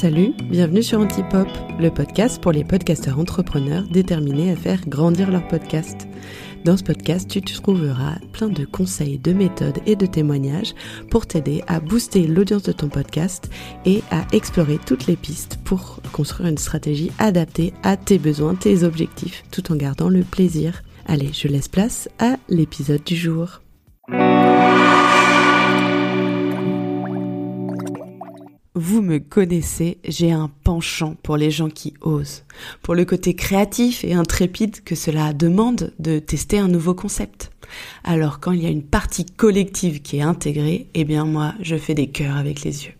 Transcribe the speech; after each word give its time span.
Salut, 0.00 0.32
bienvenue 0.44 0.82
sur 0.82 0.98
Antipop, 0.98 1.46
le 1.78 1.90
podcast 1.90 2.40
pour 2.40 2.52
les 2.52 2.64
podcasteurs 2.64 3.18
entrepreneurs 3.18 3.82
déterminés 3.82 4.50
à 4.50 4.56
faire 4.56 4.80
grandir 4.88 5.30
leur 5.30 5.46
podcast. 5.46 6.08
Dans 6.64 6.78
ce 6.78 6.82
podcast, 6.82 7.28
tu 7.28 7.42
trouveras 7.42 8.14
plein 8.32 8.48
de 8.48 8.64
conseils, 8.64 9.18
de 9.18 9.34
méthodes 9.34 9.76
et 9.84 9.96
de 9.96 10.06
témoignages 10.06 10.74
pour 11.10 11.26
t'aider 11.26 11.62
à 11.66 11.80
booster 11.80 12.26
l'audience 12.26 12.62
de 12.62 12.72
ton 12.72 12.88
podcast 12.88 13.50
et 13.84 14.02
à 14.10 14.24
explorer 14.32 14.78
toutes 14.78 15.06
les 15.06 15.16
pistes 15.16 15.58
pour 15.64 16.00
construire 16.12 16.48
une 16.48 16.56
stratégie 16.56 17.12
adaptée 17.18 17.74
à 17.82 17.98
tes 17.98 18.18
besoins, 18.18 18.54
tes 18.54 18.84
objectifs, 18.84 19.44
tout 19.50 19.70
en 19.70 19.76
gardant 19.76 20.08
le 20.08 20.22
plaisir. 20.22 20.82
Allez, 21.04 21.28
je 21.34 21.46
laisse 21.46 21.68
place 21.68 22.08
à 22.18 22.36
l'épisode 22.48 23.04
du 23.04 23.16
jour. 23.16 23.60
Vous 28.76 29.02
me 29.02 29.18
connaissez, 29.18 29.98
j'ai 30.06 30.30
un 30.30 30.48
penchant 30.62 31.16
pour 31.24 31.36
les 31.36 31.50
gens 31.50 31.68
qui 31.68 31.92
osent, 32.02 32.44
pour 32.82 32.94
le 32.94 33.04
côté 33.04 33.34
créatif 33.34 34.04
et 34.04 34.12
intrépide 34.12 34.84
que 34.84 34.94
cela 34.94 35.32
demande 35.32 35.92
de 35.98 36.20
tester 36.20 36.60
un 36.60 36.68
nouveau 36.68 36.94
concept. 36.94 37.50
Alors 38.04 38.38
quand 38.38 38.52
il 38.52 38.62
y 38.62 38.66
a 38.66 38.70
une 38.70 38.84
partie 38.84 39.26
collective 39.26 40.02
qui 40.02 40.18
est 40.18 40.22
intégrée, 40.22 40.86
eh 40.94 41.02
bien 41.02 41.24
moi 41.24 41.54
je 41.60 41.74
fais 41.74 41.94
des 41.94 42.06
cœurs 42.06 42.36
avec 42.36 42.62
les 42.62 42.84
yeux. 42.84 42.94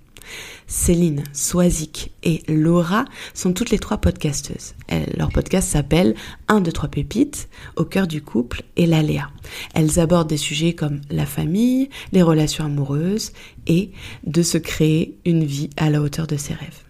Céline, 0.71 1.25
Swazik 1.33 2.13
et 2.23 2.45
Laura 2.47 3.05
sont 3.35 3.53
toutes 3.53 3.71
les 3.71 3.81
trois 3.81 3.99
podcasteuses. 3.99 4.75
leur 5.17 5.31
podcast 5.31 5.69
s'appelle 5.69 6.15
1, 6.47 6.61
2, 6.61 6.71
3 6.71 6.89
pépites, 6.89 7.49
au 7.75 7.85
cœur 7.85 8.07
du 8.07 8.23
couple 8.23 8.63
et 8.77 8.87
l'aléa. 8.87 9.31
Elles 9.75 9.99
abordent 9.99 10.29
des 10.29 10.37
sujets 10.37 10.75
comme 10.75 11.01
la 11.11 11.27
famille, 11.27 11.91
les 12.13 12.23
relations 12.23 12.65
amoureuses 12.65 13.33
et 13.67 13.91
de 14.25 14.43
se 14.43 14.59
créer 14.59 15.19
une 15.25 15.45
vie 15.45 15.71
à 15.77 15.91
la 15.91 16.01
hauteur 16.01 16.29
de 16.29 16.37
ses 16.37 16.55
rêves. 16.55 16.85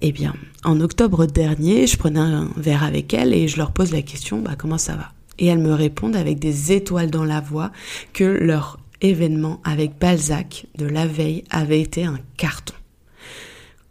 Eh 0.00 0.10
bien, 0.10 0.34
en 0.64 0.80
octobre 0.80 1.26
dernier, 1.26 1.86
je 1.86 1.96
prenais 1.96 2.18
un 2.18 2.50
verre 2.56 2.82
avec 2.82 3.14
elles 3.14 3.32
et 3.32 3.46
je 3.46 3.56
leur 3.56 3.70
pose 3.70 3.92
la 3.92 4.02
question, 4.02 4.40
bah, 4.40 4.56
comment 4.58 4.78
ça 4.78 4.96
va? 4.96 5.12
Et 5.38 5.46
elles 5.46 5.60
me 5.60 5.74
répondent 5.74 6.16
avec 6.16 6.40
des 6.40 6.72
étoiles 6.72 7.12
dans 7.12 7.24
la 7.24 7.40
voix 7.40 7.70
que 8.12 8.24
leur 8.24 8.80
événement 9.00 9.60
avec 9.62 9.96
Balzac 9.96 10.66
de 10.76 10.86
la 10.86 11.06
veille 11.06 11.44
avait 11.50 11.80
été 11.80 12.04
un 12.04 12.18
carton. 12.36 12.74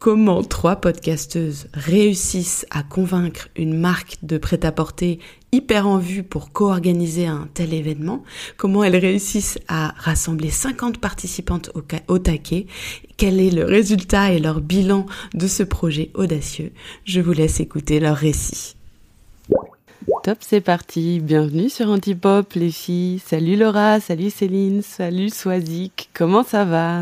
Comment 0.05 0.43
trois 0.43 0.75
podcasteuses 0.75 1.65
réussissent 1.73 2.67
à 2.69 2.83
convaincre 2.83 3.49
une 3.55 3.75
marque 3.75 4.17
de 4.21 4.37
prêt-à-porter 4.37 5.17
hyper 5.51 5.87
en 5.87 5.97
vue 5.97 6.21
pour 6.21 6.51
co-organiser 6.51 7.25
un 7.25 7.49
tel 7.55 7.73
événement, 7.73 8.21
comment 8.55 8.83
elles 8.83 8.97
réussissent 8.97 9.57
à 9.67 9.95
rassembler 9.97 10.51
50 10.51 10.99
participantes 10.99 11.71
au, 11.73 11.81
au 12.07 12.19
taquet, 12.19 12.67
quel 13.17 13.39
est 13.39 13.49
le 13.49 13.65
résultat 13.65 14.31
et 14.31 14.37
leur 14.37 14.61
bilan 14.61 15.07
de 15.33 15.47
ce 15.47 15.63
projet 15.63 16.11
audacieux, 16.13 16.71
je 17.03 17.19
vous 17.19 17.33
laisse 17.33 17.59
écouter 17.59 17.99
leur 17.99 18.17
récit. 18.17 18.75
Top, 20.21 20.37
c'est 20.41 20.61
parti. 20.61 21.19
Bienvenue 21.19 21.67
sur 21.67 21.89
Antipop, 21.89 22.53
les 22.53 22.69
filles. 22.69 23.17
Salut 23.25 23.55
Laura, 23.55 23.99
salut 23.99 24.29
Céline, 24.29 24.83
salut 24.83 25.31
Swazik. 25.31 26.11
Comment 26.13 26.43
ça 26.43 26.63
va? 26.63 27.01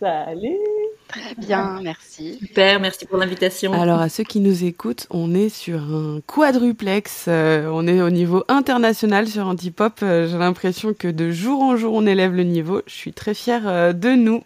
Salut. 0.00 0.81
Très 1.12 1.34
bien, 1.36 1.80
merci. 1.82 2.38
Super, 2.38 2.80
merci 2.80 3.04
pour 3.04 3.18
l'invitation. 3.18 3.72
Alors 3.74 4.00
à 4.00 4.08
ceux 4.08 4.24
qui 4.24 4.40
nous 4.40 4.64
écoutent, 4.64 5.06
on 5.10 5.34
est 5.34 5.50
sur 5.50 5.78
un 5.80 6.20
quadruplex. 6.26 7.26
Euh, 7.28 7.68
on 7.70 7.86
est 7.86 8.00
au 8.00 8.08
niveau 8.08 8.44
international 8.48 9.28
sur 9.28 9.46
Antipop. 9.46 10.00
Euh, 10.02 10.26
J'ai 10.26 10.38
l'impression 10.38 10.94
que 10.94 11.08
de 11.08 11.30
jour 11.30 11.60
en 11.60 11.76
jour, 11.76 11.92
on 11.94 12.06
élève 12.06 12.34
le 12.34 12.44
niveau. 12.44 12.80
Je 12.86 12.94
suis 12.94 13.12
très 13.12 13.34
fière 13.34 13.62
euh, 13.66 13.92
de 13.92 14.10
nous. 14.10 14.42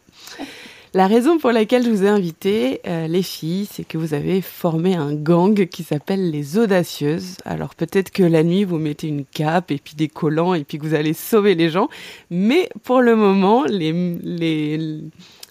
La 0.97 1.09
raison 1.09 1.37
pour 1.37 1.53
laquelle 1.53 1.84
je 1.84 1.91
vous 1.91 2.05
ai 2.05 2.09
invité, 2.09 2.81
euh, 2.87 3.06
les 3.06 3.22
filles, 3.22 3.69
c'est 3.70 3.84
que 3.84 3.98
vous 3.98 4.14
avez 4.14 4.41
formé 4.41 4.94
un 4.94 5.12
gang 5.12 5.67
qui 5.67 5.83
s'appelle 5.83 6.31
les 6.31 6.56
Audacieuses. 6.56 7.37
Alors 7.44 7.75
peut-être 7.75 8.10
que 8.10 8.22
la 8.22 8.43
nuit, 8.43 8.65
vous 8.65 8.78
mettez 8.78 9.09
une 9.09 9.27
cape 9.27 9.71
et 9.71 9.77
puis 9.77 9.94
des 9.94 10.09
collants 10.09 10.54
et 10.54 10.65
puis 10.65 10.78
que 10.78 10.87
vous 10.87 10.94
allez 10.94 11.12
sauver 11.12 11.54
les 11.54 11.69
gens. 11.69 11.91
Mais 12.31 12.71
pour 12.83 13.03
le 13.03 13.15
moment, 13.15 13.65
les, 13.65 13.93
les, 14.22 15.00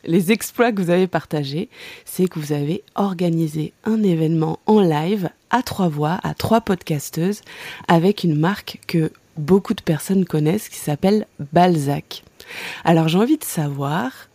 les 0.05 0.31
exploits 0.31 0.71
que 0.71 0.81
vous 0.81 0.89
avez 0.89 1.07
partagés, 1.07 1.69
c'est 2.05 2.27
que 2.27 2.39
vous 2.39 2.51
avez 2.51 2.83
organisé 2.95 3.73
un 3.83 4.03
événement 4.03 4.59
en 4.65 4.81
live 4.81 5.29
à 5.49 5.63
trois 5.63 5.89
voix, 5.89 6.19
à 6.23 6.33
trois 6.33 6.61
podcasteuses, 6.61 7.41
avec 7.87 8.23
une 8.23 8.37
marque 8.37 8.79
que 8.87 9.11
beaucoup 9.37 9.73
de 9.73 9.81
personnes 9.81 10.25
connaissent 10.25 10.69
qui 10.69 10.77
s'appelle 10.77 11.27
Balzac. 11.53 12.23
Alors 12.83 13.07
j'ai 13.07 13.17
envie 13.17 13.37
de 13.37 13.43
savoir 13.43 14.29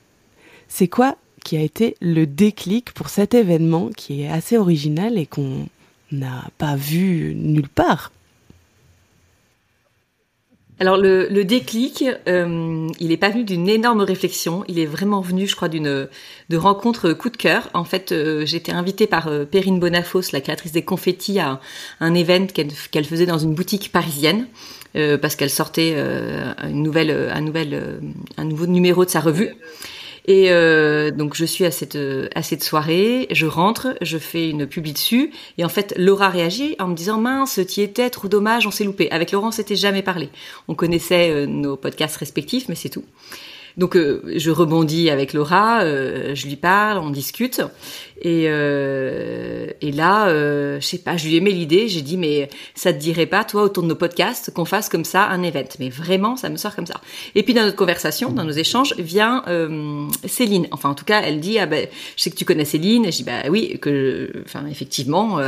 c'est 0.69 0.88
quoi 0.88 1.16
qui 1.44 1.56
a 1.56 1.62
été 1.62 1.97
le 2.00 2.26
déclic 2.26 2.92
pour 2.92 3.09
cet 3.09 3.34
événement 3.34 3.88
qui 3.97 4.22
est 4.22 4.28
assez 4.28 4.56
original 4.56 5.19
et 5.19 5.26
qu'on 5.26 5.66
n'a 6.12 6.44
pas 6.59 6.76
vu 6.76 7.34
nulle 7.34 7.69
part? 7.69 8.12
Alors 10.80 10.96
le, 10.96 11.28
le 11.28 11.44
déclic, 11.44 12.04
euh, 12.26 12.88
il 12.98 13.08
n'est 13.08 13.18
pas 13.18 13.28
venu 13.28 13.44
d'une 13.44 13.68
énorme 13.68 14.00
réflexion, 14.00 14.64
il 14.66 14.78
est 14.78 14.86
vraiment 14.86 15.20
venu, 15.20 15.46
je 15.46 15.54
crois, 15.54 15.68
d'une 15.68 16.08
de 16.48 16.56
rencontre 16.56 17.12
coup 17.12 17.28
de 17.28 17.36
cœur. 17.36 17.68
En 17.74 17.84
fait, 17.84 18.12
euh, 18.12 18.46
j'étais 18.46 18.72
invitée 18.72 19.06
par 19.06 19.28
euh, 19.28 19.44
Perrine 19.44 19.78
Bonafos, 19.78 20.32
la 20.32 20.41
créatrice 20.41 20.72
des 20.72 20.82
confettis, 20.82 21.38
à 21.38 21.60
un, 22.00 22.14
événement 22.14 22.48
qu'elle 22.48 23.04
faisait 23.04 23.26
dans 23.26 23.38
une 23.38 23.54
boutique 23.54 23.92
parisienne. 23.92 24.46
Euh, 24.96 25.18
parce 25.18 25.36
qu'elle 25.36 25.50
sortait 25.50 25.94
une 26.64 26.82
nouvelle, 26.82 27.30
un, 27.32 27.41
nouvel, 27.42 28.00
un 28.38 28.44
nouveau 28.44 28.66
numéro 28.66 29.04
de 29.04 29.10
sa 29.10 29.20
revue. 29.20 29.54
Et 30.26 30.50
euh, 30.50 31.10
donc 31.10 31.34
je 31.34 31.44
suis 31.44 31.64
à 31.64 31.70
cette 31.70 31.97
euh, 31.97 32.28
à 32.34 32.42
cette 32.42 32.62
soirée, 32.62 33.26
je 33.31 33.47
rentre, 33.47 33.94
je 34.00 34.19
fais 34.19 34.50
une 34.50 34.66
publi 34.66 34.92
dessus, 34.92 35.31
et 35.58 35.64
en 35.64 35.69
fait 35.69 35.94
Laura 35.97 36.28
réagit 36.28 36.76
en 36.78 36.88
me 36.88 36.94
disant 36.94 37.19
mince, 37.19 37.60
t'y 37.66 37.82
étais, 37.82 38.10
trop 38.10 38.28
dommage, 38.28 38.66
on 38.66 38.70
s'est 38.70 38.84
loupé. 38.84 39.10
Avec 39.10 39.32
Laurent, 39.32 39.48
on 39.48 39.53
s'était 39.53 39.76
jamais 39.76 40.03
parlé. 40.03 40.30
On 40.69 40.75
connaissait 40.75 41.30
euh, 41.30 41.47
nos 41.47 41.76
podcasts 41.76 42.16
respectifs, 42.16 42.69
mais 42.69 42.75
c'est 42.75 42.91
tout. 42.91 43.04
Donc 43.80 43.96
euh, 43.96 44.20
je 44.36 44.50
rebondis 44.50 45.08
avec 45.08 45.32
Laura, 45.32 45.80
euh, 45.84 46.34
je 46.34 46.46
lui 46.46 46.56
parle, 46.56 46.98
on 46.98 47.08
discute. 47.08 47.62
Et, 48.20 48.44
euh, 48.48 49.68
et 49.80 49.91
là, 49.91 50.28
je 50.28 50.86
sais 50.86 50.98
pas, 50.98 51.16
je 51.16 51.26
lui 51.26 51.36
ai 51.36 51.41
mis 51.41 51.54
l'idée, 51.54 51.88
j'ai 51.88 52.02
dit 52.02 52.18
mais 52.18 52.50
ça 52.74 52.92
te 52.92 52.98
dirait 52.98 53.24
pas 53.24 53.42
toi 53.42 53.62
autour 53.62 53.82
de 53.82 53.88
nos 53.88 53.94
podcasts 53.94 54.52
qu'on 54.52 54.66
fasse 54.66 54.91
comme 54.91 55.06
ça 55.06 55.24
un 55.28 55.42
event 55.42 55.64
Mais 55.78 55.88
vraiment, 55.88 56.36
ça 56.36 56.50
me 56.50 56.58
sort 56.58 56.76
comme 56.76 56.84
ça. 56.84 57.00
Et 57.34 57.42
puis 57.42 57.54
dans 57.54 57.62
notre 57.62 57.76
conversation, 57.76 58.30
dans 58.32 58.44
nos 58.44 58.52
échanges, 58.52 58.94
vient 58.98 59.44
Céline. 60.26 60.68
Enfin 60.72 60.91
en 60.91 60.94
tout 60.94 61.06
cas, 61.06 61.22
elle 61.24 61.41
dit 61.41 61.58
ah 61.58 61.64
ben 61.64 61.88
je 62.18 62.22
sais 62.22 62.30
que 62.30 62.36
tu 62.36 62.44
connais 62.44 62.66
Céline. 62.66 63.06
Et 63.06 63.12
je 63.12 63.16
dis 63.16 63.24
bah 63.24 63.48
oui 63.48 63.78
que, 63.80 64.30
enfin 64.44 64.66
effectivement 64.70 65.38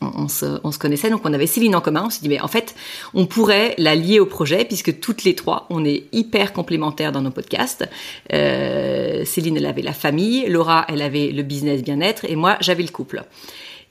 on, 0.00 0.28
se, 0.28 0.78
connaissait, 0.78 1.10
donc 1.10 1.22
on 1.24 1.32
avait 1.32 1.46
Céline 1.46 1.76
en 1.76 1.80
commun. 1.80 2.04
On 2.06 2.10
s'est 2.10 2.20
dit, 2.22 2.28
mais 2.28 2.40
en 2.40 2.48
fait, 2.48 2.74
on 3.14 3.26
pourrait 3.26 3.74
la 3.78 3.94
lier 3.94 4.20
au 4.20 4.26
projet 4.26 4.64
puisque 4.64 5.00
toutes 5.00 5.24
les 5.24 5.34
trois, 5.34 5.66
on 5.70 5.84
est 5.84 6.04
hyper 6.12 6.52
complémentaires 6.52 7.12
dans 7.12 7.22
nos 7.22 7.30
podcasts. 7.30 7.88
Euh, 8.32 9.24
Céline, 9.24 9.56
elle 9.56 9.66
avait 9.66 9.82
la 9.82 9.92
famille, 9.92 10.46
Laura, 10.48 10.86
elle 10.88 11.02
avait 11.02 11.28
le 11.28 11.42
business 11.42 11.82
bien-être, 11.82 12.24
et 12.24 12.36
moi, 12.36 12.56
j'avais 12.60 12.82
le 12.82 12.90
couple. 12.90 13.24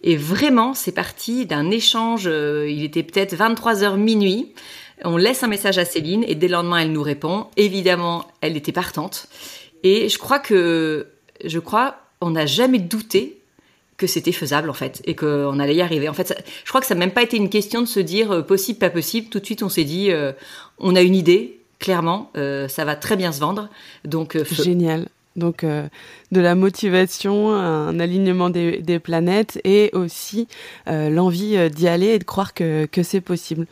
Et 0.01 0.15
vraiment, 0.15 0.73
c'est 0.73 0.93
parti 0.93 1.45
d'un 1.45 1.71
échange. 1.71 2.23
Euh, 2.25 2.69
il 2.69 2.83
était 2.83 3.03
peut-être 3.03 3.35
23 3.35 3.81
h 3.81 3.97
minuit. 3.97 4.53
On 5.03 5.17
laisse 5.17 5.43
un 5.43 5.47
message 5.47 5.77
à 5.77 5.85
Céline 5.85 6.23
et 6.27 6.35
dès 6.35 6.47
le 6.47 6.53
lendemain, 6.53 6.77
elle 6.77 6.91
nous 6.91 7.03
répond. 7.03 7.47
Évidemment, 7.57 8.25
elle 8.41 8.55
était 8.55 8.71
partante. 8.71 9.27
Et 9.83 10.09
je 10.09 10.17
crois 10.17 10.39
que, 10.39 11.07
je 11.43 11.59
crois, 11.59 11.97
on 12.21 12.31
n'a 12.31 12.45
jamais 12.45 12.79
douté 12.79 13.38
que 13.99 14.07
c'était 14.07 14.31
faisable 14.31 14.69
en 14.71 14.73
fait 14.73 15.03
et 15.05 15.15
qu'on 15.15 15.59
allait 15.59 15.75
y 15.75 15.81
arriver. 15.81 16.09
En 16.09 16.13
fait, 16.13 16.33
je 16.63 16.69
crois 16.69 16.81
que 16.81 16.87
ça 16.87 16.95
n'a 16.95 16.99
même 16.99 17.11
pas 17.11 17.21
été 17.21 17.37
une 17.37 17.49
question 17.49 17.81
de 17.81 17.87
se 17.87 17.99
dire 17.99 18.31
euh, 18.31 18.41
possible, 18.41 18.79
pas 18.79 18.89
possible. 18.89 19.29
Tout 19.29 19.39
de 19.39 19.45
suite, 19.45 19.61
on 19.61 19.69
s'est 19.69 19.83
dit, 19.83 20.09
euh, 20.09 20.31
on 20.79 20.95
a 20.95 21.01
une 21.01 21.13
idée, 21.13 21.59
clairement, 21.77 22.31
euh, 22.35 22.67
ça 22.67 22.85
va 22.85 22.95
très 22.95 23.15
bien 23.15 23.31
se 23.31 23.39
vendre. 23.39 23.69
Donc 24.05 24.37
génial. 24.51 25.07
Donc 25.35 25.63
de 25.63 26.41
la 26.41 26.55
motivation, 26.55 27.53
un 27.53 27.97
alignement 27.99 28.49
des, 28.49 28.79
des 28.81 28.99
planètes 28.99 29.61
et 29.63 29.89
aussi 29.93 30.47
l'envie 30.87 31.69
d'y 31.69 31.87
aller 31.87 32.07
et 32.07 32.19
de 32.19 32.25
croire 32.25 32.53
que, 32.53 32.87
que 32.87 33.03
c'est 33.03 33.21
possible. 33.21 33.65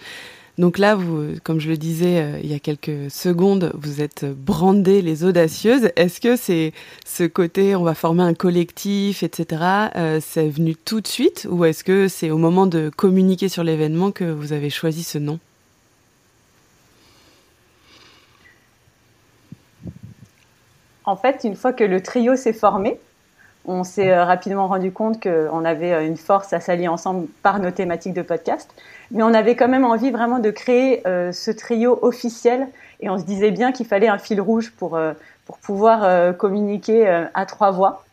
Donc 0.57 0.80
là, 0.80 0.95
vous, 0.95 1.36
comme 1.44 1.59
je 1.59 1.69
le 1.69 1.77
disais 1.77 2.19
euh, 2.19 2.39
il 2.42 2.51
y 2.51 2.56
a 2.56 2.59
quelques 2.59 3.12
secondes, 3.12 3.71
vous 3.75 4.01
êtes 4.01 4.25
brandées 4.25 5.04
les 5.04 5.24
audacieuses. 5.24 5.92
Est-ce 5.95 6.19
que 6.19 6.36
c'est 6.36 6.74
ce 7.06 7.25
côté, 7.25 7.75
on 7.75 7.83
va 7.83 7.94
former 7.94 8.24
un 8.24 8.33
collectif, 8.33 9.21
etc., 9.21 9.62
euh, 9.95 10.19
c'est 10.19 10.50
venu 10.50 10.75
tout 10.75 11.00
de 11.00 11.07
suite 11.07 11.48
ou 11.51 11.63
est-ce 11.63 11.83
que 11.83 12.07
c'est 12.07 12.31
au 12.31 12.39
moment 12.39 12.65
de 12.65 12.89
communiquer 12.89 13.50
sur 13.50 13.63
l'événement 13.63 14.09
que 14.09 14.24
vous 14.24 14.51
avez 14.51 14.71
choisi 14.71 15.04
ce 15.04 15.19
nom? 15.19 15.38
En 21.06 21.15
fait, 21.15 21.42
une 21.44 21.56
fois 21.56 21.71
que 21.71 21.83
le 21.83 22.01
trio 22.01 22.36
s'est 22.36 22.51
formé, 22.51 23.00
on 23.68 23.84
s'est 23.84 24.12
euh, 24.12 24.24
rapidement 24.24 24.68
rendu 24.68 24.92
compte 24.92 25.22
qu'on 25.22 25.66
avait 25.66 26.08
une 26.08 26.18
force 26.18 26.54
à 26.54 26.60
s'allier 26.60 26.88
ensemble 26.88 27.28
par 27.44 27.60
nos 27.60 27.72
thématiques 27.72 28.14
de 28.14 28.22
podcast 28.22 28.74
mais 29.12 29.24
on 29.24 29.34
avait 29.34 29.56
quand 29.56 29.68
même 29.68 29.86
envie 29.86 30.12
vraiment 30.12 30.40
de 30.40 30.52
créer 30.52 31.06
euh, 31.08 31.31
ce 31.31 31.52
trio 31.52 31.98
officiel 32.02 32.68
et 33.00 33.10
on 33.10 33.18
se 33.18 33.24
disait 33.24 33.52
bien 33.52 33.72
qu'il 33.72 33.86
fallait 33.86 34.08
un 34.08 34.18
fil 34.18 34.42
rouge 34.42 34.72
pour, 34.72 34.96
euh, 34.96 35.14
pour 35.46 35.58
pouvoir 35.58 36.04
euh, 36.04 36.34
communiquer 36.34 37.08
à 37.34 37.46
trois 37.46 37.72
voix. 37.72 38.04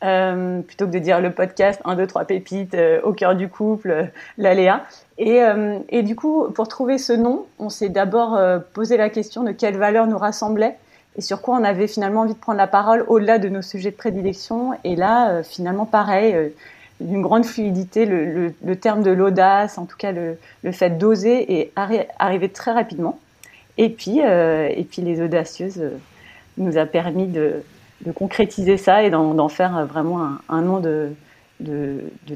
plutôt 0.00 0.86
que 0.86 0.92
de 0.92 0.98
dire 0.98 1.20
le 1.20 1.30
podcast 1.32 1.80
1, 1.84 1.96
2, 1.96 2.06
3 2.06 2.24
pépites 2.26 2.76
au 3.02 3.12
cœur 3.12 3.34
du 3.34 3.48
couple, 3.48 4.08
l'aléa. 4.38 4.82
Et, 5.18 5.40
et, 5.88 6.02
du 6.02 6.14
coup, 6.14 6.48
pour 6.54 6.68
trouver 6.68 6.98
ce 6.98 7.14
nom, 7.14 7.46
on 7.58 7.70
s'est 7.70 7.88
d'abord 7.88 8.38
posé 8.74 8.96
la 8.98 9.08
question 9.08 9.42
de 9.42 9.52
quelles 9.52 9.78
valeurs 9.78 10.06
nous 10.06 10.18
rassemblaient 10.18 10.76
et 11.16 11.20
sur 11.20 11.40
quoi 11.40 11.56
on 11.56 11.64
avait 11.64 11.86
finalement 11.86 12.22
envie 12.22 12.34
de 12.34 12.38
prendre 12.38 12.58
la 12.58 12.66
parole 12.66 13.04
au-delà 13.08 13.38
de 13.38 13.48
nos 13.48 13.62
sujets 13.62 13.90
de 13.90 13.96
prédilection. 13.96 14.72
Et 14.84 14.96
là, 14.96 15.42
finalement, 15.42 15.86
pareil, 15.86 16.52
d'une 17.00 17.22
grande 17.22 17.44
fluidité. 17.44 18.06
Le, 18.06 18.76
terme 18.76 19.02
de 19.02 19.10
l'audace, 19.10 19.78
en 19.78 19.86
tout 19.86 19.96
cas 19.96 20.12
le, 20.12 20.36
fait 20.72 20.90
d'oser, 20.98 21.60
est 21.60 21.72
arrivé 21.76 22.48
très 22.48 22.72
rapidement. 22.72 23.18
Et 23.78 23.90
puis, 23.90 24.20
euh, 24.22 24.68
et 24.74 24.84
puis 24.84 25.02
les 25.02 25.20
audacieuses 25.20 25.78
euh, 25.78 25.98
nous 26.56 26.78
a 26.78 26.86
permis 26.86 27.26
de, 27.26 27.62
concrétiser 28.14 28.76
ça 28.76 29.02
et 29.02 29.10
d'en 29.10 29.48
faire 29.48 29.86
vraiment 29.86 30.28
un, 30.48 30.60
nom 30.62 30.80
de 30.80 31.14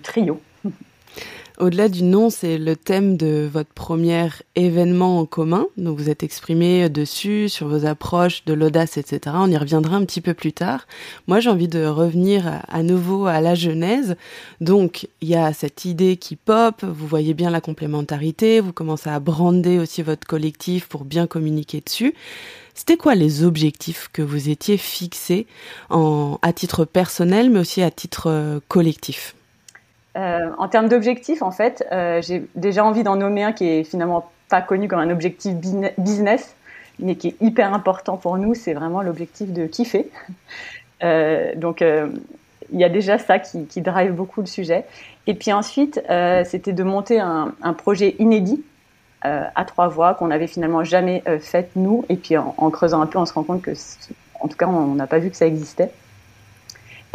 trio. 0.02 0.40
Au-delà 1.60 1.90
du 1.90 2.04
nom, 2.04 2.30
c'est 2.30 2.56
le 2.56 2.74
thème 2.74 3.18
de 3.18 3.46
votre 3.52 3.68
premier 3.74 4.28
événement 4.56 5.18
en 5.18 5.26
commun. 5.26 5.66
Donc 5.76 5.98
vous 5.98 6.08
êtes 6.08 6.22
exprimé 6.22 6.88
dessus, 6.88 7.50
sur 7.50 7.68
vos 7.68 7.84
approches 7.84 8.46
de 8.46 8.54
l'audace, 8.54 8.96
etc. 8.96 9.36
On 9.38 9.50
y 9.50 9.58
reviendra 9.58 9.96
un 9.96 10.06
petit 10.06 10.22
peu 10.22 10.32
plus 10.32 10.54
tard. 10.54 10.86
Moi, 11.26 11.38
j'ai 11.40 11.50
envie 11.50 11.68
de 11.68 11.84
revenir 11.84 12.62
à 12.66 12.82
nouveau 12.82 13.26
à 13.26 13.42
la 13.42 13.54
genèse. 13.54 14.16
Donc, 14.62 15.06
il 15.20 15.28
y 15.28 15.36
a 15.36 15.52
cette 15.52 15.84
idée 15.84 16.16
qui 16.16 16.34
pop, 16.34 16.82
vous 16.82 17.06
voyez 17.06 17.34
bien 17.34 17.50
la 17.50 17.60
complémentarité, 17.60 18.60
vous 18.60 18.72
commencez 18.72 19.10
à 19.10 19.20
brander 19.20 19.78
aussi 19.78 20.00
votre 20.00 20.26
collectif 20.26 20.88
pour 20.88 21.04
bien 21.04 21.26
communiquer 21.26 21.82
dessus. 21.82 22.14
C'était 22.72 22.96
quoi 22.96 23.14
les 23.14 23.44
objectifs 23.44 24.08
que 24.14 24.22
vous 24.22 24.48
étiez 24.48 24.78
fixés 24.78 25.46
en, 25.90 26.38
à 26.40 26.54
titre 26.54 26.86
personnel, 26.86 27.50
mais 27.50 27.60
aussi 27.60 27.82
à 27.82 27.90
titre 27.90 28.28
euh, 28.28 28.60
collectif? 28.68 29.34
Euh, 30.16 30.50
en 30.58 30.68
termes 30.68 30.88
d'objectifs, 30.88 31.42
en 31.42 31.50
fait, 31.50 31.86
euh, 31.92 32.20
j'ai 32.22 32.44
déjà 32.56 32.84
envie 32.84 33.02
d'en 33.02 33.16
nommer 33.16 33.44
un 33.44 33.52
qui 33.52 33.68
est 33.68 33.84
finalement 33.84 34.30
pas 34.48 34.60
connu 34.60 34.88
comme 34.88 34.98
un 34.98 35.10
objectif 35.10 35.54
business, 35.98 36.56
mais 36.98 37.14
qui 37.14 37.28
est 37.28 37.36
hyper 37.40 37.72
important 37.72 38.16
pour 38.16 38.36
nous. 38.36 38.54
C'est 38.54 38.74
vraiment 38.74 39.02
l'objectif 39.02 39.52
de 39.52 39.66
kiffer. 39.66 40.10
Euh, 41.02 41.54
donc, 41.56 41.80
il 41.80 42.78
y 42.78 42.84
a 42.84 42.90
déjà 42.90 43.16
ça 43.16 43.38
qui, 43.38 43.80
drive 43.80 44.12
beaucoup 44.12 44.42
le 44.42 44.46
sujet. 44.46 44.84
Et 45.26 45.32
puis 45.32 45.50
ensuite, 45.50 45.98
c'était 46.44 46.74
de 46.74 46.82
monter 46.82 47.18
un, 47.18 47.54
un 47.62 47.72
projet 47.72 48.16
inédit 48.18 48.62
à 49.22 49.64
trois 49.64 49.88
voix 49.88 50.12
qu'on 50.12 50.26
n'avait 50.26 50.46
finalement 50.46 50.84
jamais 50.84 51.22
fait 51.40 51.70
nous. 51.74 52.04
Et 52.10 52.16
puis 52.16 52.36
en, 52.36 52.54
en, 52.58 52.68
creusant 52.68 53.00
un 53.00 53.06
peu, 53.06 53.18
on 53.18 53.24
se 53.24 53.32
rend 53.32 53.44
compte 53.44 53.62
que, 53.62 53.70
en 54.40 54.48
tout 54.48 54.58
cas, 54.58 54.66
on 54.66 54.94
n'a 54.94 55.06
pas 55.06 55.20
vu 55.20 55.30
que 55.30 55.38
ça 55.38 55.46
existait. 55.46 55.90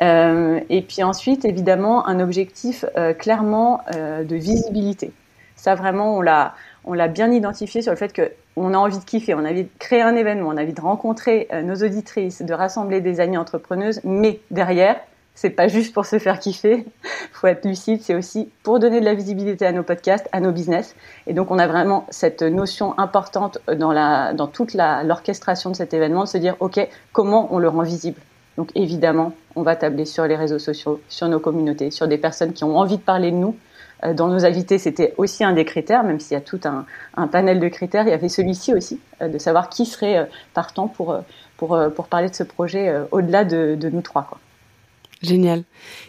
Euh, 0.01 0.59
et 0.69 0.81
puis 0.81 1.03
ensuite, 1.03 1.45
évidemment, 1.45 2.07
un 2.07 2.19
objectif 2.19 2.86
euh, 2.97 3.13
clairement 3.13 3.81
euh, 3.95 4.24
de 4.24 4.36
visibilité. 4.36 5.12
Ça, 5.56 5.75
vraiment, 5.75 6.18
on 6.18 6.21
l'a, 6.21 6.53
on 6.83 6.94
l'a 6.94 7.07
bien 7.07 7.31
identifié 7.31 7.81
sur 7.81 7.92
le 7.92 7.97
fait 7.97 8.13
qu'on 8.13 8.74
a 8.74 8.77
envie 8.77 9.00
de 9.00 9.03
kiffer, 9.06 9.33
on 9.33 9.45
a 9.45 9.51
envie 9.51 9.63
de 9.63 9.69
créer 9.80 10.01
un 10.01 10.15
événement, 10.15 10.50
on 10.50 10.57
a 10.57 10.63
envie 10.63 10.74
de 10.74 10.81
rencontrer 10.81 11.47
nos 11.63 11.75
auditrices, 11.75 12.42
de 12.42 12.53
rassembler 12.53 13.01
des 13.01 13.19
amies 13.19 13.38
entrepreneuses, 13.38 14.01
mais 14.03 14.42
derrière, 14.51 14.97
c'est 15.33 15.50
pas 15.50 15.68
juste 15.68 15.94
pour 15.94 16.06
se 16.06 16.19
faire 16.19 16.39
kiffer, 16.39 16.86
faut 17.31 17.48
être 17.48 17.65
lucide, 17.65 18.01
c'est 18.01 18.15
aussi 18.15 18.50
pour 18.63 18.80
donner 18.80 19.00
de 19.00 19.06
la 19.06 19.13
visibilité 19.13 19.65
à 19.65 19.71
nos 19.71 19.83
podcasts, 19.83 20.27
à 20.33 20.39
nos 20.39 20.51
business. 20.51 20.95
Et 21.25 21.33
donc 21.33 21.51
on 21.51 21.57
a 21.57 21.68
vraiment 21.68 22.06
cette 22.09 22.41
notion 22.41 22.98
importante 23.00 23.59
dans 23.74 23.91
la 23.91 24.33
dans 24.33 24.48
toute 24.48 24.74
l'orchestration 24.74 25.71
de 25.71 25.75
cet 25.75 25.94
événement 25.94 26.24
de 26.24 26.30
se 26.30 26.38
dire 26.38 26.56
OK, 26.59 26.80
comment 27.12 27.53
on 27.53 27.59
le 27.59 27.69
rend 27.69 27.83
visible? 27.83 28.19
Donc 28.57 28.69
évidemment, 28.75 29.33
on 29.56 29.62
va 29.62 29.75
tabler 29.75 30.06
sur 30.06 30.25
les 30.25 30.36
réseaux 30.36 30.60
sociaux, 30.60 31.02
sur 31.10 31.28
nos 31.28 31.40
communautés, 31.40 31.92
sur 31.92 32.07
des 32.07 32.18
personnes 32.18 32.54
qui 32.54 32.63
ont 32.63 32.78
envie 32.78 32.98
de 32.98 33.02
parler 33.02 33.31
de 33.31 33.38
nous. 33.38 33.56
Euh, 34.04 34.13
dans 34.13 34.28
nos 34.28 34.46
invités, 34.46 34.78
c'était 34.78 35.13
aussi 35.18 35.44
un 35.44 35.54
des 35.54 35.66
critères, 35.66 36.04
même 36.04 36.19
s'il 36.19 36.34
y 36.34 36.38
a 36.38 36.42
tout 36.42 36.60
un, 36.66 36.86
panel 37.28 37.60
de 37.60 37.68
critères, 37.68 38.04
il 38.06 38.10
y 38.10 38.13
avait 38.13 38.30
celui-ci 38.30 38.74
aussi, 38.74 39.00
euh, 39.22 39.28
de 39.28 39.38
savoir 39.38 39.69
qui 39.69 39.86
serait 39.86 40.18
euh, 40.18 40.25
partant 40.54 40.88
pour, 40.88 41.18
pour, 41.57 41.80
pour 41.96 42.07
parler 42.07 42.30
de 42.30 42.36
ce 42.36 42.44
projet 42.44 42.94
au-delà 43.12 43.46
de, 43.46 43.75
de, 43.80 43.90
nous 43.90 44.02
trois. 44.02 44.30
Génial. 45.22 45.63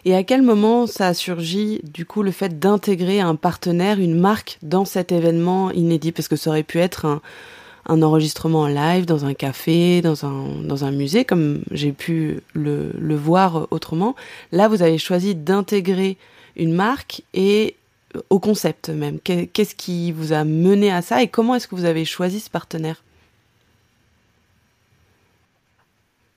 Et 0.05 0.15
à 0.15 0.25
quel 0.25 0.43
moment 0.43 0.87
ça 0.87 1.09
a 1.09 1.15
surgi, 1.15 1.81
du 1.85 2.05
coup, 2.05 2.23
le 2.23 2.33
fait 2.33 2.59
d'intégrer 2.59 3.21
un 3.21 3.37
partenaire, 3.37 4.01
une 4.01 4.19
marque 4.19 4.59
dans 4.63 4.85
cet 4.85 5.13
événement 5.13 5.71
inédit? 5.71 6.13
Parce 6.13 6.29
que 6.29 6.37
ça 6.37 6.51
aurait 6.51 6.65
pu 6.65 6.81
être 6.81 7.07
un, 7.07 7.23
un 7.89 8.03
enregistrement 8.03 8.61
en 8.63 8.67
live 8.69 9.07
dans 9.07 9.25
un 9.25 9.35
café, 9.35 10.03
dans 10.03 10.25
un, 10.25 10.63
dans 10.63 10.85
un 10.85 10.91
musée, 10.91 11.25
comme 11.25 11.63
j'ai 11.71 11.93
pu 11.93 12.41
le, 12.53 12.91
le 12.99 13.17
voir 13.17 13.69
autrement. 13.71 14.15
Là, 14.53 14.69
vous 14.69 14.83
avez 14.83 14.99
choisi 14.99 15.35
d'intégrer 15.35 16.17
une 16.57 16.73
marque 16.73 17.23
et 17.35 17.77
euh, 18.17 18.21
au 18.31 18.39
concept 18.39 18.89
même. 18.89 19.19
Qu'est-ce 19.21 19.75
qui 19.75 20.13
vous 20.13 20.33
a 20.33 20.45
mené 20.45 20.91
à 20.91 21.03
ça 21.03 21.23
et 21.23 21.29
comment 21.29 21.55
est-ce 21.55 21.69
que 21.69 21.75
vous 21.75 21.85
avez 21.85 22.05
choisi 22.05 22.41
ce 22.41 22.51
partenaire? 22.51 23.03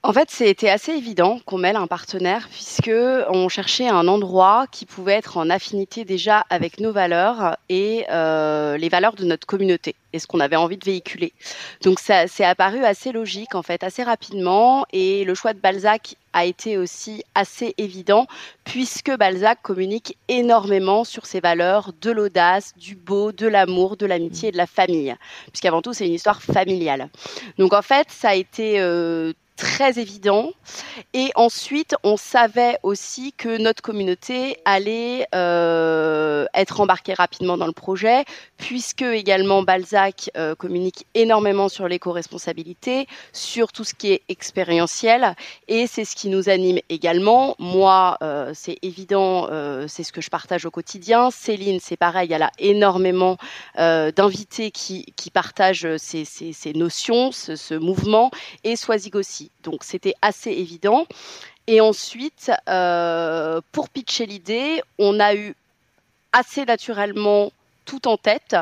En 0.01 0.13
fait, 0.13 0.31
c'était 0.31 0.69
assez 0.69 0.93
évident 0.93 1.41
qu'on 1.45 1.57
mêle 1.57 1.75
un 1.75 1.85
partenaire 1.85 2.47
puisque 2.49 2.89
on 3.27 3.49
cherchait 3.49 3.89
un 3.89 4.07
endroit 4.07 4.65
qui 4.71 4.85
pouvait 4.85 5.15
être 5.15 5.35
en 5.35 5.49
affinité 5.49 6.05
déjà 6.05 6.45
avec 6.49 6.79
nos 6.79 6.93
valeurs 6.93 7.57
et 7.67 8.05
euh, 8.09 8.77
les 8.77 8.87
valeurs 8.87 9.15
de 9.15 9.25
notre 9.25 9.45
communauté 9.45 9.95
et 10.13 10.19
ce 10.19 10.25
qu'on 10.25 10.39
avait 10.39 10.55
envie 10.55 10.77
de 10.77 10.85
véhiculer. 10.85 11.33
Donc 11.83 11.99
ça 11.99 12.27
c'est 12.27 12.45
apparu 12.45 12.85
assez 12.85 13.11
logique 13.11 13.55
en 13.55 13.61
fait, 13.61 13.83
assez 13.83 14.01
rapidement 14.03 14.85
et 14.93 15.25
le 15.25 15.35
choix 15.35 15.51
de 15.51 15.59
Balzac 15.59 16.15
a 16.31 16.45
été 16.45 16.77
aussi 16.77 17.25
assez 17.35 17.75
évident 17.77 18.25
puisque 18.63 19.11
Balzac 19.17 19.61
communique 19.61 20.17
énormément 20.29 21.03
sur 21.03 21.25
ses 21.25 21.41
valeurs 21.41 21.91
de 22.01 22.11
l'audace, 22.11 22.73
du 22.77 22.95
beau, 22.95 23.33
de 23.33 23.47
l'amour, 23.47 23.97
de 23.97 24.05
l'amitié 24.05 24.49
et 24.49 24.51
de 24.53 24.57
la 24.57 24.65
famille. 24.65 25.13
Puisqu'avant 25.51 25.81
tout 25.81 25.91
c'est 25.91 26.07
une 26.07 26.13
histoire 26.13 26.41
familiale. 26.41 27.09
Donc 27.57 27.73
en 27.73 27.81
fait 27.81 28.07
ça 28.09 28.29
a 28.29 28.35
été 28.35 28.79
euh, 28.79 29.33
très 29.59 29.99
évident. 29.99 30.51
Et 31.13 31.31
ensuite, 31.35 31.95
on 32.03 32.15
savait 32.15 32.77
aussi 32.81 33.33
que 33.33 33.57
notre 33.57 33.81
communauté 33.81 34.57
allait 34.63 35.27
euh, 35.35 36.45
être 36.53 36.79
embarquée 36.79 37.13
rapidement 37.13 37.57
dans 37.57 37.65
le 37.65 37.73
projet, 37.73 38.23
puisque 38.57 39.01
également 39.01 39.61
Balzac 39.61 40.31
euh, 40.37 40.55
communique 40.55 41.05
énormément 41.13 41.67
sur 41.67 41.89
l'éco-responsabilité, 41.89 43.05
sur 43.33 43.73
tout 43.73 43.83
ce 43.83 43.93
qui 43.93 44.13
est 44.13 44.21
expérientiel, 44.29 45.35
et 45.67 45.87
c'est 45.87 46.05
ce 46.05 46.15
qui 46.15 46.29
nous 46.29 46.47
anime 46.47 46.79
également. 46.87 47.55
Moi, 47.59 48.17
euh, 48.23 48.51
c'est 48.55 48.77
évident, 48.81 49.47
c'est 49.87 50.03
ce 50.03 50.13
que 50.13 50.21
je 50.21 50.29
partage 50.29 50.65
au 50.65 50.71
quotidien. 50.71 51.31
Céline, 51.31 51.79
c'est 51.81 51.97
pareil, 51.97 52.31
elle 52.31 52.43
a 52.43 52.51
énormément 52.59 53.37
d'invités 53.75 54.71
qui, 54.71 55.05
partagent 55.33 55.97
ces 55.97 56.73
notions, 56.73 57.31
ce, 57.31 57.55
ce 57.55 57.75
mouvement, 57.75 58.31
et 58.63 58.75
Soisig 58.75 59.15
aussi. 59.15 59.48
Donc 59.63 59.83
c'était 59.83 60.15
assez 60.21 60.51
évident. 60.51 61.05
Et 61.67 61.81
ensuite, 61.81 62.51
euh, 62.67 63.61
pour 63.71 63.89
pitcher 63.89 64.25
l'idée, 64.25 64.81
on 64.97 65.19
a 65.19 65.35
eu 65.35 65.55
assez 66.31 66.65
naturellement 66.65 67.51
tout 67.85 68.07
en 68.07 68.17
tête. 68.17 68.55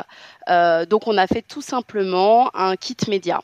Euh, 0.48 0.86
donc 0.86 1.06
on 1.06 1.16
a 1.16 1.26
fait 1.26 1.42
tout 1.42 1.62
simplement 1.62 2.54
un 2.54 2.76
kit 2.76 2.96
média 3.08 3.42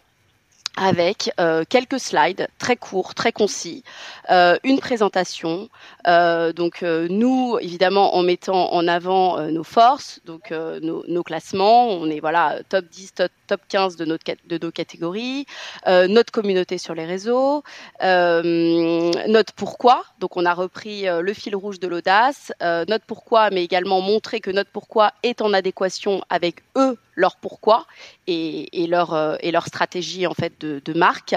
avec 0.76 1.30
euh, 1.38 1.64
quelques 1.68 2.00
slides 2.00 2.48
très 2.58 2.76
courts, 2.76 3.14
très 3.14 3.32
concis, 3.32 3.84
euh, 4.30 4.56
une 4.64 4.78
présentation. 4.80 5.68
Euh, 6.06 6.52
donc 6.52 6.82
nous, 6.82 7.58
évidemment, 7.60 8.16
en 8.16 8.22
mettant 8.22 8.72
en 8.72 8.88
avant 8.88 9.40
nos 9.50 9.64
forces, 9.64 10.20
donc 10.24 10.50
nos, 10.50 11.22
classements, 11.22 11.88
on 11.88 12.10
est 12.10 12.20
voilà 12.20 12.58
top 12.68 12.86
10, 12.86 13.14
top, 13.14 13.32
top 13.46 13.60
15 13.68 13.96
de, 13.96 14.04
notre, 14.04 14.24
de 14.46 14.58
nos 14.58 14.70
catégories, 14.70 15.46
notre 15.86 16.32
communauté 16.32 16.78
sur 16.78 16.94
les 16.94 17.06
réseaux, 17.06 17.62
notre 18.02 19.52
pourquoi. 19.54 20.04
Donc 20.18 20.36
on 20.36 20.44
a 20.44 20.54
repris 20.54 21.04
le 21.06 21.32
fil 21.32 21.56
rouge 21.56 21.80
de 21.80 21.88
l'audace, 21.88 22.52
notre 22.60 23.04
pourquoi, 23.06 23.50
mais 23.50 23.64
également 23.64 24.00
montrer 24.00 24.40
que 24.40 24.50
notre 24.50 24.70
pourquoi 24.70 25.12
est 25.22 25.40
en 25.40 25.52
adéquation 25.52 26.22
avec 26.28 26.62
eux 26.76 26.98
leur 27.14 27.36
pourquoi 27.36 27.86
et, 28.26 28.86
leur, 28.88 29.14
euh, 29.14 29.36
et 29.40 29.50
leur 29.50 29.66
stratégie 29.66 30.26
en 30.26 30.34
fait 30.34 30.52
de, 30.60 30.94
marque. 30.94 31.34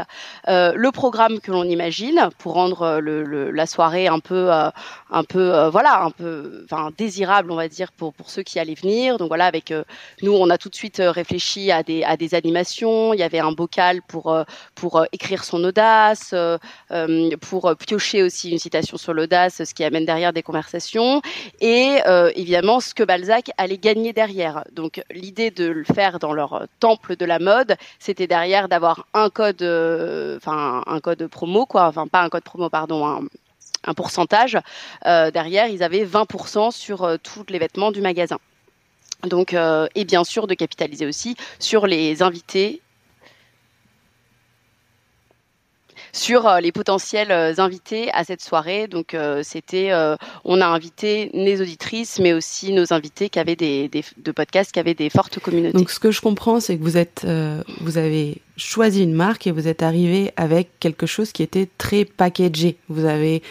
Euh, 0.47 0.73
le 0.75 0.91
programme 0.91 1.39
que 1.39 1.51
l'on 1.51 1.63
imagine 1.63 2.29
pour 2.37 2.53
rendre 2.53 2.81
euh, 2.83 2.99
le, 2.99 3.51
la 3.51 3.65
soirée 3.65 4.07
un 4.07 4.19
peu, 4.19 4.49
un 4.51 5.23
peu 5.23 5.67
voilà, 5.67 6.03
un 6.03 6.11
peu 6.11 6.65
désirable, 6.97 7.51
on 7.51 7.55
va 7.55 7.67
dire, 7.67 7.91
pour, 7.91 8.13
pour 8.13 8.29
ceux 8.29 8.43
qui 8.43 8.59
allaient 8.59 8.75
venir. 8.75 9.17
Donc 9.17 9.29
voilà, 9.29 9.45
avec 9.45 9.73
nous, 10.21 10.33
on 10.33 10.49
a 10.49 10.57
tout 10.57 10.69
de 10.69 10.75
suite 10.75 11.01
réfléchi 11.03 11.71
à 11.71 11.83
des, 11.83 12.03
à 12.03 12.17
des 12.17 12.35
animations. 12.35 13.13
Il 13.13 13.19
y 13.19 13.23
avait 13.23 13.39
un 13.39 13.51
bocal 13.51 14.01
pour, 14.07 14.35
pour 14.75 15.05
écrire 15.11 15.43
son 15.43 15.63
audace, 15.63 16.33
pour 17.41 17.75
piocher 17.75 18.23
aussi 18.23 18.51
une 18.51 18.59
citation 18.59 18.97
sur 18.97 19.13
l'audace, 19.13 19.63
ce 19.63 19.73
qui 19.73 19.83
amène 19.83 20.05
derrière 20.05 20.33
des 20.33 20.43
conversations. 20.43 21.21
Et 21.59 21.97
évidemment, 22.35 22.79
ce 22.79 22.93
que 22.93 23.03
Balzac 23.03 23.51
allait 23.57 23.77
gagner 23.77 24.13
derrière. 24.13 24.63
Donc 24.71 25.01
l'idée 25.11 25.51
de 25.51 25.66
le 25.69 25.83
faire 25.83 26.19
dans 26.19 26.33
leur 26.33 26.67
temple 26.79 27.15
de 27.15 27.25
la 27.25 27.39
mode, 27.39 27.75
c'était 27.99 28.27
derrière 28.27 28.67
d'avoir 28.67 29.07
un 29.13 29.29
code, 29.29 29.61
euh, 29.61 30.37
enfin 30.37 30.83
un 30.85 30.99
code 30.99 31.27
promo 31.27 31.65
quoi, 31.65 31.87
enfin 31.87 32.07
pas 32.07 32.21
un 32.21 32.29
code 32.29 32.43
promo 32.43 32.69
pardon, 32.69 33.27
un 33.83 33.93
pourcentage. 33.93 34.57
derrière, 35.05 35.67
ils 35.67 35.83
avaient 35.83 36.05
20% 36.05 36.71
sur 36.71 37.17
tous 37.23 37.45
les 37.49 37.59
vêtements 37.59 37.91
du 37.91 38.01
magasin. 38.01 38.37
Donc, 39.23 39.53
et 39.53 40.05
bien 40.05 40.23
sûr 40.23 40.45
de 40.47 40.53
capitaliser 40.53 41.05
aussi 41.05 41.37
sur 41.59 41.87
les 41.87 42.21
invités 42.21 42.81
sur 46.11 46.47
euh, 46.47 46.59
les 46.59 46.71
potentiels 46.71 47.31
euh, 47.31 47.53
invités 47.57 48.11
à 48.11 48.23
cette 48.23 48.41
soirée. 48.41 48.87
Donc 48.87 49.13
euh, 49.13 49.41
c'était, 49.43 49.91
on 50.43 50.61
a 50.61 50.65
invité 50.65 51.29
les 51.33 51.61
auditrices, 51.61 52.19
mais 52.19 52.33
aussi 52.33 52.73
nos 52.73 52.93
invités 52.93 53.29
qui 53.29 53.39
avaient 53.39 53.55
des, 53.55 53.89
de 53.89 54.31
podcasts 54.31 54.71
qui 54.71 54.79
avaient 54.79 54.93
des 54.93 55.09
fortes 55.09 55.39
communautés. 55.39 55.77
Donc 55.77 55.89
ce 55.89 55.99
que 55.99 56.11
je 56.11 56.21
comprends, 56.21 56.59
c'est 56.59 56.77
que 56.77 56.83
vous 56.83 56.97
êtes, 56.97 57.25
vous 57.81 57.97
avez 57.97 58.41
choisi 58.57 59.03
une 59.03 59.13
marque 59.13 59.47
et 59.47 59.51
vous 59.51 59.67
êtes 59.67 59.83
arrivé 59.83 60.31
avec 60.35 60.79
quelque 60.79 61.05
chose 61.05 61.31
qui 61.31 61.43
était 61.43 61.67
très 61.77 62.05
packagé. 62.05 62.77
Vous 62.89 63.05
avez 63.05 63.41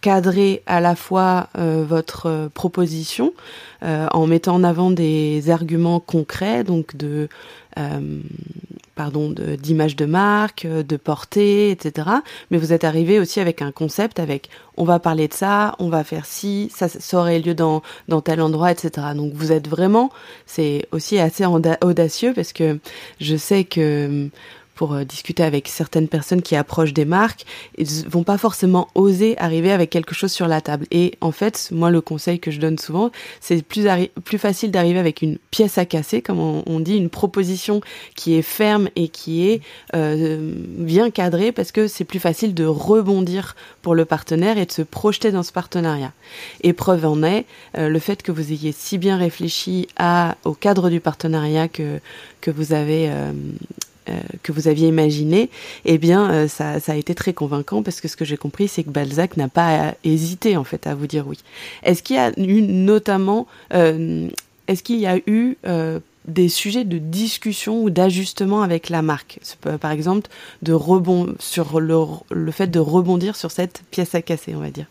cadré 0.00 0.62
à 0.66 0.80
la 0.80 0.94
fois 0.94 1.48
votre 1.54 2.50
proposition 2.54 3.32
en 3.82 4.26
mettant 4.26 4.54
en 4.54 4.64
avant 4.64 4.90
des 4.90 5.50
arguments 5.50 6.00
concrets, 6.00 6.64
donc 6.64 6.96
de 6.96 7.28
pardon, 8.96 9.30
d'image 9.30 9.94
de, 9.94 10.06
marque, 10.06 10.64
euh, 10.64 10.82
de 10.82 10.96
portée, 10.96 11.70
etc. 11.70 12.08
Mais 12.50 12.58
vous 12.58 12.72
êtes 12.72 12.82
arrivé 12.82 13.20
aussi 13.20 13.38
avec 13.38 13.62
un 13.62 13.70
concept, 13.70 14.18
avec 14.18 14.48
on 14.76 14.84
va 14.84 14.98
parler 14.98 15.28
de 15.28 15.34
ça, 15.34 15.76
on 15.78 15.88
va 15.88 16.02
faire 16.02 16.26
ci, 16.26 16.72
ça, 16.74 16.88
ça 16.88 17.18
aurait 17.18 17.38
lieu 17.38 17.54
dans, 17.54 17.82
dans 18.08 18.22
tel 18.22 18.40
endroit, 18.40 18.72
etc. 18.72 19.08
Donc 19.14 19.32
vous 19.34 19.52
êtes 19.52 19.68
vraiment, 19.68 20.10
c'est 20.46 20.88
aussi 20.90 21.18
assez 21.18 21.44
audacieux 21.82 22.32
parce 22.34 22.52
que 22.52 22.78
je 23.20 23.36
sais 23.36 23.64
que 23.64 24.30
pour 24.76 24.92
euh, 24.92 25.04
discuter 25.04 25.42
avec 25.42 25.66
certaines 25.66 26.06
personnes 26.06 26.42
qui 26.42 26.54
approchent 26.54 26.92
des 26.92 27.04
marques, 27.04 27.44
ils 27.76 28.08
vont 28.08 28.22
pas 28.22 28.38
forcément 28.38 28.88
oser 28.94 29.36
arriver 29.38 29.72
avec 29.72 29.90
quelque 29.90 30.14
chose 30.14 30.30
sur 30.30 30.46
la 30.46 30.60
table. 30.60 30.86
Et 30.92 31.14
en 31.20 31.32
fait, 31.32 31.70
moi, 31.72 31.90
le 31.90 32.00
conseil 32.00 32.38
que 32.38 32.50
je 32.50 32.60
donne 32.60 32.78
souvent, 32.78 33.10
c'est 33.40 33.62
plus, 33.64 33.86
plus 34.24 34.38
facile 34.38 34.70
d'arriver 34.70 34.98
avec 34.98 35.22
une 35.22 35.38
pièce 35.50 35.78
à 35.78 35.86
casser, 35.86 36.22
comme 36.22 36.38
on, 36.38 36.80
dit, 36.80 36.96
une 36.96 37.10
proposition 37.10 37.80
qui 38.14 38.34
est 38.34 38.42
ferme 38.42 38.88
et 38.94 39.08
qui 39.08 39.48
est 39.48 39.62
euh, 39.94 40.52
bien 40.78 41.10
cadrée, 41.10 41.50
parce 41.50 41.72
que 41.72 41.88
c'est 41.88 42.04
plus 42.04 42.20
facile 42.20 42.54
de 42.54 42.66
rebondir 42.66 43.56
pour 43.82 43.94
le 43.94 44.04
partenaire 44.04 44.58
et 44.58 44.66
de 44.66 44.72
se 44.72 44.82
projeter 44.82 45.32
dans 45.32 45.42
ce 45.42 45.52
partenariat. 45.52 46.12
Et 46.62 46.74
preuve 46.74 47.06
en 47.06 47.22
est 47.22 47.46
euh, 47.78 47.88
le 47.88 47.98
fait 47.98 48.22
que 48.22 48.30
vous 48.30 48.52
ayez 48.52 48.72
si 48.72 48.98
bien 48.98 49.16
réfléchi 49.16 49.88
à, 49.96 50.36
au 50.44 50.52
cadre 50.52 50.90
du 50.90 51.00
partenariat 51.00 51.68
que, 51.68 52.00
que 52.42 52.50
vous 52.50 52.74
avez 52.74 53.08
euh, 53.08 53.32
que 54.42 54.52
vous 54.52 54.68
aviez 54.68 54.88
imaginé, 54.88 55.50
eh 55.84 55.98
bien, 55.98 56.30
euh, 56.30 56.48
ça, 56.48 56.80
ça, 56.80 56.92
a 56.92 56.96
été 56.96 57.14
très 57.14 57.32
convaincant 57.32 57.82
parce 57.82 58.00
que 58.00 58.08
ce 58.08 58.16
que 58.16 58.24
j'ai 58.24 58.36
compris, 58.36 58.68
c'est 58.68 58.84
que 58.84 58.90
Balzac 58.90 59.36
n'a 59.36 59.48
pas 59.48 59.94
hésité 60.04 60.56
en 60.56 60.64
fait 60.64 60.86
à 60.86 60.94
vous 60.94 61.06
dire 61.06 61.26
oui. 61.26 61.38
Est-ce 61.82 62.02
qu'il 62.02 62.16
y 62.16 62.18
a 62.18 62.32
eu 62.38 62.62
notamment, 62.62 63.46
euh, 63.74 64.28
est-ce 64.68 64.82
qu'il 64.82 64.98
y 64.98 65.06
a 65.06 65.18
eu 65.26 65.56
des 66.26 66.48
sujets 66.48 66.84
de 66.84 66.98
discussion 66.98 67.82
ou 67.82 67.90
d'ajustement 67.90 68.62
avec 68.62 68.88
la 68.88 69.00
marque, 69.00 69.38
par 69.80 69.92
exemple, 69.92 70.28
de 70.62 70.72
rebond 70.72 71.34
sur 71.38 71.78
le, 71.78 71.96
le 72.30 72.50
fait 72.50 72.66
de 72.66 72.80
rebondir 72.80 73.36
sur 73.36 73.52
cette 73.52 73.82
pièce 73.92 74.14
à 74.14 74.22
casser, 74.22 74.54
on 74.56 74.60
va 74.60 74.70
dire. 74.70 74.86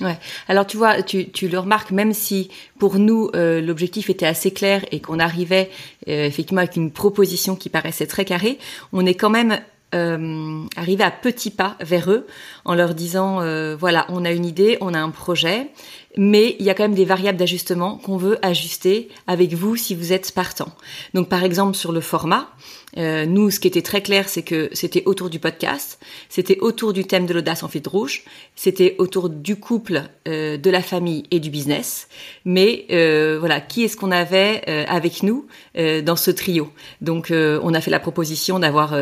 Ouais. 0.00 0.18
Alors 0.48 0.66
tu 0.66 0.76
vois, 0.76 1.02
tu, 1.02 1.30
tu 1.30 1.48
le 1.48 1.58
remarques, 1.58 1.90
même 1.90 2.14
si 2.14 2.50
pour 2.78 2.98
nous 2.98 3.30
euh, 3.34 3.60
l'objectif 3.60 4.08
était 4.08 4.26
assez 4.26 4.50
clair 4.50 4.84
et 4.92 5.00
qu'on 5.00 5.18
arrivait 5.18 5.70
euh, 6.08 6.24
effectivement 6.24 6.62
avec 6.62 6.76
une 6.76 6.90
proposition 6.90 7.54
qui 7.54 7.68
paraissait 7.68 8.06
très 8.06 8.24
carrée, 8.24 8.58
on 8.92 9.04
est 9.04 9.14
quand 9.14 9.28
même 9.28 9.60
euh, 9.94 10.62
arrivé 10.76 11.04
à 11.04 11.10
petits 11.10 11.50
pas 11.50 11.76
vers 11.80 12.10
eux 12.10 12.26
en 12.64 12.74
leur 12.74 12.94
disant 12.94 13.40
voilà, 13.76 14.06
on 14.08 14.24
a 14.24 14.30
une 14.30 14.46
idée, 14.46 14.78
on 14.80 14.94
a 14.94 14.98
un 14.98 15.10
projet, 15.10 15.68
mais 16.16 16.56
il 16.58 16.66
y 16.66 16.70
a 16.70 16.74
quand 16.74 16.84
même 16.84 16.94
des 16.94 17.04
variables 17.04 17.38
d'ajustement 17.38 17.96
qu'on 17.96 18.16
veut 18.16 18.38
ajuster 18.44 19.08
avec 19.26 19.54
vous 19.54 19.76
si 19.76 19.94
vous 19.94 20.12
êtes 20.12 20.32
partant. 20.32 20.72
Donc 21.14 21.28
par 21.28 21.44
exemple 21.44 21.76
sur 21.76 21.92
le 21.92 22.00
format, 22.00 22.50
euh, 22.98 23.24
nous, 23.26 23.50
ce 23.50 23.60
qui 23.60 23.68
était 23.68 23.82
très 23.82 24.02
clair, 24.02 24.28
c'est 24.28 24.42
que 24.42 24.68
c'était 24.72 25.02
autour 25.06 25.30
du 25.30 25.38
podcast, 25.38 26.00
c'était 26.28 26.58
autour 26.60 26.92
du 26.92 27.04
thème 27.04 27.26
de 27.26 27.34
l'audace 27.34 27.62
en 27.62 27.68
fil 27.68 27.82
rouge, 27.86 28.22
c'était 28.56 28.96
autour 28.98 29.28
du 29.28 29.56
couple, 29.56 30.02
euh, 30.28 30.56
de 30.56 30.70
la 30.70 30.82
famille 30.82 31.24
et 31.30 31.40
du 31.40 31.50
business. 31.50 32.08
Mais 32.44 32.86
euh, 32.90 33.36
voilà, 33.38 33.60
qui 33.60 33.84
est-ce 33.84 33.96
qu'on 33.96 34.10
avait 34.10 34.62
avec 34.88 35.22
nous 35.22 35.46
dans 35.76 36.16
ce 36.16 36.30
trio? 36.30 36.70
Donc, 37.00 37.32
on 37.32 37.74
a 37.74 37.80
fait 37.80 37.90
la 37.90 38.00
proposition 38.00 38.58
d'avoir 38.58 38.94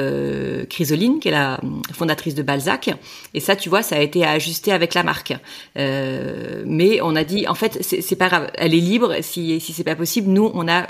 Chrysoline, 0.69 1.21
qui 1.21 1.29
est 1.29 1.33
la 1.33 1.61
fondatrice 1.93 2.35
de 2.35 2.43
Balzac, 2.43 2.91
et 3.35 3.41
ça, 3.41 3.57
tu 3.57 3.69
vois, 3.69 3.83
ça 3.83 3.97
a 3.97 4.01
été 4.01 4.25
à 4.25 4.31
ajuster 4.31 4.73
avec 4.73 4.95
la 4.95 5.03
marque. 5.03 5.35
mais 5.77 6.98
on 7.03 7.17
a 7.17 7.25
dit, 7.25 7.47
en 7.49 7.55
fait, 7.55 7.79
c'est 7.83 8.17
pas 8.17 8.29
grave, 8.29 8.51
elle 8.55 8.75
est 8.75 8.81
libre. 8.81 9.17
Si 9.23 9.61
si 9.61 9.73
c'est 9.73 9.85
pas 9.85 9.97
possible, 9.97 10.31
nous, 10.31 10.51
on 10.55 10.69
a 10.69 10.87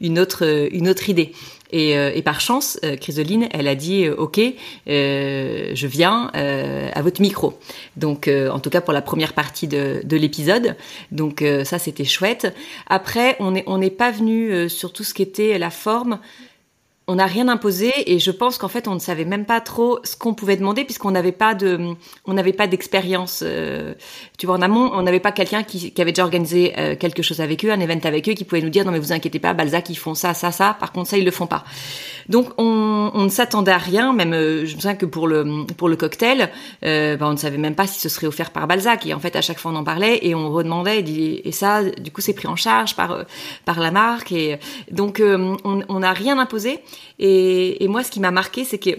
une 0.00 0.18
autre 0.18 0.68
une 0.72 0.88
autre 0.88 1.08
idée. 1.08 1.32
Et, 1.72 1.96
euh, 1.96 2.12
et, 2.14 2.22
par 2.22 2.40
chance, 2.40 2.78
euh, 2.84 2.96
Chrysoline, 2.96 3.48
elle 3.50 3.66
a 3.68 3.74
dit 3.74 4.04
euh, 4.04 4.14
OK, 4.16 4.40
euh, 4.88 5.70
je 5.74 5.86
viens 5.86 6.30
à 6.32 7.02
votre 7.02 7.20
micro. 7.20 7.58
Donc, 7.96 8.28
en 8.28 8.58
tout 8.58 8.70
cas 8.70 8.80
pour 8.80 8.92
la 8.92 9.02
première 9.02 9.32
partie 9.32 9.68
de, 9.68 10.00
de 10.04 10.16
l'épisode. 10.16 10.76
Donc 11.12 11.44
ça, 11.64 11.78
c'était 11.78 12.04
chouette. 12.04 12.54
Après, 12.86 13.36
on 13.40 13.52
n'est 13.52 13.64
on 13.66 13.78
n'est 13.78 13.90
pas 13.90 14.10
venu 14.10 14.68
sur 14.68 14.92
tout 14.92 15.04
ce 15.04 15.14
qui 15.14 15.22
était 15.22 15.58
la 15.58 15.70
forme 15.70 16.18
on 17.08 17.16
n'a 17.16 17.26
rien 17.26 17.46
imposé 17.46 17.92
et 18.06 18.18
je 18.18 18.32
pense 18.32 18.58
qu'en 18.58 18.66
fait 18.66 18.88
on 18.88 18.94
ne 18.94 18.98
savait 18.98 19.24
même 19.24 19.44
pas 19.44 19.60
trop 19.60 20.00
ce 20.02 20.16
qu'on 20.16 20.34
pouvait 20.34 20.56
demander 20.56 20.84
puisqu'on 20.84 21.12
n'avait 21.12 21.30
pas 21.30 21.54
de 21.54 21.94
on 22.24 22.34
n'avait 22.34 22.52
pas 22.52 22.66
d'expérience 22.66 23.44
euh, 23.46 23.94
tu 24.38 24.46
vois 24.46 24.56
en 24.56 24.62
amont. 24.62 24.90
On 24.92 25.02
n'avait 25.02 25.20
pas 25.20 25.30
quelqu'un 25.30 25.62
qui, 25.62 25.92
qui, 25.92 26.02
avait 26.02 26.10
déjà 26.10 26.24
organisé 26.24 26.74
euh, 26.76 26.96
quelque 26.96 27.22
chose 27.22 27.40
avec 27.40 27.64
eux 27.64 27.70
un 27.70 27.78
event 27.78 28.00
avec 28.02 28.28
eux 28.28 28.32
qui 28.32 28.44
pouvait 28.44 28.60
nous 28.60 28.70
dire 28.70 28.84
non 28.84 28.90
mais 28.90 28.98
vous 28.98 29.12
inquiétez 29.12 29.38
pas 29.38 29.54
Balzac 29.54 29.88
ils 29.88 29.94
font 29.94 30.14
ça 30.14 30.34
ça 30.34 30.50
ça. 30.50 30.76
Par 30.80 30.90
contre 30.90 31.08
ça 31.08 31.16
ils 31.16 31.24
le 31.24 31.30
font 31.30 31.46
pas. 31.46 31.64
Donc 32.28 32.48
on, 32.58 33.12
on 33.14 33.22
ne 33.22 33.28
s'attendait 33.28 33.70
à 33.70 33.78
rien. 33.78 34.12
Même 34.12 34.32
euh, 34.32 34.66
je 34.66 34.74
me 34.74 34.80
souviens 34.80 34.96
que 34.96 35.06
pour 35.06 35.28
le 35.28 35.64
pour 35.76 35.88
le 35.88 35.94
cocktail 35.94 36.50
ben, 36.82 37.18
on 37.20 37.32
ne 37.32 37.36
savait 37.36 37.58
même 37.58 37.76
pas 37.76 37.86
si 37.86 38.00
ce 38.00 38.08
serait 38.08 38.26
offert 38.26 38.50
par 38.50 38.66
Balzac. 38.66 39.06
Et 39.06 39.14
en 39.14 39.20
fait 39.20 39.36
à 39.36 39.42
chaque 39.42 39.60
fois 39.60 39.70
on 39.70 39.76
en 39.76 39.84
parlait 39.84 40.18
et 40.22 40.34
on 40.34 40.50
redemandait. 40.50 40.98
Et, 41.02 41.46
et 41.46 41.52
ça 41.52 41.84
du 41.84 42.10
coup 42.10 42.20
c'est 42.20 42.34
pris 42.34 42.48
en 42.48 42.56
charge 42.56 42.96
par 42.96 43.24
par 43.64 43.78
la 43.78 43.92
marque. 43.92 44.32
Et 44.32 44.58
donc 44.90 45.22
on 45.22 45.98
n'a 46.00 46.12
rien 46.12 46.40
imposé 46.40 46.80
et, 47.18 47.86
moi, 47.88 48.02
ce 48.02 48.10
qui 48.10 48.20
m'a 48.20 48.30
marqué, 48.30 48.64
c'est 48.64 48.78
que 48.78 48.90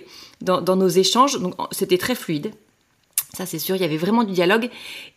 dans, 0.42 0.76
nos 0.76 0.88
échanges, 0.88 1.38
c'était 1.72 1.98
très 1.98 2.16
fluide. 2.16 2.52
Ça, 3.36 3.46
c'est 3.46 3.60
sûr, 3.60 3.76
il 3.76 3.82
y 3.82 3.86
avait 3.86 3.98
vraiment 3.98 4.24
du 4.24 4.34
dialogue 4.34 4.70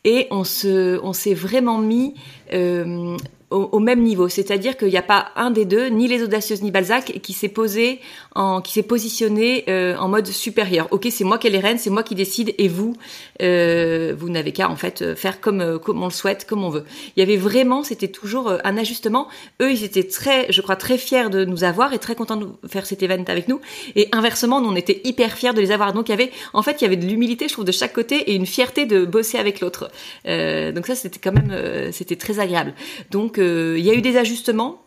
et 0.04 0.26
on 0.30 0.44
s'est 0.44 1.34
vraiment 1.34 1.78
mis 1.78 2.14
euh, 2.52 3.16
au, 3.50 3.78
même 3.80 4.02
niveau. 4.02 4.28
C'est-à-dire 4.28 4.76
qu'il 4.76 4.88
n'y 4.88 4.96
a 4.96 5.02
pas 5.02 5.30
un 5.36 5.50
des 5.50 5.64
deux, 5.64 5.88
ni 5.88 6.06
les 6.08 6.22
audacieuses 6.22 6.62
ni 6.62 6.70
Balzac, 6.70 7.20
qui 7.22 7.32
s'est 7.32 7.48
posé, 7.48 8.00
en, 8.34 8.60
qui 8.60 8.72
s'est 8.72 8.82
positionné 8.82 9.64
euh, 9.68 9.96
en 9.96 10.08
mode 10.08 10.26
supérieur. 10.28 10.88
Ok, 10.92 11.08
c'est 11.10 11.24
moi 11.24 11.38
qui 11.38 11.48
ai 11.48 11.50
les 11.50 11.58
rênes, 11.58 11.78
c'est 11.78 11.90
moi 11.90 12.02
qui 12.02 12.14
décide, 12.14 12.54
et 12.58 12.68
vous, 12.68 12.94
euh, 13.42 14.14
vous 14.16 14.28
n'avez 14.28 14.52
qu'à 14.52 14.70
en 14.70 14.76
fait 14.76 15.14
faire 15.14 15.40
comme 15.40 15.60
euh, 15.60 15.78
comme 15.78 16.02
on 16.02 16.06
le 16.06 16.12
souhaite, 16.12 16.46
comme 16.46 16.62
on 16.62 16.70
veut. 16.70 16.84
Il 17.16 17.20
y 17.20 17.22
avait 17.22 17.36
vraiment, 17.36 17.82
c'était 17.82 18.08
toujours 18.08 18.48
euh, 18.48 18.58
un 18.64 18.76
ajustement. 18.76 19.28
Eux, 19.60 19.72
ils 19.72 19.82
étaient 19.84 20.04
très, 20.04 20.50
je 20.52 20.60
crois, 20.60 20.76
très 20.76 20.98
fiers 20.98 21.30
de 21.30 21.44
nous 21.44 21.64
avoir 21.64 21.92
et 21.92 21.98
très 21.98 22.14
contents 22.14 22.36
de 22.36 22.48
faire 22.68 22.86
cet 22.86 23.02
événement 23.02 23.24
avec 23.28 23.48
nous. 23.48 23.60
Et 23.96 24.08
inversement, 24.12 24.60
nous, 24.60 24.68
on 24.68 24.76
était 24.76 25.00
hyper 25.04 25.36
fiers 25.36 25.52
de 25.52 25.60
les 25.60 25.72
avoir. 25.72 25.92
Donc 25.92 26.08
il 26.08 26.12
y 26.12 26.14
avait, 26.14 26.30
en 26.52 26.62
fait, 26.62 26.80
il 26.80 26.84
y 26.84 26.86
avait 26.86 26.96
de 26.96 27.06
l'humilité, 27.06 27.48
je 27.48 27.54
trouve, 27.54 27.64
de 27.64 27.72
chaque 27.72 27.92
côté 27.92 28.30
et 28.30 28.34
une 28.34 28.46
fierté 28.46 28.86
de 28.86 29.04
bosser 29.04 29.38
avec 29.38 29.60
l'autre. 29.60 29.90
donc 30.24 30.86
ça, 30.86 30.94
c'était 30.94 31.18
quand 31.18 31.32
même, 31.32 31.92
c'était 31.92 32.16
très 32.16 32.38
agréable. 32.38 32.74
Donc 33.10 33.39
il 33.40 33.84
y 33.84 33.90
a 33.90 33.94
eu 33.94 34.02
des 34.02 34.16
ajustements, 34.16 34.80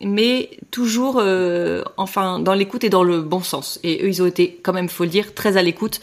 mais 0.00 0.50
toujours, 0.70 1.18
euh, 1.18 1.82
enfin, 1.96 2.38
dans 2.38 2.54
l'écoute 2.54 2.84
et 2.84 2.90
dans 2.90 3.04
le 3.04 3.22
bon 3.22 3.40
sens. 3.40 3.78
Et 3.82 4.04
eux, 4.04 4.08
ils 4.08 4.22
ont 4.22 4.26
été, 4.26 4.58
quand 4.62 4.72
même, 4.72 4.88
faut 4.88 5.04
le 5.04 5.10
dire, 5.10 5.34
très 5.34 5.56
à 5.56 5.62
l'écoute 5.62 6.00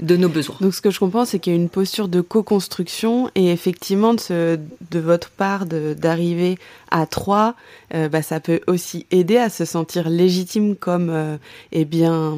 de 0.00 0.16
nos 0.16 0.28
besoins. 0.28 0.56
Donc, 0.60 0.74
ce 0.74 0.80
que 0.80 0.90
je 0.90 0.98
comprends, 0.98 1.24
c'est 1.24 1.38
qu'il 1.38 1.52
y 1.52 1.56
a 1.56 1.58
une 1.58 1.68
posture 1.68 2.08
de 2.08 2.20
co-construction 2.20 3.30
et 3.34 3.50
effectivement, 3.50 4.14
de, 4.14 4.58
de 4.90 4.98
votre 4.98 5.30
part, 5.30 5.66
d'arriver 5.66 6.58
à 6.90 7.06
trois, 7.06 7.54
euh, 7.94 8.08
bah, 8.08 8.22
ça 8.22 8.40
peut 8.40 8.60
aussi 8.66 9.06
aider 9.10 9.36
à 9.36 9.48
se 9.48 9.64
sentir 9.64 10.08
légitime 10.08 10.76
comme, 10.76 11.10
euh, 11.10 11.36
eh 11.72 11.84
bien, 11.84 12.36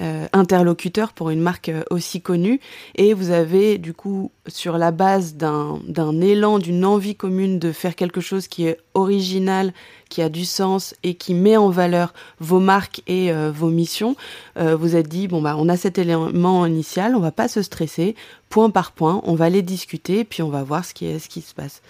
euh, 0.00 0.26
interlocuteur 0.32 1.12
pour 1.12 1.30
une 1.30 1.40
marque 1.40 1.70
aussi 1.90 2.20
connue. 2.20 2.60
Et 2.94 3.14
vous 3.14 3.30
avez, 3.30 3.78
du 3.78 3.94
coup, 3.94 4.30
sur 4.46 4.78
la 4.78 4.90
base 4.90 5.34
d'un 5.34 6.20
élan, 6.20 6.58
d'une 6.58 6.84
envie 6.84 7.14
commune 7.14 7.58
de 7.58 7.72
faire 7.72 7.94
quelque 7.94 8.20
chose 8.20 8.48
qui 8.48 8.66
est 8.66 8.78
original, 8.94 9.72
qui 10.08 10.22
a 10.22 10.28
du 10.28 10.44
sens 10.44 10.94
et 11.04 11.14
qui 11.14 11.34
met 11.34 11.56
en 11.56 11.70
valeur 11.70 12.12
vos 12.40 12.58
marques 12.58 13.02
et 13.06 13.30
vos 13.32 13.68
missions, 13.68 14.16
vous 14.56 14.96
êtes 14.96 15.06
dit 15.06 15.28
bon 15.28 15.40
bah 15.40 15.54
on 15.56 15.68
a 15.68 15.76
cet 15.76 15.98
élément 15.98 16.66
initial, 16.66 17.14
on 17.14 17.20
va 17.20 17.30
pas 17.30 17.46
se 17.46 17.62
stresser, 17.62 18.16
point 18.48 18.70
par 18.70 18.90
point, 18.90 19.20
on 19.24 19.36
va 19.36 19.50
les 19.50 19.62
discuter 19.62 20.24
puis 20.24 20.42
on 20.42 20.48
va 20.48 20.64
voir 20.64 20.84
ce 20.84 20.94
qui 20.94 21.06
est 21.06 21.20
ce 21.20 21.28
qui 21.28 21.42
se 21.42 21.54
passe. 21.54 21.80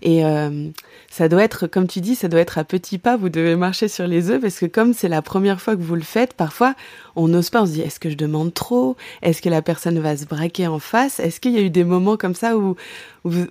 Et 0.00 0.22
ça 1.10 1.28
doit 1.28 1.42
être 1.42 1.66
comme 1.66 1.86
tu 1.86 2.00
dis, 2.00 2.14
ça 2.14 2.28
doit 2.28 2.40
être 2.40 2.58
à 2.58 2.64
petits 2.64 2.98
pas, 2.98 3.16
vous 3.16 3.28
devez 3.28 3.56
marcher 3.56 3.88
sur 3.88 4.06
les 4.06 4.30
œufs 4.30 4.40
parce 4.40 4.58
que 4.58 4.66
comme 4.66 4.92
c'est 4.92 5.08
la 5.08 5.22
première 5.22 5.60
fois 5.60 5.76
que 5.76 5.82
vous 5.82 5.94
le 5.94 6.02
faites, 6.02 6.34
parfois 6.34 6.74
on 7.16 7.28
n'ose 7.28 7.50
pas, 7.50 7.62
on 7.62 7.66
se 7.66 7.72
dit 7.72 7.80
est-ce 7.80 8.00
que 8.00 8.10
je 8.10 8.16
demande 8.16 8.52
trop, 8.54 8.96
est-ce 9.22 9.42
que 9.42 9.48
la 9.48 9.62
personne 9.62 9.98
va 9.98 10.16
se 10.16 10.26
braquer 10.26 10.66
en 10.66 10.78
face, 10.78 11.20
est-ce 11.20 11.40
qu'il 11.40 11.52
y 11.52 11.58
a 11.58 11.62
eu 11.62 11.70
des 11.70 11.84
moments 11.84 12.16
comme 12.16 12.34
ça 12.34 12.56
où, 12.56 12.76
vous 13.24 13.46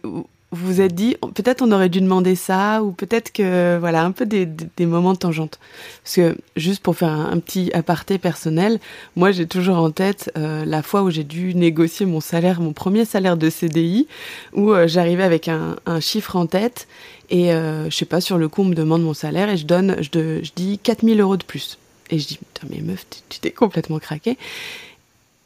vous 0.51 0.79
êtes 0.79 0.95
dit 0.95 1.17
peut-être 1.35 1.61
on 1.61 1.71
aurait 1.73 1.89
dû 1.89 1.99
demander 1.99 2.35
ça 2.35 2.81
ou 2.81 2.93
peut-être 2.93 3.33
que 3.33 3.77
voilà 3.79 4.03
un 4.03 4.11
peu 4.11 4.25
des, 4.25 4.47
moments 4.79 5.11
de 5.11 5.17
tangente? 5.17 5.59
Parce 6.03 6.15
que 6.15 6.37
juste 6.55 6.81
pour 6.81 6.95
faire 6.95 7.09
un, 7.09 7.37
petit 7.39 7.69
aparté 7.73 8.17
personnel 8.17 8.79
moi 9.17 9.31
j'ai 9.31 9.45
toujours 9.45 9.77
en 9.77 9.91
tête 9.91 10.31
euh, 10.37 10.63
la 10.63 10.81
fois 10.83 11.03
où 11.03 11.09
j'ai 11.09 11.25
dû 11.25 11.53
négocier 11.53 12.05
mon 12.05 12.21
salaire 12.21 12.61
mon 12.61 12.71
premier 12.71 13.03
salaire 13.03 13.35
de 13.35 13.49
CDI 13.49 14.07
où 14.53 14.71
euh, 14.71 14.87
j'arrivais 14.87 15.23
avec 15.23 15.49
un, 15.49 15.75
chiffre 15.99 16.35
en 16.37 16.45
tête 16.45 16.87
et 17.29 17.51
euh, 17.53 17.89
je 17.89 17.95
sais 17.95 18.05
pas 18.05 18.21
sur 18.21 18.37
le 18.37 18.47
coup 18.47 18.61
on 18.61 18.65
me 18.65 18.75
demande 18.75 19.03
mon 19.03 19.13
salaire 19.13 19.49
et 19.49 19.57
je 19.57 19.65
donne 19.65 19.97
je, 20.01 20.09
de, 20.11 20.41
je 20.43 20.51
dis 20.55 20.79
4000 20.79 21.19
euros 21.19 21.37
de 21.37 21.43
plus 21.43 21.77
et 22.09 22.19
je 22.19 22.27
dis 22.27 22.37
putain 22.37 22.67
mais 22.69 22.81
meuf 22.81 23.05
tu 23.29 23.39
t'es 23.39 23.51
complètement 23.51 23.99
craqué 23.99 24.37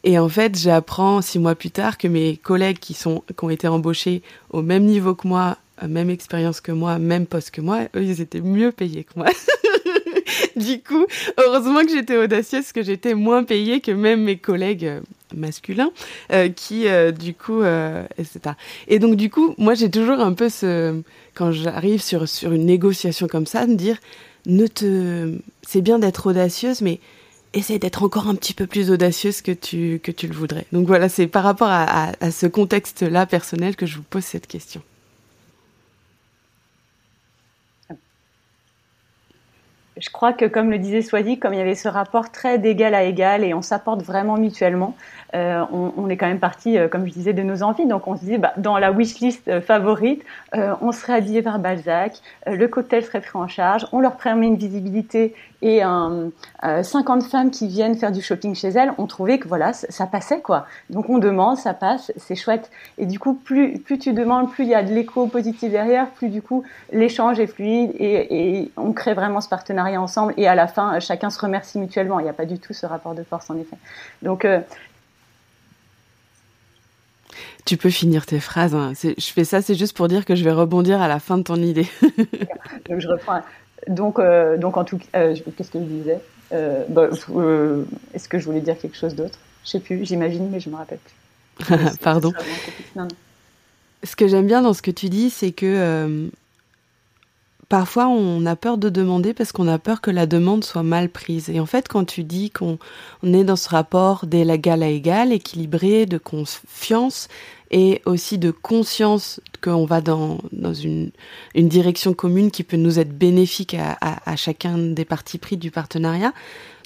et 0.03 0.17
en 0.17 0.29
fait, 0.29 0.57
j'apprends 0.57 1.21
six 1.21 1.37
mois 1.37 1.55
plus 1.55 1.69
tard 1.69 1.97
que 1.97 2.07
mes 2.07 2.37
collègues 2.37 2.79
qui 2.79 2.93
sont 2.93 3.23
qui 3.37 3.43
ont 3.43 3.49
été 3.49 3.67
embauchés 3.67 4.23
au 4.49 4.61
même 4.61 4.85
niveau 4.85 5.13
que 5.13 5.27
moi, 5.27 5.57
même 5.87 6.09
expérience 6.09 6.59
que 6.59 6.71
moi, 6.71 6.97
même 6.97 7.27
poste 7.27 7.51
que 7.51 7.61
moi, 7.61 7.83
eux, 7.95 8.03
ils 8.03 8.21
étaient 8.21 8.41
mieux 8.41 8.71
payés 8.71 9.03
que 9.03 9.13
moi. 9.15 9.27
du 10.55 10.81
coup, 10.81 11.05
heureusement 11.37 11.83
que 11.83 11.91
j'étais 11.91 12.17
audacieuse, 12.17 12.71
que 12.71 12.81
j'étais 12.81 13.13
moins 13.13 13.43
payée 13.43 13.79
que 13.79 13.91
même 13.91 14.23
mes 14.23 14.37
collègues 14.37 15.01
masculins, 15.35 15.91
euh, 16.31 16.49
qui, 16.49 16.87
euh, 16.87 17.11
du 17.11 17.33
coup, 17.33 17.61
euh, 17.61 18.03
etc. 18.17 18.55
Et 18.87 18.99
donc, 18.99 19.15
du 19.15 19.29
coup, 19.29 19.55
moi, 19.57 19.73
j'ai 19.73 19.89
toujours 19.89 20.19
un 20.19 20.33
peu 20.33 20.49
ce, 20.49 21.01
quand 21.35 21.51
j'arrive 21.51 22.01
sur 22.01 22.27
sur 22.27 22.51
une 22.51 22.65
négociation 22.65 23.27
comme 23.27 23.45
ça, 23.45 23.65
de 23.65 23.71
me 23.71 23.77
dire, 23.77 23.97
ne 24.45 24.67
te, 24.67 25.37
c'est 25.61 25.81
bien 25.81 25.99
d'être 25.99 26.27
audacieuse, 26.27 26.81
mais 26.81 26.99
essaye 27.53 27.79
d'être 27.79 28.03
encore 28.03 28.27
un 28.27 28.35
petit 28.35 28.53
peu 28.53 28.65
plus 28.65 28.91
audacieuse 28.91 29.41
que 29.41 29.51
tu, 29.51 29.99
que 30.01 30.11
tu 30.11 30.27
le 30.27 30.33
voudrais. 30.33 30.65
Donc 30.71 30.87
voilà, 30.87 31.09
c'est 31.09 31.27
par 31.27 31.43
rapport 31.43 31.69
à 31.69 32.13
ce 32.31 32.47
contexte-là 32.47 33.25
personnel 33.25 33.75
que 33.75 33.85
je 33.85 33.97
vous 33.97 34.03
pose 34.09 34.23
cette 34.23 34.47
question. 34.47 34.81
Je 39.97 40.09
crois 40.09 40.31
que, 40.31 40.45
comme 40.45 40.71
le 40.71 40.77
disait 40.77 41.01
Swadi, 41.01 41.37
comme 41.37 41.53
il 41.53 41.57
y 41.57 41.61
avait 41.61 41.75
ce 41.75 41.89
rapport 41.89 42.31
très 42.31 42.57
d'égal 42.57 42.95
à 42.95 43.03
égal 43.03 43.43
et 43.43 43.53
on 43.53 43.61
s'apporte 43.61 44.01
vraiment 44.03 44.37
mutuellement, 44.37 44.95
euh, 45.35 45.63
on, 45.71 46.09
est 46.09 46.15
quand 46.15 46.27
même 46.27 46.39
parti, 46.39 46.77
euh, 46.77 46.87
comme 46.87 47.05
je 47.05 47.11
disais, 47.11 47.33
de 47.33 47.41
nos 47.41 47.61
envies. 47.61 47.85
Donc 47.85 48.07
on 48.07 48.15
se 48.15 48.23
dit, 48.23 48.37
bah, 48.37 48.53
dans 48.57 48.77
la 48.77 48.91
wishlist 48.91 49.47
euh, 49.49 49.59
favorite, 49.59 50.23
on 50.53 50.91
serait 50.93 51.13
habillé 51.13 51.41
par 51.41 51.59
Balzac, 51.59 52.21
le 52.47 52.67
cocktail 52.67 53.03
serait 53.03 53.21
pris 53.21 53.37
en 53.37 53.47
charge, 53.47 53.85
on 53.91 53.99
leur 53.99 54.17
permet 54.17 54.47
une 54.47 54.57
visibilité 54.57 55.33
et 55.61 55.81
un, 55.81 56.31
50 56.61 57.23
femmes 57.23 57.51
qui 57.51 57.67
viennent 57.67 57.95
faire 57.95 58.11
du 58.11 58.21
shopping 58.21 58.55
chez 58.55 58.69
elles, 58.69 58.93
on 58.97 59.05
trouvait 59.07 59.39
que 59.39 59.47
voilà, 59.47 59.73
ça 59.73 60.05
passait 60.07 60.41
quoi. 60.41 60.65
Donc 60.89 61.09
on 61.09 61.17
demande, 61.17 61.57
ça 61.57 61.73
passe, 61.73 62.11
c'est 62.17 62.35
chouette. 62.35 62.71
Et 62.97 63.05
du 63.05 63.19
coup, 63.19 63.33
plus, 63.33 63.79
plus 63.79 63.99
tu 63.99 64.13
demandes, 64.13 64.51
plus 64.51 64.63
il 64.63 64.69
y 64.69 64.75
a 64.75 64.83
de 64.83 64.93
l'écho 64.93 65.27
positif 65.27 65.71
derrière, 65.71 66.09
plus 66.09 66.29
du 66.29 66.41
coup 66.41 66.63
l'échange 66.91 67.39
est 67.39 67.47
fluide 67.47 67.91
et, 67.97 68.59
et 68.59 68.71
on 68.77 68.93
crée 68.93 69.13
vraiment 69.13 69.41
ce 69.41 69.49
partenariat 69.49 70.01
ensemble. 70.01 70.33
Et 70.37 70.47
à 70.47 70.55
la 70.55 70.67
fin, 70.67 70.99
chacun 70.99 71.29
se 71.29 71.39
remercie 71.39 71.79
mutuellement. 71.79 72.19
Il 72.19 72.23
n'y 72.23 72.29
a 72.29 72.33
pas 72.33 72.45
du 72.45 72.59
tout 72.59 72.73
ce 72.73 72.85
rapport 72.85 73.15
de 73.15 73.23
force 73.23 73.49
en 73.49 73.57
effet. 73.57 73.77
Donc 74.21 74.45
tu 77.65 77.77
peux 77.77 77.89
finir 77.89 78.25
tes 78.25 78.39
phrases. 78.39 78.75
Hein. 78.75 78.93
Je 78.95 79.31
fais 79.31 79.43
ça, 79.43 79.61
c'est 79.61 79.75
juste 79.75 79.95
pour 79.95 80.07
dire 80.07 80.25
que 80.25 80.35
je 80.35 80.43
vais 80.43 80.51
rebondir 80.51 81.01
à 81.01 81.07
la 81.07 81.19
fin 81.19 81.37
de 81.37 81.43
ton 81.43 81.55
idée. 81.55 81.87
donc 82.89 82.99
je 82.99 83.07
reprends. 83.07 83.41
Donc, 83.87 84.19
euh, 84.19 84.57
donc 84.57 84.77
en 84.77 84.83
tout 84.83 84.99
euh, 85.15 85.35
qu'est-ce 85.57 85.71
que 85.71 85.79
je 85.79 85.85
disais 85.85 86.19
euh, 86.53 86.85
bah, 86.89 87.09
euh, 87.35 87.83
Est-ce 88.13 88.29
que 88.29 88.39
je 88.39 88.45
voulais 88.45 88.61
dire 88.61 88.77
quelque 88.77 88.97
chose 88.97 89.15
d'autre 89.15 89.39
Je 89.63 89.71
sais 89.71 89.79
plus. 89.79 90.05
J'imagine, 90.05 90.49
mais 90.49 90.59
je 90.59 90.69
me 90.69 90.75
rappelle 90.75 90.99
plus. 90.99 91.75
Pardon. 92.01 92.31
Non, 92.95 93.03
non. 93.03 93.07
Ce 94.03 94.15
que 94.15 94.27
j'aime 94.27 94.47
bien 94.47 94.61
dans 94.61 94.73
ce 94.73 94.81
que 94.81 94.91
tu 94.91 95.09
dis, 95.09 95.29
c'est 95.29 95.51
que 95.51 96.29
parfois 97.69 98.07
on 98.07 98.45
a 98.47 98.55
peur 98.55 98.77
de 98.79 98.89
demander 98.89 99.33
parce 99.35 99.51
qu'on 99.51 99.67
a 99.67 99.77
peur 99.77 100.01
que 100.01 100.09
la 100.09 100.25
demande 100.25 100.63
soit 100.63 100.81
mal 100.81 101.07
prise. 101.07 101.49
Et 101.49 101.59
en 101.59 101.67
fait, 101.67 101.87
quand 101.87 102.03
tu 102.03 102.23
dis 102.23 102.49
qu'on 102.49 102.79
est 103.23 103.43
dans 103.43 103.55
ce 103.55 103.69
rapport 103.69 104.25
d'égal 104.25 104.81
à 104.81 104.87
égal, 104.87 105.31
équilibré, 105.31 106.07
de 106.07 106.17
confiance 106.17 107.27
et 107.71 108.01
aussi 108.05 108.37
de 108.37 108.51
conscience 108.51 109.39
qu'on 109.61 109.85
va 109.85 110.01
dans, 110.01 110.39
dans 110.51 110.73
une, 110.73 111.11
une 111.55 111.69
direction 111.69 112.13
commune 112.13 112.51
qui 112.51 112.63
peut 112.63 112.77
nous 112.77 112.99
être 112.99 113.17
bénéfique 113.17 113.75
à, 113.75 114.35
chacun 114.35 114.77
des 114.77 115.05
parties 115.05 115.37
pris 115.37 115.55
du 115.55 115.71
partenariat, 115.71 116.33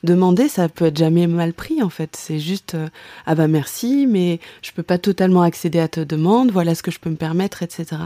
demander, 0.04 0.48
ça 0.48 0.70
peut 0.70 0.86
être 0.86 0.98
jamais 0.98 1.26
mal 1.26 1.54
pris 1.54 1.82
en 1.82 1.90
fait. 1.90 2.16
C'est 2.16 2.40
juste 2.40 2.76
euh, 2.76 2.88
ah 3.26 3.34
bah 3.34 3.48
merci, 3.48 4.06
mais 4.08 4.40
je 4.62 4.72
peux 4.72 4.84
pas 4.84 5.00
totalement 5.00 5.42
accéder 5.42 5.80
à 5.80 5.88
ta 5.88 6.06
demande. 6.06 6.52
Voilà 6.52 6.76
ce 6.76 6.84
que 6.84 6.92
je 6.92 7.00
peux 7.00 7.10
me 7.10 7.16
permettre, 7.16 7.64
etc. 7.64 8.04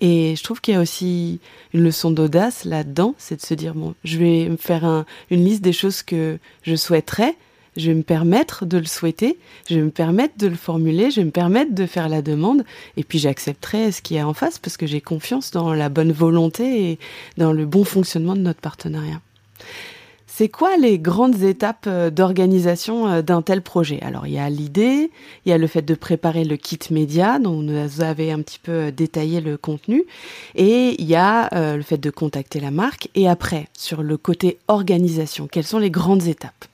Et 0.00 0.34
je 0.36 0.42
trouve 0.44 0.60
qu'il 0.60 0.74
y 0.74 0.76
a 0.76 0.80
aussi 0.80 1.40
une 1.74 1.82
leçon 1.82 2.12
d'audace 2.12 2.64
là-dedans, 2.64 3.16
c'est 3.18 3.36
de 3.36 3.42
se 3.42 3.54
dire 3.54 3.74
bon, 3.74 3.94
je 4.04 4.18
vais 4.18 4.48
me 4.48 4.56
faire 4.56 4.84
un, 4.84 5.06
une 5.30 5.44
liste 5.44 5.62
des 5.62 5.72
choses 5.72 6.02
que 6.02 6.38
je 6.62 6.76
souhaiterais. 6.76 7.36
Je 7.76 7.88
vais 7.88 7.94
me 7.94 8.02
permettre 8.02 8.66
de 8.66 8.78
le 8.78 8.84
souhaiter, 8.84 9.38
je 9.68 9.76
vais 9.76 9.82
me 9.82 9.90
permettre 9.90 10.34
de 10.36 10.46
le 10.46 10.56
formuler, 10.56 11.10
je 11.10 11.20
vais 11.20 11.24
me 11.24 11.30
permettre 11.30 11.74
de 11.74 11.86
faire 11.86 12.08
la 12.08 12.20
demande, 12.20 12.64
et 12.96 13.04
puis 13.04 13.18
j'accepterai 13.18 13.92
ce 13.92 14.02
qui 14.02 14.16
est 14.16 14.22
en 14.22 14.34
face 14.34 14.58
parce 14.58 14.76
que 14.76 14.86
j'ai 14.86 15.00
confiance 15.00 15.50
dans 15.50 15.72
la 15.72 15.88
bonne 15.88 16.12
volonté 16.12 16.90
et 16.90 16.98
dans 17.38 17.52
le 17.52 17.64
bon 17.64 17.84
fonctionnement 17.84 18.34
de 18.34 18.40
notre 18.40 18.60
partenariat. 18.60 19.20
C'est 20.34 20.48
quoi 20.48 20.78
les 20.78 20.98
grandes 20.98 21.42
étapes 21.42 21.84
euh, 21.86 22.08
d'organisation 22.08 23.06
euh, 23.06 23.20
d'un 23.20 23.42
tel 23.42 23.60
projet? 23.60 24.00
Alors 24.00 24.26
il 24.26 24.32
y 24.32 24.38
a 24.38 24.48
l'idée, 24.48 25.10
il 25.44 25.50
y 25.50 25.52
a 25.52 25.58
le 25.58 25.66
fait 25.66 25.82
de 25.82 25.94
préparer 25.94 26.44
le 26.44 26.56
kit 26.56 26.78
média 26.90 27.38
dont 27.38 27.62
vous 27.62 28.00
avez 28.00 28.32
un 28.32 28.40
petit 28.40 28.58
peu 28.58 28.72
euh, 28.72 28.90
détaillé 28.90 29.42
le 29.42 29.58
contenu, 29.58 30.04
et 30.54 30.96
il 30.98 31.06
y 31.06 31.16
a 31.16 31.50
le 31.76 31.82
fait 31.82 31.98
de 31.98 32.08
contacter 32.10 32.60
la 32.60 32.70
marque. 32.70 33.10
Et 33.14 33.28
après, 33.28 33.68
sur 33.76 34.02
le 34.02 34.16
côté 34.16 34.58
organisation, 34.68 35.48
quelles 35.48 35.66
sont 35.66 35.78
les 35.78 35.90
grandes 35.90 36.26
étapes? 36.26 36.64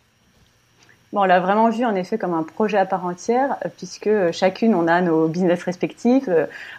Bon, 1.12 1.23
on 1.23 1.25
l'a 1.25 1.40
vraiment 1.40 1.71
vu 1.71 1.87
en 1.87 1.94
effet 1.94 2.18
comme 2.18 2.35
un 2.35 2.42
projet 2.42 2.77
à 2.77 2.85
part 2.85 3.07
entière, 3.07 3.57
puisque 3.79 4.11
chacune 4.33 4.75
on 4.75 4.87
a 4.87 5.01
nos 5.01 5.27
business 5.27 5.62
respectifs. 5.62 6.29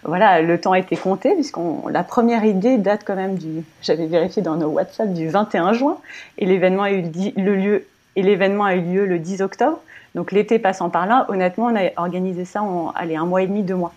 voilà, 0.04 0.42
le 0.42 0.62
temps 0.62 0.74
a 0.74 0.80
été 0.80 0.96
compté, 0.96 1.34
puisqu'on 1.34 1.88
la 1.88 2.04
première 2.04 2.44
idée 2.46 2.78
date 2.78 3.02
quand 3.06 3.16
même 3.16 3.36
du, 3.36 3.64
j'avais 3.82 4.06
vérifié 4.06 4.44
dans 4.44 4.56
nos 4.56 4.68
WhatsApp 4.68 5.14
du 5.14 5.30
21 5.30 5.74
juin, 5.74 5.98
et 6.38 6.46
l'événement 6.46 6.84
a 6.84 6.92
eu 6.92 7.04
le 7.38 7.56
lieu 7.56 7.86
et 8.16 8.22
l'événement 8.22 8.66
a 8.66 8.76
eu 8.76 8.82
lieu 8.82 9.06
le 9.06 9.18
10 9.18 9.42
octobre. 9.42 9.80
Donc 10.14 10.32
l'été 10.32 10.60
passant 10.60 10.90
par 10.90 11.06
là, 11.06 11.26
honnêtement, 11.30 11.68
on 11.68 11.76
a 11.76 11.90
organisé 11.96 12.44
ça 12.44 12.62
en 12.62 12.92
allez, 12.92 13.16
un 13.16 13.26
mois 13.26 13.42
et 13.44 13.48
demi, 13.48 13.64
deux 13.64 13.76
mois. 13.76 13.94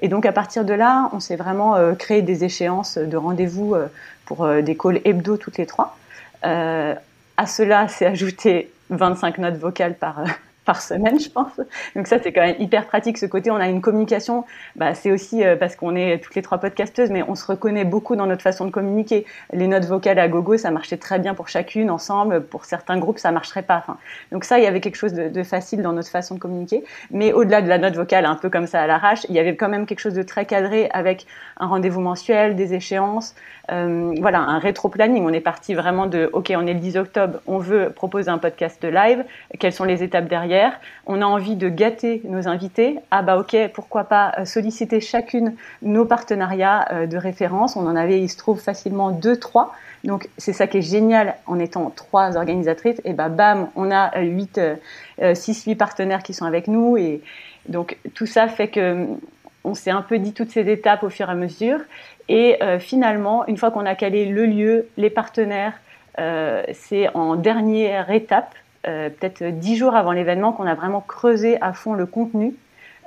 Et 0.00 0.08
donc 0.08 0.26
à 0.26 0.32
partir 0.32 0.64
de 0.64 0.72
là, 0.72 1.10
on 1.12 1.20
s'est 1.20 1.36
vraiment 1.36 1.76
euh, 1.76 1.94
créé 1.94 2.22
des 2.22 2.44
échéances 2.44 2.98
de 2.98 3.16
rendez-vous 3.16 3.74
euh, 3.74 3.86
pour 4.24 4.44
euh, 4.44 4.62
des 4.62 4.76
calls 4.76 5.00
hebdo 5.04 5.36
toutes 5.36 5.58
les 5.58 5.66
trois. 5.66 5.96
à 6.42 7.46
cela 7.46 7.88
s'est 7.88 8.06
ajouté 8.06 8.70
25 8.90 9.38
notes 9.38 9.58
vocales 9.58 9.96
par, 9.98 10.24
par 10.66 10.82
semaine, 10.82 11.18
je 11.18 11.30
pense. 11.30 11.58
Donc 11.94 12.08
ça, 12.08 12.18
c'est 12.22 12.32
quand 12.32 12.42
même 12.42 12.56
hyper 12.58 12.86
pratique. 12.86 13.16
Ce 13.16 13.24
côté, 13.24 13.50
on 13.50 13.56
a 13.56 13.68
une 13.68 13.80
communication. 13.80 14.44
Bah, 14.74 14.94
c'est 14.94 15.12
aussi 15.12 15.44
euh, 15.44 15.56
parce 15.56 15.76
qu'on 15.76 15.94
est 15.94 16.22
toutes 16.22 16.34
les 16.34 16.42
trois 16.42 16.58
podcasteuses, 16.58 17.10
mais 17.10 17.22
on 17.26 17.34
se 17.34 17.46
reconnaît 17.46 17.84
beaucoup 17.84 18.16
dans 18.16 18.26
notre 18.26 18.42
façon 18.42 18.66
de 18.66 18.70
communiquer. 18.70 19.24
Les 19.52 19.68
notes 19.68 19.84
vocales 19.84 20.18
à 20.18 20.28
gogo, 20.28 20.58
ça 20.58 20.70
marchait 20.72 20.96
très 20.96 21.18
bien 21.18 21.34
pour 21.34 21.48
chacune 21.48 21.88
ensemble. 21.88 22.42
Pour 22.42 22.64
certains 22.64 22.98
groupes, 22.98 23.18
ça 23.18 23.30
marcherait 23.30 23.62
pas. 23.62 23.78
Enfin, 23.78 23.96
donc 24.32 24.44
ça, 24.44 24.58
il 24.58 24.64
y 24.64 24.66
avait 24.66 24.80
quelque 24.80 24.96
chose 24.96 25.14
de, 25.14 25.42
facile 25.44 25.82
dans 25.82 25.92
notre 25.92 26.10
façon 26.10 26.34
de 26.34 26.40
communiquer. 26.40 26.84
Mais 27.12 27.32
au-delà 27.32 27.62
de 27.62 27.68
la 27.68 27.78
note 27.78 27.94
vocale, 27.94 28.26
un 28.26 28.34
peu 28.34 28.50
comme 28.50 28.66
ça 28.66 28.82
à 28.82 28.86
l'arrache, 28.88 29.24
il 29.28 29.34
y 29.36 29.38
avait 29.38 29.54
quand 29.54 29.68
même 29.68 29.86
quelque 29.86 30.00
chose 30.00 30.14
de 30.14 30.24
très 30.24 30.44
cadré 30.44 30.88
avec 30.92 31.26
un 31.58 31.68
rendez-vous 31.68 32.00
mensuel, 32.00 32.56
des 32.56 32.74
échéances. 32.74 33.36
Euh, 33.70 34.14
voilà, 34.20 34.40
un 34.40 34.58
rétro-planning. 34.58 35.24
On 35.24 35.32
est 35.32 35.40
parti 35.40 35.74
vraiment 35.74 36.06
de, 36.06 36.28
OK, 36.32 36.52
on 36.56 36.66
est 36.66 36.74
le 36.74 36.80
10 36.80 36.96
octobre, 36.96 37.38
on 37.46 37.58
veut 37.58 37.90
proposer 37.90 38.30
un 38.30 38.38
podcast 38.38 38.82
live. 38.84 39.24
Quelles 39.60 39.72
sont 39.72 39.84
les 39.84 40.02
étapes 40.02 40.26
derrière? 40.26 40.55
On 41.06 41.22
a 41.22 41.24
envie 41.24 41.56
de 41.56 41.68
gâter 41.68 42.20
nos 42.24 42.48
invités. 42.48 42.98
Ah 43.10 43.22
bah 43.22 43.38
ok, 43.38 43.56
pourquoi 43.72 44.04
pas 44.04 44.32
euh, 44.38 44.44
solliciter 44.44 45.00
chacune 45.00 45.54
nos 45.82 46.04
partenariats 46.04 46.86
euh, 46.92 47.06
de 47.06 47.16
référence. 47.16 47.76
On 47.76 47.86
en 47.86 47.96
avait, 47.96 48.20
il 48.20 48.28
se 48.28 48.36
trouve 48.36 48.60
facilement 48.60 49.10
deux, 49.10 49.36
trois. 49.36 49.74
Donc 50.04 50.28
c'est 50.36 50.52
ça 50.52 50.66
qui 50.66 50.78
est 50.78 50.82
génial 50.82 51.36
en 51.46 51.58
étant 51.58 51.90
trois 51.90 52.36
organisatrices. 52.36 53.00
Et 53.04 53.12
bah 53.12 53.28
bam, 53.28 53.68
on 53.76 53.90
a 53.90 54.16
euh, 54.16 54.22
huit, 54.22 54.60
six, 55.34 55.64
huit 55.64 55.76
partenaires 55.76 56.22
qui 56.22 56.34
sont 56.34 56.44
avec 56.44 56.68
nous. 56.68 56.96
Et 56.96 57.22
donc 57.68 57.96
tout 58.14 58.26
ça 58.26 58.48
fait 58.48 58.68
que 58.68 59.06
on 59.64 59.74
s'est 59.74 59.90
un 59.90 60.02
peu 60.02 60.18
dit 60.18 60.32
toutes 60.32 60.50
ces 60.50 60.70
étapes 60.70 61.02
au 61.02 61.10
fur 61.10 61.28
et 61.28 61.32
à 61.32 61.34
mesure. 61.34 61.80
Et 62.28 62.58
finalement, 62.78 63.46
une 63.48 63.56
fois 63.56 63.72
qu'on 63.72 63.86
a 63.86 63.96
calé 63.96 64.26
le 64.26 64.46
lieu, 64.46 64.88
les 64.96 65.10
partenaires, 65.10 65.74
c'est 66.72 67.08
en 67.14 67.34
dernière 67.34 68.10
étape, 68.10 68.54
peut-être 68.86 69.44
dix 69.44 69.76
jours 69.76 69.94
avant 69.94 70.12
l'événement, 70.12 70.52
qu'on 70.52 70.66
a 70.66 70.74
vraiment 70.74 71.00
creusé 71.00 71.60
à 71.60 71.72
fond 71.72 71.94
le 71.94 72.06
contenu 72.06 72.54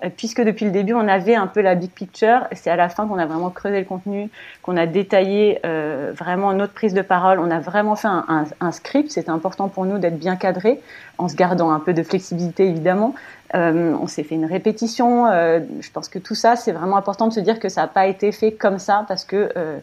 euh, 0.04 0.10
puisque 0.16 0.42
depuis 0.42 0.66
le 0.66 0.72
début, 0.72 0.94
on 0.94 1.08
avait 1.08 1.36
un 1.36 1.48
peu 1.48 1.62
la 1.62 1.76
big 1.76 1.92
picture. 1.92 2.48
C'est 2.54 2.70
à 2.70 2.76
la 2.76 2.90
fin 2.90 3.08
qu'on 3.08 3.18
a 3.18 3.26
vraiment 3.26 3.50
creusé 3.50 3.80
le 3.80 3.86
contenu, 3.86 4.30
qu'on 4.62 4.78
a 4.78 4.86
détaillé 4.86 5.60
euh, 5.66 6.12
vraiment 6.16 6.54
notre 6.54 6.74
prise 6.74 6.94
de 6.94 7.02
parole. 7.02 7.40
On 7.40 7.52
a 7.52 7.60
vraiment 7.60 7.96
fait 7.96 8.08
un, 8.08 8.72
script. 8.72 9.12
C'était 9.12 9.30
important 9.30 9.68
pour 9.68 9.86
nous 9.86 9.98
d'être 9.98 10.18
bien 10.18 10.36
cadré, 10.36 10.80
en 11.18 11.28
se 11.28 11.36
gardant 11.36 11.72
un 11.72 11.80
peu 11.80 11.94
de 11.94 12.04
flexibilité, 12.04 12.68
évidemment. 12.68 13.16
Euh, 13.56 13.96
on 14.00 14.08
s'est 14.08 14.24
fait 14.24 14.36
une 14.36 14.46
répétition. 14.46 15.26
Euh, 15.26 15.60
je 15.82 15.92
pense 15.92 16.08
que 16.08 16.20
tout 16.20 16.36
ça, 16.36 16.56
c'est 16.56 16.72
vraiment 16.72 16.98
important 16.98 17.28
de 17.28 17.34
se 17.34 17.40
dire 17.40 17.60
que 17.60 17.70
ça 17.70 17.82
n'a 17.82 17.88
pas 17.88 18.08
été 18.08 18.32
fait 18.32 18.52
comme 18.52 18.80
ça, 18.80 19.06
parce 19.08 19.26
que 19.26 19.52
euh, 19.58 19.80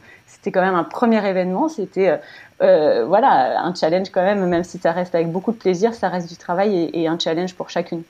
c'était 0.46 0.60
quand 0.60 0.64
même 0.64 0.76
un 0.76 0.84
premier 0.84 1.26
événement. 1.26 1.68
C'était 1.68 2.20
voilà 2.60 3.60
un 3.62 3.74
challenge 3.74 4.10
quand 4.10 4.22
même, 4.22 4.46
même 4.46 4.62
si 4.62 4.78
ça 4.78 4.92
reste 4.92 5.14
avec 5.14 5.30
beaucoup 5.32 5.50
de 5.50 5.56
plaisir, 5.56 5.92
ça 5.92 6.08
reste 6.08 6.28
du 6.28 6.36
travail 6.36 6.88
et, 6.92 7.08
un 7.08 7.18
challenge 7.18 7.54
pour 7.54 7.68
chacune. 7.68 8.02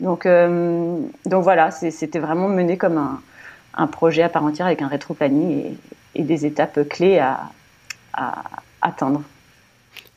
Donc, 0.00 0.26
euh, 0.26 0.98
donc 1.24 1.44
voilà, 1.44 1.70
c'était 1.70 2.18
vraiment 2.18 2.48
mené 2.48 2.76
comme 2.76 2.98
un, 2.98 3.20
un, 3.76 3.86
projet 3.86 4.22
à 4.22 4.28
part 4.28 4.42
entière 4.42 4.66
avec 4.66 4.82
un 4.82 4.88
rétro-planning 4.88 5.76
et, 6.16 6.22
des 6.22 6.46
étapes 6.46 6.80
clés 6.88 7.18
à 7.18 7.50
atteindre. 8.82 9.22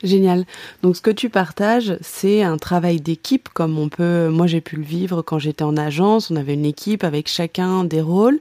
Génial. 0.04 0.46
Donc 0.84 0.96
ce 0.96 1.02
que 1.02 1.10
tu 1.10 1.30
partages, 1.30 1.98
c'est 2.02 2.44
un 2.44 2.58
travail 2.58 3.02
d'équipe 3.02 3.50
comme 3.50 3.80
on 3.80 3.90
peut 3.90 4.30
moi 4.30 4.46
j'ai 4.46 4.62
pu 4.62 4.76
le 4.76 4.84
vivre 4.84 5.24
quand 5.24 5.40
j'étais 5.40 5.64
en 5.64 5.76
agence, 5.76 6.30
on 6.30 6.36
avait 6.36 6.54
une 6.54 6.66
équipe 6.66 7.04
avec 7.04 7.28
chacun 7.28 7.84
des 7.84 8.02
rôles 8.02 8.40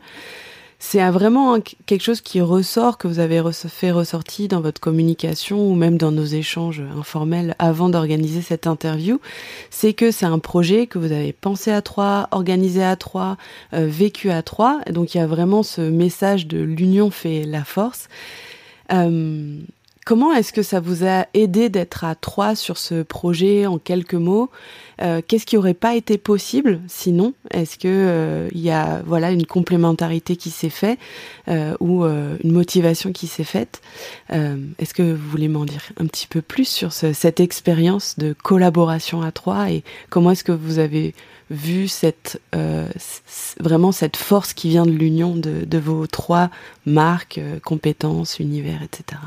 c'est 0.79 1.09
vraiment 1.11 1.59
quelque 1.61 2.03
chose 2.03 2.21
qui 2.21 2.41
ressort, 2.41 2.99
que 2.99 3.09
vous 3.09 3.19
avez 3.19 3.43
fait 3.69 3.91
ressortir 3.91 4.49
dans 4.49 4.61
votre 4.61 4.81
communication 4.81 5.69
ou 5.69 5.75
même 5.75 5.97
dans 5.97 6.13
nos 6.13 6.25
échanges 6.25 6.83
informels 6.99 7.55
avant 7.59 7.89
d'organiser 7.89 8.43
cette 8.43 8.67
interview. 8.67 9.21
C'est 9.71 9.95
que 9.95 10.11
c'est 10.11 10.27
un 10.27 10.39
projet 10.39 10.87
que 10.87 10.99
vous 10.99 11.13
avez 11.13 11.33
pensé 11.33 11.71
à 11.71 11.81
trois, 11.81 12.29
organisé 12.31 12.85
à 12.85 12.97
trois, 12.97 13.37
euh, 13.73 13.87
vécu 13.87 14.31
à 14.31 14.43
trois. 14.43 14.81
Donc 14.91 15.15
il 15.15 15.19
y 15.19 15.21
a 15.21 15.27
vraiment 15.27 15.63
ce 15.63 15.81
message 15.81 16.47
de 16.47 16.59
l'union 16.59 17.11
fait 17.11 17.45
la 17.45 17.65
force. 17.65 18.09
Euh, 18.93 19.59
Comment 20.07 20.33
est-ce 20.33 20.53
que 20.53 20.63
ça 20.63 20.79
vous 20.79 21.05
a 21.05 21.27
aidé 21.35 21.69
d'être 21.69 22.05
à 22.05 22.15
trois 22.15 22.55
sur 22.55 22.79
ce 22.79 23.03
projet 23.03 23.67
en 23.67 23.79
quelques 23.79 24.15
mots? 24.15 24.51
Euh, 25.03 25.21
Qu'est-ce 25.27 25.45
qui 25.45 25.57
aurait 25.57 25.75
pas 25.75 25.97
été 25.97 26.17
possible? 26.17 26.81
Sinon 26.87 27.35
Est-ce 27.51 27.77
que 27.77 27.89
euh, 27.89 28.49
il 28.53 28.61
y 28.61 28.71
a 28.71 29.03
voilà 29.05 29.33
une 29.33 29.45
complémentarité 29.47 30.37
qui 30.37 30.51
s'est 30.51 30.71
faite 30.71 31.01
euh, 31.49 31.75
ou 31.81 32.05
euh, 32.05 32.37
une 32.45 32.53
motivation 32.53 33.11
qui 33.11 33.27
s'est 33.27 33.43
faite? 33.43 33.81
Euh, 34.33 34.57
Est-ce 34.79 34.95
que 34.95 35.03
vous 35.03 35.29
voulez 35.29 35.49
m'en 35.49 35.65
dire 35.65 35.83
un 35.97 36.07
petit 36.07 36.29
peu 36.29 36.41
plus 36.41 36.69
sur 36.69 36.93
ce, 36.93 37.13
cette 37.13 37.41
expérience 37.41 38.17
de 38.17 38.33
collaboration 38.33 39.23
à 39.23 39.33
trois 39.33 39.73
et 39.73 39.83
comment 40.09 40.31
est-ce 40.31 40.45
que 40.45 40.53
vous 40.53 40.79
avez 40.79 41.17
vu 41.51 41.89
cette 41.89 42.41
euh, 42.55 42.87
vraiment 43.59 43.91
cette 43.91 44.17
force 44.17 44.55
qui 44.55 44.69
vient 44.69 44.87
de 44.87 44.93
l'union 44.93 45.35
de, 45.35 45.65
de, 45.65 45.79
vos 45.79 46.07
trois 46.07 46.49
marques, 46.85 47.41
compétences, 47.65 48.39
univers, 48.39 48.85
etc. 48.85 49.19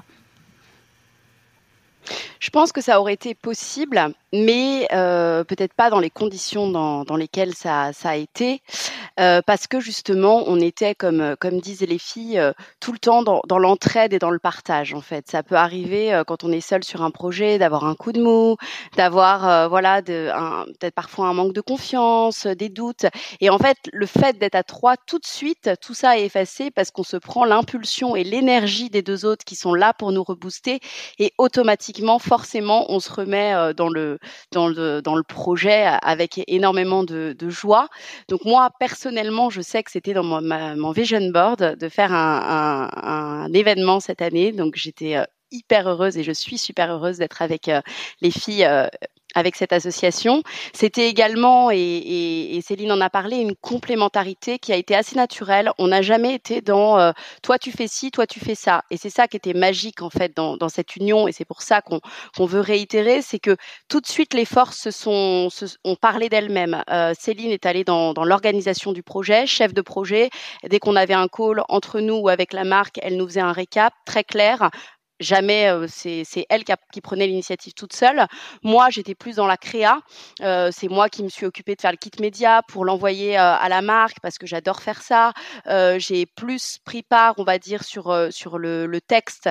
Je 2.39 2.49
pense 2.49 2.71
que 2.71 2.81
ça 2.81 2.99
aurait 2.99 3.13
été 3.13 3.35
possible, 3.35 4.13
mais 4.33 4.87
euh, 4.93 5.43
peut-être 5.43 5.73
pas 5.73 5.89
dans 5.89 5.99
les 5.99 6.09
conditions 6.09 6.69
dans, 6.69 7.03
dans 7.03 7.15
lesquelles 7.15 7.55
ça, 7.55 7.91
ça, 7.93 8.09
a 8.09 8.15
été, 8.15 8.61
euh, 9.19 9.41
parce 9.45 9.67
que 9.67 9.79
justement, 9.79 10.43
on 10.47 10.59
était, 10.59 10.95
comme, 10.95 11.35
comme 11.39 11.59
disaient 11.59 11.85
les 11.85 11.99
filles, 11.99 12.39
euh, 12.39 12.53
tout 12.79 12.91
le 12.91 12.99
temps 12.99 13.23
dans, 13.23 13.41
dans 13.47 13.57
l'entraide 13.57 14.13
et 14.13 14.19
dans 14.19 14.29
le 14.29 14.39
partage. 14.39 14.93
En 14.93 15.01
fait, 15.01 15.29
ça 15.29 15.43
peut 15.43 15.55
arriver 15.55 16.13
euh, 16.13 16.23
quand 16.23 16.43
on 16.43 16.51
est 16.51 16.61
seul 16.61 16.83
sur 16.83 17.01
un 17.01 17.11
projet 17.11 17.57
d'avoir 17.57 17.85
un 17.85 17.95
coup 17.95 18.11
de 18.11 18.21
mou, 18.21 18.55
d'avoir 18.95 19.47
euh, 19.47 19.67
voilà, 19.67 20.01
peut-être 20.01 20.95
parfois 20.95 21.27
un 21.27 21.33
manque 21.33 21.53
de 21.53 21.61
confiance, 21.61 22.45
des 22.45 22.69
doutes. 22.69 23.05
Et 23.41 23.49
en 23.49 23.57
fait, 23.57 23.77
le 23.91 24.05
fait 24.05 24.37
d'être 24.37 24.55
à 24.55 24.63
trois 24.63 24.95
tout 24.97 25.19
de 25.19 25.25
suite, 25.25 25.71
tout 25.81 25.93
ça 25.93 26.17
est 26.17 26.25
effacé 26.25 26.71
parce 26.71 26.91
qu'on 26.91 27.03
se 27.03 27.17
prend 27.17 27.45
l'impulsion 27.45 28.15
et 28.15 28.23
l'énergie 28.23 28.89
des 28.89 29.01
deux 29.01 29.25
autres 29.25 29.45
qui 29.45 29.55
sont 29.55 29.73
là 29.73 29.93
pour 29.93 30.11
nous 30.11 30.23
rebooster 30.23 30.79
et 31.17 31.33
automatiquement 31.37 32.19
forcément, 32.19 32.85
on 32.89 32.99
se 32.99 33.11
remet 33.11 33.53
euh, 33.53 33.73
dans 33.73 33.89
le, 33.89 34.18
dans 34.51 34.67
le, 34.67 35.01
dans 35.01 35.15
le 35.15 35.23
projet 35.23 35.85
avec 36.01 36.41
énormément 36.47 37.03
de, 37.03 37.35
joie. 37.49 37.87
Donc 38.27 38.45
moi, 38.45 38.69
personnellement, 38.79 39.49
je 39.49 39.61
sais 39.61 39.83
que 39.83 39.91
c'était 39.91 40.13
dans 40.13 40.23
mon, 40.23 40.91
vision 40.91 41.29
board 41.31 41.77
de 41.77 41.89
faire 41.89 42.13
un, 42.13 42.89
un, 42.95 43.45
un 43.45 43.53
événement 43.53 43.99
cette 43.99 44.21
année. 44.21 44.51
Donc 44.51 44.75
j'étais 44.75 45.15
euh, 45.15 45.23
hyper 45.51 45.87
heureuse 45.87 46.17
et 46.17 46.23
je 46.23 46.31
suis 46.31 46.57
super 46.57 46.91
heureuse 46.91 47.17
d'être 47.17 47.41
avec 47.41 47.67
euh, 47.67 47.81
les 48.21 48.31
filles 48.31 48.65
euh, 48.65 48.87
avec 49.35 49.55
cette 49.55 49.73
association. 49.73 50.41
C'était 50.73 51.07
également, 51.07 51.71
et, 51.71 51.77
et, 51.77 52.55
et, 52.55 52.61
Céline 52.61 52.91
en 52.91 53.01
a 53.01 53.09
parlé, 53.09 53.37
une 53.37 53.55
complémentarité 53.55 54.59
qui 54.59 54.73
a 54.73 54.75
été 54.75 54.95
assez 54.95 55.15
naturelle. 55.15 55.71
On 55.77 55.87
n'a 55.87 56.01
jamais 56.01 56.33
été 56.33 56.61
dans 56.61 56.99
euh, 56.99 57.11
toi 57.43 57.57
tu 57.59 57.71
fais 57.71 57.87
ci, 57.87 58.11
toi 58.11 58.25
tu 58.25 58.39
fais 58.39 58.55
ça. 58.55 58.83
Et 58.89 58.97
c'est 58.97 59.09
ça 59.09 59.27
qui 59.27 59.37
était 59.37 59.53
magique 59.53 60.01
en 60.01 60.09
fait 60.09 60.35
dans, 60.35 60.57
dans 60.57 60.69
cette 60.69 60.95
union, 60.95 61.27
et 61.27 61.31
c'est 61.31 61.45
pour 61.45 61.61
ça 61.61 61.81
qu'on 61.81 61.99
qu'on 62.35 62.45
veut 62.45 62.59
réitérer, 62.61 63.21
c'est 63.21 63.39
que 63.39 63.55
tout 63.87 64.01
de 64.01 64.07
suite 64.07 64.33
les 64.33 64.45
forces 64.45 64.77
se 64.77 64.91
sont 64.91 65.49
se, 65.49 65.65
ont 65.83 65.95
parlé 65.95 66.29
d'elles-mêmes. 66.29 66.83
Euh, 66.89 67.13
Céline 67.19 67.51
est 67.51 67.65
allée 67.65 67.83
dans, 67.83 68.13
dans 68.13 68.23
l'organisation 68.23 68.93
du 68.93 69.03
projet, 69.03 69.45
chef 69.45 69.73
de 69.73 69.81
projet. 69.81 70.29
Dès 70.67 70.79
qu'on 70.79 70.95
avait 70.95 71.13
un 71.13 71.27
call 71.27 71.61
entre 71.69 71.99
nous 71.99 72.15
ou 72.15 72.29
avec 72.29 72.53
la 72.53 72.63
marque, 72.63 72.99
elle 73.03 73.17
nous 73.17 73.27
faisait 73.27 73.41
un 73.41 73.51
récap 73.51 73.93
très 74.05 74.23
clair 74.23 74.69
jamais 75.19 75.69
euh, 75.69 75.87
c'est 75.87 76.45
elle 76.49 76.63
qui, 76.63 76.71
a, 76.71 76.77
qui 76.91 77.01
prenait 77.01 77.27
l'initiative 77.27 77.73
toute 77.73 77.93
seule. 77.93 78.25
Moi, 78.63 78.89
j'étais 78.89 79.15
plus 79.15 79.35
dans 79.35 79.47
la 79.47 79.57
créa. 79.57 79.99
Euh, 80.41 80.69
c'est 80.71 80.87
moi 80.87 81.09
qui 81.09 81.23
me 81.23 81.29
suis 81.29 81.45
occupée 81.45 81.75
de 81.75 81.81
faire 81.81 81.91
le 81.91 81.97
kit 81.97 82.11
média 82.19 82.61
pour 82.67 82.85
l'envoyer 82.85 83.37
euh, 83.37 83.55
à 83.55 83.69
la 83.69 83.81
marque 83.81 84.17
parce 84.21 84.37
que 84.37 84.47
j'adore 84.47 84.81
faire 84.81 85.01
ça. 85.01 85.33
J'ai 85.97 86.25
plus 86.25 86.77
pris 86.83 87.03
part, 87.03 87.35
on 87.37 87.43
va 87.43 87.57
dire, 87.57 87.83
sur 87.83 88.27
sur 88.31 88.57
le, 88.57 88.85
le 88.85 89.01
texte, 89.01 89.49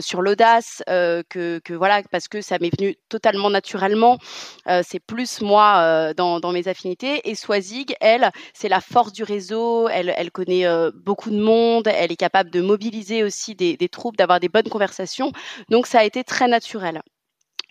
sur 0.00 0.22
l'audace 0.22 0.82
que, 0.86 1.60
que 1.64 1.74
voilà 1.74 2.02
parce 2.10 2.28
que 2.28 2.40
ça 2.40 2.58
m'est 2.60 2.74
venu 2.76 2.96
totalement 3.08 3.50
naturellement. 3.50 4.18
c'est 4.82 5.00
plus 5.00 5.40
moi 5.40 6.12
dans, 6.14 6.40
dans 6.40 6.52
mes 6.52 6.68
affinités. 6.68 7.28
Et 7.28 7.34
Swazig, 7.34 7.94
elle, 8.00 8.30
c'est 8.52 8.68
la 8.68 8.80
force 8.80 9.12
du 9.12 9.22
réseau. 9.22 9.88
Elle 9.88 10.12
elle 10.16 10.30
connaît 10.30 10.66
beaucoup 10.94 11.30
de 11.30 11.40
monde. 11.40 11.88
Elle 11.88 12.12
est 12.12 12.16
capable 12.16 12.50
de 12.50 12.60
mobiliser 12.60 13.22
aussi 13.22 13.54
des, 13.54 13.76
des 13.76 13.88
troupes, 13.88 14.16
d'avoir 14.16 14.40
des 14.40 14.48
bonnes 14.48 14.68
conversations 14.68 14.93
donc 15.68 15.86
ça 15.86 16.00
a 16.00 16.04
été 16.04 16.24
très 16.24 16.48
naturel 16.48 17.02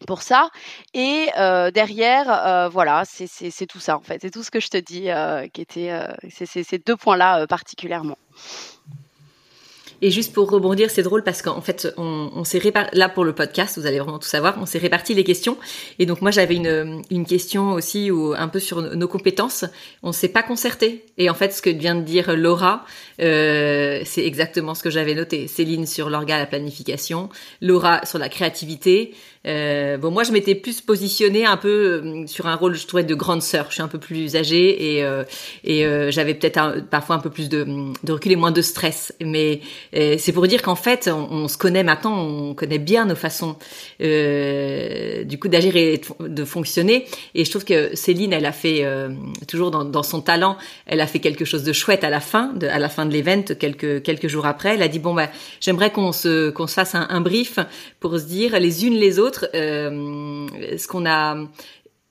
pour 0.05 0.21
ça. 0.21 0.49
Et 0.93 1.29
euh, 1.37 1.71
derrière, 1.71 2.29
euh, 2.29 2.69
voilà, 2.69 3.03
c'est 3.05 3.67
tout 3.67 3.79
ça 3.79 3.97
en 3.97 4.01
fait. 4.01 4.21
C'est 4.21 4.31
tout 4.31 4.43
ce 4.43 4.51
que 4.51 4.59
je 4.59 4.69
te 4.69 4.77
dis 4.77 5.09
euh, 5.09 5.47
qui 5.47 5.61
était 5.61 5.91
ces 6.29 6.77
deux 6.79 6.95
points-là 6.95 7.47
particulièrement. 7.47 8.17
Et 10.03 10.11
juste 10.11 10.33
pour 10.33 10.51
rebondir, 10.51 10.91
c'est 10.91 11.01
drôle 11.01 11.23
parce 11.23 11.41
qu'en 11.41 11.61
fait, 11.61 11.87
on, 11.95 12.43
s'est 12.43 12.57
réparti, 12.57 12.93
là 12.97 13.07
pour 13.07 13.23
le 13.23 13.31
podcast, 13.31 13.79
vous 13.79 13.85
allez 13.85 13.99
vraiment 13.99 14.19
tout 14.19 14.27
savoir, 14.27 14.57
on 14.59 14.65
s'est 14.65 14.77
réparti 14.77 15.13
les 15.13 15.23
questions. 15.23 15.55
Et 15.97 16.05
donc 16.05 16.21
moi, 16.21 16.29
j'avais 16.29 16.55
une, 16.55 17.25
question 17.25 17.71
aussi 17.71 18.11
ou 18.11 18.33
un 18.37 18.49
peu 18.49 18.59
sur 18.59 18.81
nos 18.81 19.07
compétences. 19.07 19.63
On 20.03 20.11
s'est 20.11 20.27
pas 20.27 20.43
concerté. 20.43 21.05
Et 21.17 21.29
en 21.29 21.33
fait, 21.33 21.53
ce 21.53 21.61
que 21.61 21.69
vient 21.69 21.95
de 21.95 22.01
dire 22.01 22.35
Laura, 22.35 22.85
euh, 23.21 24.01
c'est 24.03 24.25
exactement 24.25 24.75
ce 24.75 24.83
que 24.83 24.89
j'avais 24.89 25.15
noté. 25.15 25.47
Céline 25.47 25.85
sur 25.85 26.09
l'organe, 26.09 26.39
la 26.39 26.47
planification, 26.47 27.29
Laura 27.61 28.05
sur 28.05 28.19
la 28.19 28.27
créativité, 28.27 29.13
euh, 29.45 29.97
bon, 29.97 30.11
moi, 30.11 30.23
je 30.23 30.31
m'étais 30.31 30.55
plus 30.55 30.79
positionnée 30.81 31.45
un 31.45 31.57
peu 31.57 31.67
euh, 31.67 32.27
sur 32.27 32.47
un 32.47 32.55
rôle, 32.55 32.75
je 32.75 32.87
trouvais, 32.87 33.03
de 33.03 33.15
grande 33.15 33.41
sœur. 33.41 33.65
Je 33.69 33.73
suis 33.73 33.81
un 33.81 33.87
peu 33.87 33.99
plus 33.99 34.35
âgée 34.35 34.95
et 34.95 35.03
euh, 35.03 35.23
et 35.63 35.85
euh, 35.85 36.11
j'avais 36.11 36.33
peut-être 36.33 36.85
parfois 36.89 37.17
un 37.17 37.19
peu 37.19 37.29
plus 37.29 37.49
de, 37.49 37.65
de 38.03 38.11
recul 38.11 38.31
et 38.31 38.35
moins 38.35 38.51
de 38.51 38.61
stress. 38.61 39.13
Mais 39.21 39.59
euh, 39.95 40.15
c'est 40.17 40.31
pour 40.31 40.47
dire 40.47 40.61
qu'en 40.61 40.75
fait, 40.75 41.09
on, 41.09 41.47
se 41.47 41.57
connaît 41.57 41.83
maintenant, 41.83 42.17
on 42.17 42.53
connaît 42.53 42.79
bien 42.79 43.05
nos 43.05 43.15
façons 43.15 43.57
du 43.99 45.39
coup 45.39 45.47
d'agir 45.47 45.75
et 45.75 46.01
de 46.19 46.45
fonctionner. 46.45 47.05
Et 47.35 47.43
je 47.43 47.49
trouve 47.49 47.65
que 47.65 47.95
Céline, 47.95 48.33
elle 48.33 48.45
a 48.45 48.51
fait 48.51 48.85
toujours 49.47 49.71
dans, 49.71 49.83
dans, 49.83 50.03
son 50.03 50.21
talent, 50.21 50.57
elle 50.85 51.01
a 51.01 51.07
fait 51.07 51.19
quelque 51.19 51.45
chose 51.45 51.63
de 51.63 51.73
chouette 51.73 52.03
à 52.03 52.09
la 52.09 52.19
fin, 52.19 52.53
de, 52.53 52.67
à 52.67 52.79
la 52.79 52.89
fin 52.89 53.05
de 53.05 53.13
l'event, 53.13 53.43
quelques 53.59 54.03
quelques 54.03 54.27
jours 54.27 54.45
après. 54.45 54.75
Elle 54.75 54.83
a 54.83 54.87
dit 54.87 54.99
bon 54.99 55.13
bah 55.13 55.29
j'aimerais 55.59 55.91
qu'on 55.91 56.11
se 56.11 56.49
qu'on 56.49 56.67
se 56.67 56.73
fasse 56.73 56.95
un, 56.95 57.07
un 57.09 57.21
brief 57.21 57.59
pour 57.99 58.17
se 58.17 58.25
dire 58.25 58.59
les 58.59 58.85
unes 58.85 58.95
les 58.95 59.19
autres 59.19 59.32
euh, 59.53 60.47
ce 60.77 60.87
qu'on 60.87 61.05
a 61.05 61.37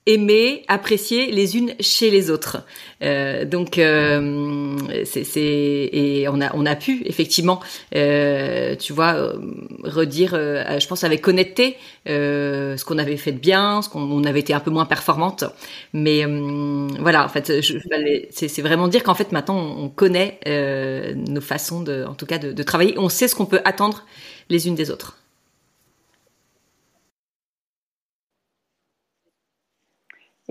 aimer, 0.04 0.64
apprécier 0.66 1.30
les 1.30 1.56
unes 1.56 1.74
chez 1.78 2.10
les 2.10 2.28
autres. 2.28 2.64
Euh, 3.02 3.44
donc 3.44 3.78
euh, 3.78 4.76
c'est 5.04 5.22
et 5.32 6.26
on 6.28 6.40
a 6.40 6.50
on 6.56 6.66
a 6.66 6.74
pu 6.74 7.02
effectivement, 7.04 7.60
tu 7.92 8.92
vois, 8.92 9.32
redire, 9.84 10.32
je 10.34 10.86
pense 10.88 11.04
avec 11.04 11.28
honnêteté, 11.28 11.76
ce 12.06 12.84
qu'on 12.84 12.98
avait 12.98 13.16
fait 13.16 13.30
de 13.30 13.38
bien, 13.38 13.80
ce 13.80 13.88
qu'on 13.88 14.24
avait 14.24 14.40
été 14.40 14.54
un 14.54 14.60
peu 14.60 14.72
moins 14.72 14.86
performante. 14.86 15.44
Mais 15.92 16.24
voilà, 16.98 17.24
en 17.24 17.28
fait, 17.28 17.62
c'est 18.32 18.62
vraiment 18.62 18.88
dire 18.88 19.04
qu'en 19.04 19.14
fait 19.14 19.30
maintenant 19.30 19.76
on 19.78 19.88
connaît 19.88 20.40
nos 21.14 21.40
façons 21.40 21.80
de, 21.80 22.04
en 22.08 22.14
tout 22.14 22.26
cas, 22.26 22.38
de 22.38 22.62
travailler, 22.64 22.98
on 22.98 23.08
sait 23.08 23.28
ce 23.28 23.36
qu'on 23.36 23.46
peut 23.46 23.60
attendre 23.64 24.04
les 24.48 24.66
unes 24.66 24.74
des 24.74 24.90
autres. 24.90 25.21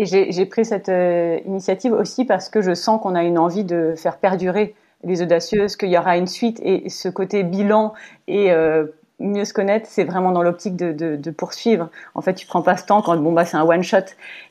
Et 0.02 0.32
j'ai 0.32 0.46
pris 0.48 0.66
cette 0.66 0.90
euh, 0.90 1.38
initiative 1.46 1.94
aussi 1.94 2.26
parce 2.26 2.50
que 2.50 2.64
je 2.64 2.74
sens 2.74 3.00
qu'on 3.00 3.14
a 3.14 3.22
une 3.22 3.38
envie 3.38 3.64
de 3.64 3.94
faire 3.96 4.18
perdurer 4.18 4.74
les 5.04 5.22
audacieuses, 5.22 5.76
qu'il 5.76 5.90
y 5.90 5.98
aura 5.98 6.18
une 6.18 6.26
suite 6.26 6.60
et 6.64 6.90
ce 6.90 7.08
côté 7.08 7.44
bilan 7.44 7.94
et 8.28 8.52
euh, 8.52 8.88
mieux 9.20 9.46
se 9.46 9.54
connaître, 9.54 9.86
c'est 9.88 10.04
vraiment 10.04 10.32
dans 10.32 10.42
l'optique 10.42 10.76
de, 10.76 11.30
poursuivre. 11.30 11.90
En 12.16 12.22
fait, 12.22 12.34
tu 12.34 12.48
prends 12.48 12.64
pas 12.64 12.78
ce 12.78 12.86
temps 12.88 13.04
quand 13.04 13.16
bon 13.18 13.32
bah 13.32 13.46
c'est 13.46 13.58
un 13.58 13.64
one 13.64 13.84
shot 13.84 13.98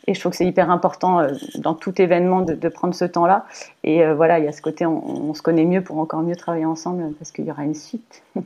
et 0.07 0.15
je 0.15 0.21
trouve 0.21 0.31
que 0.31 0.37
c'est 0.37 0.47
hyper 0.47 0.71
important 0.71 1.19
euh, 1.19 1.33
dans 1.57 1.75
tout 1.75 2.01
événement 2.01 2.43
de, 2.43 2.55
de 2.55 2.69
prendre 2.69 2.95
ce 2.95 3.05
temps-là. 3.05 3.45
Et 3.83 4.09
voilà, 4.13 4.39
il 4.39 4.45
y 4.45 4.49
a 4.49 4.53
ce 4.53 4.63
côté 4.63 4.87
on, 4.87 5.31
on, 5.31 5.35
se 5.35 5.43
connaît 5.43 5.65
mieux 5.65 5.83
pour 5.83 5.99
encore 5.99 6.23
mieux 6.23 6.37
travailler 6.37 6.65
ensemble 6.65 7.13
parce 7.19 7.33
qu'il 7.33 7.45
y 7.45 7.51
aura 7.51 7.65
une 7.65 7.75
suite. 7.75 8.23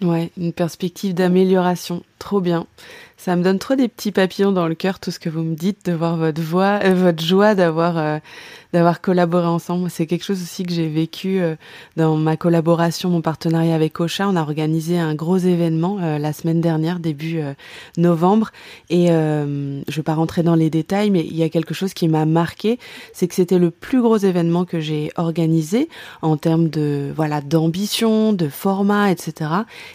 ouais, 0.00 0.30
une 0.38 0.54
perspective 0.54 1.12
d'amélioration, 1.12 2.02
trop 2.18 2.40
bien. 2.40 2.66
Ça 3.16 3.36
me 3.36 3.42
donne 3.42 3.58
trop 3.58 3.74
des 3.74 3.88
petits 3.88 4.10
papillons 4.10 4.52
dans 4.52 4.66
le 4.66 4.74
cœur, 4.74 4.98
tout 4.98 5.10
ce 5.10 5.20
que 5.20 5.28
vous 5.28 5.42
me 5.42 5.54
dites, 5.54 5.86
de 5.86 5.92
voir 5.92 6.16
votre 6.16 6.42
voix, 6.42 6.80
euh, 6.84 6.94
votre 6.94 7.24
joie 7.24 7.54
d'avoir 7.54 7.96
euh, 7.96 8.18
d'avoir 8.72 9.00
collaboré 9.00 9.46
ensemble. 9.46 9.88
C'est 9.88 10.06
quelque 10.06 10.24
chose 10.24 10.42
aussi 10.42 10.64
que 10.64 10.72
j'ai 10.72 10.88
vécu 10.88 11.40
euh, 11.40 11.54
dans 11.96 12.16
ma 12.16 12.36
collaboration, 12.36 13.10
mon 13.10 13.20
partenariat 13.20 13.74
avec 13.74 14.00
Ocha. 14.00 14.28
On 14.28 14.34
a 14.34 14.42
organisé 14.42 14.98
un 14.98 15.14
gros 15.14 15.36
événement 15.38 15.98
la 16.18 16.32
semaine 16.32 16.60
dernière, 16.60 16.98
début 16.98 17.40
novembre. 17.96 18.50
Et 18.90 19.06
je 19.06 19.94
vais 19.94 20.02
pas 20.02 20.14
rentrer 20.14 20.42
dans 20.42 20.56
les 20.56 20.70
détails, 20.70 21.10
mais 21.10 21.20
il 21.20 21.36
y 21.36 21.44
a 21.44 21.48
quelque 21.48 21.72
chose 21.72 21.94
qui 21.94 22.08
m'a 22.08 22.26
marqué, 22.26 22.78
c'est 23.12 23.28
que 23.28 23.34
c'était 23.34 23.58
le 23.58 23.70
plus 23.70 24.02
gros 24.02 24.16
événement 24.16 24.64
que 24.64 24.80
j'ai 24.80 25.12
organisé 25.16 25.88
en 26.22 26.36
termes 26.36 26.68
de 26.68 27.12
voilà 27.14 27.40
d'ambition, 27.40 28.32
de 28.32 28.48
format, 28.48 29.10
etc. 29.10 29.50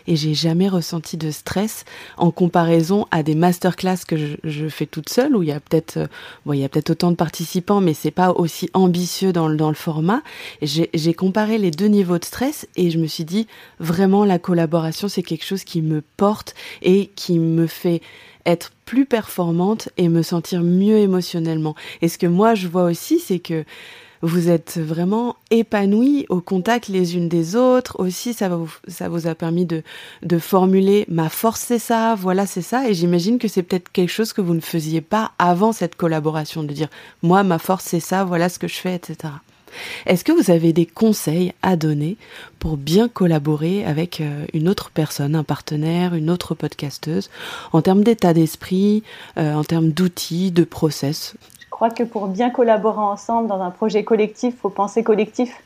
Et 0.08 0.15
j'ai 0.15 0.34
jamais 0.34 0.69
ressenti 0.69 1.17
de 1.17 1.32
stress 1.32 1.84
en 2.17 2.32
comparaison 2.32 3.05
à 3.12 3.24
des 3.24 3.36
masterclass 3.36 4.00
que 4.08 4.17
je, 4.17 4.36
je 4.43 4.67
fais 4.67 4.86
toute 4.86 5.10
seule 5.10 5.36
où 5.36 5.43
il 5.43 5.50
y 5.50 5.52
a 5.52 5.60
peut-être 5.60 6.08
bon 6.45 6.54
y 6.60 6.63
a 6.63 6.69
peut-être 6.69 6.91
autant 6.91 7.12
de 7.12 7.15
participants, 7.15 7.82
mais 7.82 7.93
c'est 7.93 8.12
pas 8.12 8.32
aussi 8.32 8.69
ambitieux 8.74 9.34
dans 9.34 9.48
le, 9.48 9.58
dans 9.58 9.69
le 9.69 9.76
format. 9.76 10.22
J'ai 10.62 11.13
comparé 11.13 11.58
les 11.58 11.72
deux 11.72 11.88
niveaux 11.88 12.19
de 12.19 12.26
stress 12.26 12.67
et 12.76 12.91
je 12.91 13.00
me 13.00 13.08
suis 13.08 13.26
dit, 13.26 13.48
vraiment, 13.80 14.26
la 14.26 14.39
collaboration, 14.39 15.08
c'est 15.08 15.24
quelque 15.24 15.45
chose 15.45 15.63
qui 15.63 15.82
me 15.82 16.02
porte 16.17 16.54
et 16.82 17.08
qui 17.15 17.39
me 17.39 17.67
fait 17.67 18.02
être 18.45 18.72
plus 18.86 19.06
performante 19.06 19.89
et 19.98 20.10
me 20.10 20.22
sentir 20.22 20.62
mieux 20.62 20.98
émotionnellement. 20.98 21.76
Et 22.02 22.08
ce 22.08 22.17
que 22.17 22.28
moi, 22.28 22.56
je 22.56 22.67
vois 22.67 22.84
aussi, 22.84 23.19
c'est 23.19 23.39
que 23.39 23.63
vous 24.21 24.49
êtes 24.49 24.77
vraiment 24.77 25.36
épanouies 25.51 26.25
au 26.29 26.41
contact 26.41 26.88
les 26.88 27.15
unes 27.15 27.29
des 27.29 27.55
autres. 27.55 27.99
Aussi, 27.99 28.34
ça, 28.34 28.49
vous, 28.49 28.71
ça 28.88 29.10
vous 29.10 29.27
a 29.27 29.36
permis 29.36 29.65
de, 29.65 29.84
de 30.23 30.39
formuler 30.39 31.05
ma 31.08 31.29
force, 31.29 31.62
c'est 31.62 31.79
ça, 31.79 32.15
voilà, 32.15 32.45
c'est 32.45 32.62
ça. 32.62 32.89
Et 32.89 32.93
j'imagine 32.93 33.39
que 33.39 33.47
c'est 33.47 33.63
peut-être 33.63 33.91
quelque 33.91 34.12
chose 34.12 34.34
que 34.34 34.41
vous 34.41 34.53
ne 34.53 34.60
faisiez 34.60 35.01
pas 35.01 35.32
avant 35.39 35.71
cette 35.71 35.95
collaboration, 35.95 36.63
de 36.63 36.73
dire 36.73 36.89
moi, 37.21 37.43
ma 37.43 37.60
force, 37.60 37.86
c'est 37.86 37.99
ça, 37.99 38.23
voilà 38.23 38.49
ce 38.49 38.60
que 38.60 38.67
je 38.67 38.75
fais, 38.75 38.95
etc. 38.95 39.34
Est-ce 40.05 40.23
que 40.23 40.32
vous 40.32 40.51
avez 40.51 40.73
des 40.73 40.86
conseils 40.86 41.53
à 41.62 41.75
donner 41.75 42.17
pour 42.58 42.77
bien 42.77 43.08
collaborer 43.08 43.86
avec 43.86 44.19
euh, 44.19 44.45
une 44.53 44.67
autre 44.67 44.89
personne, 44.91 45.36
un 45.36 45.43
partenaire, 45.43 46.15
une 46.15 46.29
autre 46.29 46.55
podcasteuse, 46.55 47.29
en 47.71 47.82
termes 47.82 48.03
d'état 48.03 48.34
d'esprit, 48.34 49.03
euh, 49.38 49.53
en 49.53 49.63
termes 49.63 49.91
d'outils, 49.91 50.51
de 50.51 50.63
process? 50.63 51.36
Crois 51.69 51.89
que 51.89 52.03
pour 52.03 52.27
bien 52.27 52.49
collaborer 52.49 53.01
ensemble 53.01 53.47
dans 53.47 53.62
un 53.62 53.71
projet 53.71 54.03
collectif, 54.03 54.55
il 54.55 54.60
faut 54.60 54.69
penser 54.69 55.03
collectif. 55.03 55.63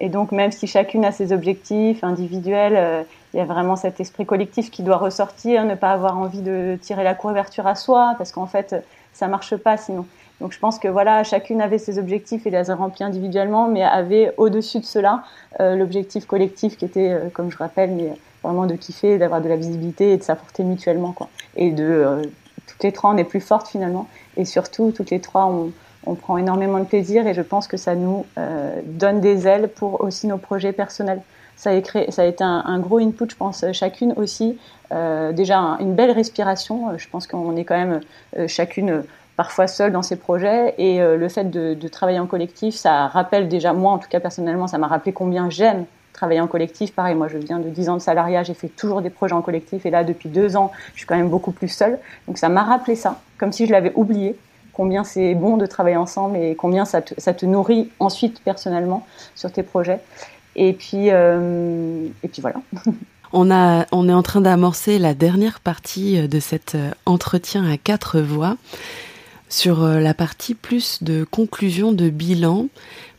Et 0.00 0.08
donc, 0.08 0.32
même 0.32 0.50
si 0.50 0.66
chacune 0.66 1.04
a 1.04 1.12
ses 1.12 1.32
objectifs 1.32 2.02
individuels, 2.02 2.76
euh, 2.76 3.02
il 3.32 3.38
y 3.38 3.40
a 3.40 3.44
vraiment 3.44 3.76
cet 3.76 4.00
esprit 4.00 4.26
collectif 4.26 4.70
qui 4.70 4.82
doit 4.82 4.96
ressortir, 4.96 5.64
ne 5.64 5.74
pas 5.74 5.92
avoir 5.92 6.18
envie 6.18 6.42
de 6.42 6.76
tirer 6.80 7.04
la 7.04 7.14
couverture 7.14 7.66
à 7.66 7.74
soi, 7.74 8.14
parce 8.18 8.32
qu'en 8.32 8.46
fait, 8.46 8.84
ça 9.12 9.28
marche 9.28 9.56
pas 9.56 9.76
sinon. 9.76 10.06
Donc, 10.40 10.52
je 10.52 10.58
pense 10.58 10.80
que 10.80 10.88
voilà, 10.88 11.22
chacune 11.22 11.60
avait 11.60 11.78
ses 11.78 11.98
objectifs 11.98 12.44
et 12.46 12.50
les 12.50 12.70
a 12.70 12.74
remplis 12.74 13.04
individuellement, 13.04 13.68
mais 13.68 13.84
avait 13.84 14.34
au-dessus 14.36 14.80
de 14.80 14.84
cela 14.84 15.22
euh, 15.60 15.76
l'objectif 15.76 16.26
collectif 16.26 16.76
qui 16.76 16.84
était, 16.84 17.12
euh, 17.12 17.28
comme 17.32 17.52
je 17.52 17.56
rappelle, 17.56 17.92
mais 17.92 18.12
vraiment 18.42 18.66
de 18.66 18.74
kiffer, 18.74 19.16
d'avoir 19.16 19.40
de 19.40 19.48
la 19.48 19.56
visibilité 19.56 20.12
et 20.12 20.16
de 20.16 20.22
s'apporter 20.24 20.64
mutuellement, 20.64 21.12
quoi. 21.12 21.28
Et 21.56 21.70
de 21.70 22.22
toutes 22.66 22.82
les 22.82 22.92
trois, 22.92 23.10
on 23.10 23.16
est 23.16 23.24
plus 23.24 23.40
fortes 23.40 23.68
finalement. 23.68 24.06
Et 24.36 24.44
surtout, 24.44 24.92
toutes 24.92 25.10
les 25.10 25.20
trois, 25.20 25.46
on, 25.46 25.72
prend 26.16 26.36
énormément 26.36 26.78
de 26.78 26.84
plaisir 26.84 27.26
et 27.26 27.32
je 27.32 27.40
pense 27.40 27.66
que 27.66 27.78
ça 27.78 27.94
nous 27.94 28.26
euh, 28.36 28.78
donne 28.84 29.20
des 29.22 29.48
ailes 29.48 29.68
pour 29.68 30.02
aussi 30.02 30.26
nos 30.26 30.36
projets 30.36 30.72
personnels. 30.72 31.22
Ça 31.56 31.70
a, 31.70 31.74
été 31.74 32.44
un, 32.44 32.78
gros 32.80 32.98
input, 32.98 33.30
je 33.30 33.36
pense, 33.36 33.64
chacune 33.72 34.12
aussi. 34.16 34.58
Euh, 34.92 35.32
déjà, 35.32 35.78
une 35.80 35.94
belle 35.94 36.10
respiration. 36.10 36.98
Je 36.98 37.08
pense 37.08 37.26
qu'on 37.26 37.56
est 37.56 37.64
quand 37.64 37.76
même 37.76 38.00
euh, 38.36 38.48
chacune 38.48 39.04
parfois 39.36 39.66
seule 39.66 39.92
dans 39.92 40.02
ses 40.02 40.16
projets 40.16 40.74
et 40.78 41.00
euh, 41.00 41.16
le 41.16 41.28
fait 41.28 41.50
de, 41.50 41.88
travailler 41.88 42.18
en 42.18 42.26
collectif, 42.26 42.74
ça 42.74 43.08
rappelle 43.08 43.48
déjà, 43.48 43.72
moi 43.72 43.92
en 43.92 43.98
tout 43.98 44.08
cas 44.08 44.20
personnellement, 44.20 44.66
ça 44.66 44.78
m'a 44.78 44.86
rappelé 44.86 45.12
combien 45.12 45.50
j'aime 45.50 45.86
travailler 46.14 46.40
en 46.40 46.46
collectif. 46.46 46.94
Pareil, 46.94 47.14
moi 47.14 47.28
je 47.28 47.36
viens 47.36 47.58
de 47.58 47.68
10 47.68 47.90
ans 47.90 47.96
de 47.96 48.02
salariat, 48.02 48.42
j'ai 48.42 48.54
fait 48.54 48.68
toujours 48.68 49.02
des 49.02 49.10
projets 49.10 49.34
en 49.34 49.42
collectif 49.42 49.84
et 49.84 49.90
là 49.90 50.02
depuis 50.02 50.30
deux 50.30 50.56
ans, 50.56 50.72
je 50.94 51.00
suis 51.00 51.06
quand 51.06 51.16
même 51.16 51.28
beaucoup 51.28 51.52
plus 51.52 51.68
seule. 51.68 51.98
Donc 52.26 52.38
ça 52.38 52.48
m'a 52.48 52.62
rappelé 52.62 52.96
ça, 52.96 53.20
comme 53.36 53.52
si 53.52 53.66
je 53.66 53.72
l'avais 53.72 53.92
oublié, 53.94 54.36
combien 54.72 55.04
c'est 55.04 55.34
bon 55.34 55.58
de 55.58 55.66
travailler 55.66 55.96
ensemble 55.96 56.38
et 56.38 56.54
combien 56.54 56.86
ça 56.86 57.02
te, 57.02 57.46
nourrit 57.46 57.90
ensuite 58.00 58.40
personnellement 58.42 59.06
sur 59.34 59.52
tes 59.52 59.62
projets. 59.62 60.00
Et 60.56 60.72
puis, 60.72 61.10
euh, 61.10 62.06
et 62.22 62.28
puis 62.28 62.40
voilà. 62.40 62.56
On, 63.36 63.50
a, 63.50 63.86
on 63.90 64.08
est 64.08 64.12
en 64.12 64.22
train 64.22 64.40
d'amorcer 64.40 65.00
la 65.00 65.12
dernière 65.12 65.58
partie 65.58 66.28
de 66.28 66.38
cet 66.38 66.76
euh, 66.76 66.92
entretien 67.04 67.68
à 67.68 67.76
quatre 67.76 68.20
voix 68.20 68.56
sur 69.48 69.82
euh, 69.82 70.00
la 70.00 70.14
partie 70.14 70.54
plus 70.54 71.02
de 71.02 71.24
conclusion, 71.24 71.92
de 71.92 72.10
bilan. 72.10 72.66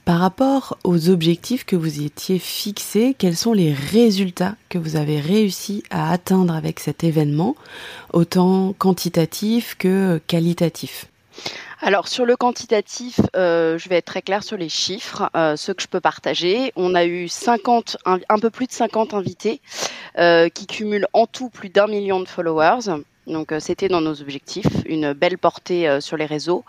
Par 0.05 0.19
rapport 0.19 0.77
aux 0.83 1.09
objectifs 1.09 1.65
que 1.65 1.75
vous 1.75 2.03
étiez 2.03 2.37
fixés, 2.37 3.15
quels 3.17 3.35
sont 3.35 3.53
les 3.53 3.73
résultats 3.73 4.55
que 4.69 4.77
vous 4.77 4.97
avez 4.97 5.19
réussi 5.19 5.83
à 5.89 6.11
atteindre 6.11 6.53
avec 6.53 6.79
cet 6.79 7.03
événement, 7.03 7.55
autant 8.13 8.73
quantitatif 8.73 9.75
que 9.79 10.21
qualitatif? 10.27 11.07
Alors 11.81 12.07
sur 12.07 12.25
le 12.25 12.35
quantitatif, 12.35 13.19
euh, 13.35 13.79
je 13.79 13.89
vais 13.89 13.97
être 13.97 14.05
très 14.05 14.21
clair 14.21 14.43
sur 14.43 14.57
les 14.57 14.69
chiffres, 14.69 15.29
euh, 15.35 15.55
ceux 15.55 15.73
que 15.73 15.81
je 15.81 15.87
peux 15.87 15.99
partager. 15.99 16.71
On 16.75 16.93
a 16.93 17.05
eu 17.05 17.27
50, 17.27 17.97
un, 18.05 18.19
un 18.29 18.37
peu 18.37 18.51
plus 18.51 18.67
de 18.67 18.73
50 18.73 19.15
invités 19.15 19.59
euh, 20.19 20.49
qui 20.49 20.67
cumulent 20.67 21.07
en 21.13 21.25
tout 21.25 21.49
plus 21.49 21.69
d'un 21.69 21.87
million 21.87 22.19
de 22.19 22.27
followers. 22.27 23.01
Donc 23.27 23.51
euh, 23.51 23.59
c'était 23.59 23.87
dans 23.87 24.01
nos 24.01 24.21
objectifs, 24.21 24.67
une 24.85 25.13
belle 25.13 25.37
portée 25.37 25.87
euh, 25.87 25.99
sur 25.99 26.17
les 26.17 26.25
réseaux. 26.25 26.63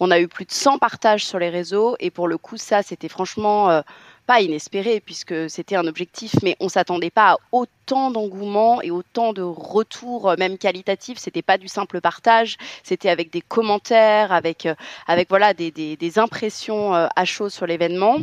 On 0.00 0.10
a 0.10 0.20
eu 0.20 0.28
plus 0.28 0.46
de 0.46 0.52
100 0.52 0.78
partages 0.78 1.24
sur 1.24 1.38
les 1.38 1.50
réseaux 1.50 1.96
et 2.00 2.10
pour 2.10 2.28
le 2.28 2.38
coup 2.38 2.56
ça 2.56 2.82
c'était 2.82 3.08
franchement 3.08 3.70
euh, 3.70 3.82
pas 4.26 4.40
inespéré 4.40 5.00
puisque 5.00 5.48
c'était 5.48 5.76
un 5.76 5.86
objectif, 5.86 6.34
mais 6.42 6.56
on 6.60 6.68
s'attendait 6.68 7.10
pas 7.10 7.32
à 7.32 7.36
autant 7.52 8.10
d'engouement 8.10 8.82
et 8.82 8.90
autant 8.90 9.32
de 9.32 9.40
retours, 9.40 10.34
même 10.38 10.58
qualitatifs. 10.58 11.16
C'était 11.16 11.40
pas 11.40 11.56
du 11.56 11.66
simple 11.66 12.02
partage, 12.02 12.58
c'était 12.82 13.08
avec 13.08 13.30
des 13.30 13.40
commentaires, 13.40 14.30
avec 14.30 14.68
avec 15.06 15.30
voilà 15.30 15.54
des, 15.54 15.70
des, 15.70 15.96
des 15.96 16.18
impressions 16.18 16.92
à 16.92 17.24
chaud 17.24 17.48
sur 17.48 17.66
l'événement. 17.66 18.18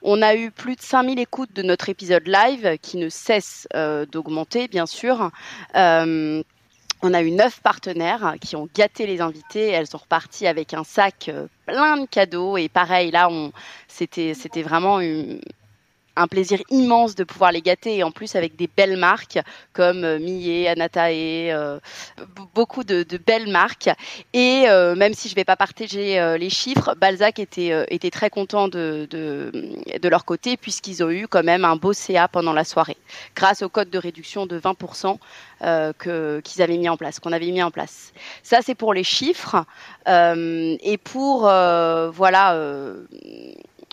On 0.00 0.22
a 0.22 0.36
eu 0.36 0.50
plus 0.50 0.74
de 0.74 0.80
5000 0.80 1.18
écoutes 1.18 1.52
de 1.52 1.62
notre 1.62 1.90
épisode 1.90 2.26
live 2.26 2.78
qui 2.80 2.96
ne 2.96 3.10
cesse 3.10 3.68
d'augmenter, 4.10 4.68
bien 4.68 4.86
sûr. 4.86 5.30
On 7.04 7.14
a 7.14 7.22
eu 7.22 7.32
neuf 7.32 7.60
partenaires 7.60 8.36
qui 8.40 8.54
ont 8.54 8.68
gâté 8.74 9.06
les 9.06 9.20
invités. 9.20 9.68
Elles 9.70 9.88
sont 9.88 9.98
reparties 9.98 10.46
avec 10.46 10.72
un 10.72 10.84
sac 10.84 11.28
euh, 11.28 11.48
plein 11.66 11.96
de 11.96 12.06
cadeaux. 12.06 12.56
Et 12.56 12.68
pareil, 12.68 13.10
là, 13.10 13.28
on, 13.28 13.50
c'était, 13.88 14.34
c'était 14.34 14.62
vraiment 14.62 15.00
une, 15.00 15.40
un 16.16 16.26
plaisir 16.26 16.60
immense 16.70 17.14
de 17.14 17.24
pouvoir 17.24 17.52
les 17.52 17.62
gâter 17.62 17.96
et 17.96 18.02
en 18.02 18.10
plus 18.10 18.36
avec 18.36 18.56
des 18.56 18.68
belles 18.68 18.96
marques 18.96 19.38
comme 19.72 20.04
euh, 20.04 20.18
Millet, 20.18 20.68
Anatae, 20.68 21.50
euh, 21.50 21.78
beaucoup 22.54 22.84
de, 22.84 23.04
belles 23.24 23.50
marques. 23.50 23.90
Et 24.32 24.64
euh, 24.68 24.94
même 24.94 25.14
si 25.14 25.28
je 25.28 25.34
ne 25.34 25.36
vais 25.36 25.44
pas 25.44 25.56
partager 25.56 26.36
les 26.38 26.50
chiffres, 26.50 26.94
Balzac 26.96 27.38
était, 27.38 28.10
très 28.10 28.30
content 28.30 28.68
de, 28.68 29.08
leur 30.02 30.24
côté 30.24 30.56
puisqu'ils 30.56 31.02
ont 31.02 31.10
eu 31.10 31.26
quand 31.26 31.42
même 31.42 31.64
un 31.64 31.76
beau 31.76 31.92
CA 31.92 32.28
pendant 32.28 32.52
la 32.52 32.64
soirée 32.64 32.96
grâce 33.34 33.62
au 33.62 33.68
code 33.68 33.88
de 33.88 33.98
réduction 33.98 34.46
de 34.46 34.58
20% 34.58 35.16
que, 35.98 36.40
qu'ils 36.40 36.62
avaient 36.62 36.76
mis 36.76 36.88
en 36.88 36.96
place, 36.96 37.20
qu'on 37.20 37.32
avait 37.32 37.50
mis 37.50 37.62
en 37.62 37.70
place. 37.70 38.12
Ça, 38.42 38.60
c'est 38.62 38.74
pour 38.74 38.92
les 38.92 39.04
chiffres. 39.04 39.64
et 40.06 40.98
pour, 40.98 41.40
voilà 41.42 42.56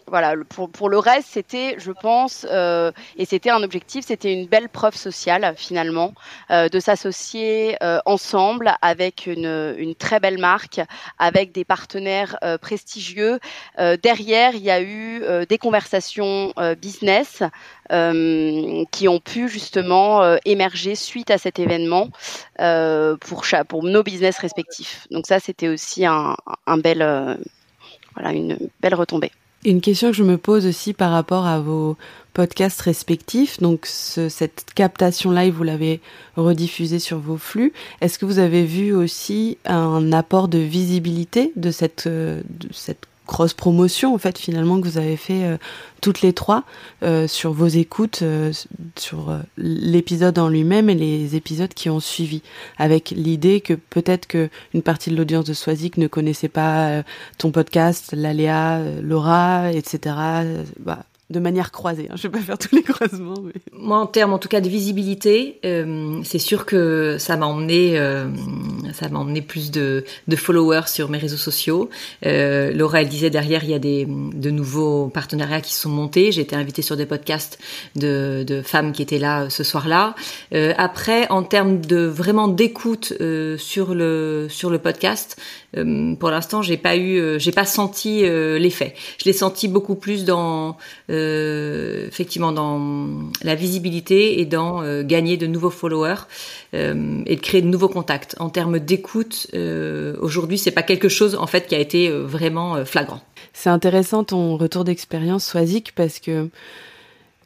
voilà, 0.09 0.35
pour, 0.49 0.69
pour, 0.69 0.89
le 0.89 0.97
reste, 0.97 1.29
c'était, 1.31 1.75
je 1.77 1.91
pense, 1.91 2.45
euh, 2.49 2.91
et 3.17 3.25
c'était 3.25 3.49
un 3.49 3.63
objectif, 3.63 4.05
c'était 4.05 4.33
une 4.33 4.47
belle 4.47 4.69
preuve 4.69 4.95
sociale 4.95 5.53
finalement, 5.55 6.13
euh, 6.51 6.69
de 6.69 6.79
s'associer 6.79 7.77
euh, 7.83 7.99
ensemble 8.05 8.73
avec 8.81 9.27
une, 9.27 9.75
une, 9.77 9.95
très 9.95 10.19
belle 10.19 10.37
marque, 10.37 10.81
avec 11.17 11.51
des 11.51 11.63
partenaires 11.63 12.37
prestigieux. 12.61 13.39
Derrière, 13.77 14.55
il 14.55 14.61
y 14.61 14.71
a 14.71 14.81
eu 14.81 15.23
des 15.47 15.57
conversations 15.57 16.53
business 16.81 17.43
qui 17.89 19.07
ont 19.07 19.19
pu 19.19 19.49
justement 19.49 20.37
émerger 20.45 20.95
suite 20.95 21.31
à 21.31 21.37
cet 21.37 21.59
événement 21.59 22.09
pour, 22.57 23.45
pour 23.67 23.83
nos 23.83 24.03
business 24.03 24.37
respectifs. 24.39 25.07
Donc 25.11 25.27
ça, 25.27 25.39
c'était 25.39 25.67
aussi 25.67 26.05
un, 26.05 26.35
un 26.65 26.77
bel, 26.77 26.99
voilà, 28.15 28.31
une 28.31 28.57
belle 28.81 28.95
retombée. 28.95 29.31
Une 29.65 29.81
question 29.81 30.11
que 30.11 30.15
je 30.15 30.23
me 30.23 30.37
pose 30.37 30.65
aussi 30.65 30.93
par 30.93 31.11
rapport 31.11 31.45
à 31.45 31.59
vos 31.59 31.97
podcasts 32.33 32.79
respectifs. 32.81 33.59
Donc, 33.59 33.85
cette 33.85 34.65
captation 34.73 35.31
live, 35.31 35.53
vous 35.53 35.63
l'avez 35.63 35.99
rediffusée 36.37 36.99
sur 36.99 37.19
vos 37.19 37.37
flux. 37.37 37.73
Est-ce 37.99 38.17
que 38.17 38.25
vous 38.25 38.39
avez 38.39 38.63
vu 38.63 38.93
aussi 38.93 39.57
un 39.65 40.13
apport 40.13 40.47
de 40.47 40.59
visibilité 40.59 41.51
de 41.57 41.71
cette, 41.71 42.07
de 42.07 42.43
cette 42.71 43.05
cross 43.29 43.53
promotion 43.53 44.15
en 44.15 44.17
fait 44.17 44.39
finalement 44.39 44.81
que 44.81 44.87
vous 44.87 44.97
avez 44.97 45.15
fait 45.15 45.43
euh, 45.43 45.57
toutes 46.01 46.21
les 46.21 46.33
trois 46.33 46.63
euh, 47.03 47.27
sur 47.27 47.53
vos 47.53 47.67
écoutes 47.67 48.23
euh, 48.23 48.51
sur 48.97 49.37
l'épisode 49.55 50.39
en 50.39 50.49
lui-même 50.49 50.89
et 50.89 50.95
les 50.95 51.35
épisodes 51.35 51.71
qui 51.71 51.91
ont 51.91 51.99
suivi. 51.99 52.41
Avec 52.79 53.11
l'idée 53.11 53.61
que 53.61 53.75
peut-être 53.75 54.25
que 54.25 54.49
une 54.73 54.81
partie 54.81 55.11
de 55.11 55.15
l'audience 55.15 55.45
de 55.45 55.53
Swazik 55.53 55.97
ne 55.97 56.07
connaissait 56.07 56.49
pas 56.49 57.03
ton 57.37 57.51
podcast 57.51 58.13
Laléa 58.13 58.81
Laura 59.03 59.71
etc 59.71 60.15
bah, 60.79 61.03
de 61.29 61.39
manière 61.39 61.71
croisée. 61.71 62.07
Hein. 62.09 62.15
Je 62.15 62.23
vais 62.23 62.29
pas 62.29 62.39
faire 62.39 62.57
tous 62.57 62.75
les 62.75 62.83
croisements. 62.83 63.35
Moi, 63.73 63.97
en 63.97 64.07
termes, 64.07 64.33
en 64.33 64.39
tout 64.39 64.49
cas, 64.49 64.61
de 64.61 64.69
visibilité, 64.69 65.59
euh, 65.65 66.21
c'est 66.23 66.39
sûr 66.39 66.65
que 66.65 67.17
ça 67.19 67.37
m'a 67.37 67.45
emmené, 67.45 67.97
euh, 67.99 68.27
ça 68.93 69.09
m'a 69.09 69.19
emmené 69.19 69.41
plus 69.41 69.71
de, 69.71 70.05
de, 70.27 70.35
followers 70.35 70.87
sur 70.87 71.09
mes 71.09 71.17
réseaux 71.17 71.37
sociaux. 71.37 71.89
Euh, 72.25 72.71
Laura, 72.73 73.01
elle 73.01 73.09
disait 73.09 73.29
derrière, 73.29 73.63
il 73.63 73.69
y 73.69 73.73
a 73.73 73.79
des 73.79 74.07
de 74.07 74.49
nouveaux 74.49 75.07
partenariats 75.07 75.61
qui 75.61 75.73
sont 75.73 75.89
montés. 75.89 76.31
J'ai 76.31 76.41
été 76.41 76.55
invitée 76.55 76.81
sur 76.81 76.97
des 76.97 77.05
podcasts 77.05 77.59
de, 77.95 78.43
de 78.47 78.61
femmes 78.61 78.91
qui 78.91 79.01
étaient 79.01 79.19
là 79.19 79.49
ce 79.49 79.63
soir-là. 79.63 80.15
Euh, 80.53 80.73
après, 80.77 81.29
en 81.29 81.43
termes 81.43 81.81
de 81.81 82.05
vraiment 82.05 82.47
d'écoute 82.47 83.13
euh, 83.21 83.57
sur 83.57 83.93
le 83.93 84.47
sur 84.49 84.69
le 84.69 84.79
podcast, 84.79 85.37
euh, 85.39 85.58
pour 85.73 86.29
l'instant, 86.31 86.61
j'ai 86.61 86.77
pas 86.77 86.95
eu, 86.95 87.17
euh, 87.17 87.39
j'ai 87.39 87.51
pas 87.51 87.65
senti 87.65 88.25
euh, 88.25 88.57
l'effet. 88.57 88.95
Je 89.19 89.25
l'ai 89.25 89.33
senti 89.33 89.67
beaucoup 89.67 89.95
plus 89.95 90.25
dans, 90.25 90.77
effectivement, 91.09 92.51
dans 92.51 93.29
la 93.43 93.55
visibilité 93.55 94.39
et 94.39 94.45
dans 94.45 94.83
gagner 95.03 95.37
de 95.37 95.47
nouveaux 95.47 95.69
followers 95.69 96.21
et 96.73 96.77
de 97.35 97.41
créer 97.41 97.61
de 97.61 97.67
nouveaux 97.67 97.89
contacts. 97.89 98.35
En 98.39 98.49
termes 98.49 98.79
d'écoute, 98.79 99.47
aujourd'hui, 100.19 100.57
c'est 100.57 100.71
pas 100.71 100.83
quelque 100.83 101.09
chose 101.09 101.35
en 101.35 101.47
fait 101.47 101.67
qui 101.67 101.75
a 101.75 101.79
été 101.79 102.09
vraiment 102.09 102.83
flagrant. 102.85 103.21
C'est 103.53 103.69
intéressant 103.69 104.23
ton 104.23 104.57
retour 104.57 104.83
d'expérience, 104.83 105.45
Swazik, 105.45 105.93
parce 105.95 106.19
que 106.19 106.49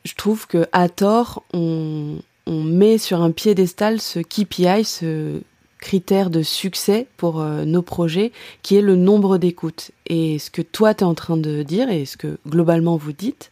je 0.03 0.13
trouve 0.15 0.47
que 0.47 0.65
à 0.71 0.89
tort, 0.89 1.43
on, 1.53 2.17
on 2.45 2.63
met 2.63 2.97
sur 2.97 3.21
un 3.21 3.31
piédestal 3.31 4.01
ce 4.01 4.19
KPI, 4.19 4.83
ce 4.83 5.41
critère 5.83 6.29
de 6.29 6.43
succès 6.43 7.07
pour 7.17 7.41
euh, 7.41 7.65
nos 7.65 7.81
projets, 7.81 8.31
qui 8.61 8.77
est 8.77 8.81
le 8.81 8.95
nombre 8.95 9.37
d'écoutes. 9.37 9.91
Et 10.07 10.39
ce 10.39 10.49
que 10.49 10.61
toi, 10.61 10.93
tu 10.93 11.03
es 11.03 11.03
en 11.03 11.13
train 11.13 11.35
de 11.35 11.61
dire, 11.61 11.89
et 11.89 12.05
ce 12.05 12.15
que 12.15 12.37
globalement 12.47 12.95
vous 12.95 13.11
dites, 13.11 13.51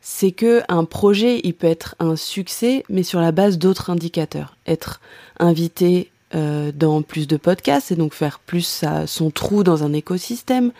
c'est 0.00 0.32
que 0.32 0.62
un 0.68 0.84
projet, 0.84 1.40
il 1.44 1.54
peut 1.54 1.68
être 1.68 1.94
un 2.00 2.16
succès, 2.16 2.84
mais 2.88 3.04
sur 3.04 3.20
la 3.20 3.30
base 3.30 3.58
d'autres 3.58 3.90
indicateurs. 3.90 4.56
Être 4.66 5.00
invité 5.38 6.10
euh, 6.34 6.72
dans 6.74 7.02
plus 7.02 7.28
de 7.28 7.36
podcasts 7.36 7.92
et 7.92 7.94
donc 7.94 8.14
faire 8.14 8.38
plus 8.38 8.84
son 9.06 9.30
trou 9.30 9.62
dans 9.62 9.84
un 9.84 9.92
écosystème, 9.92 10.72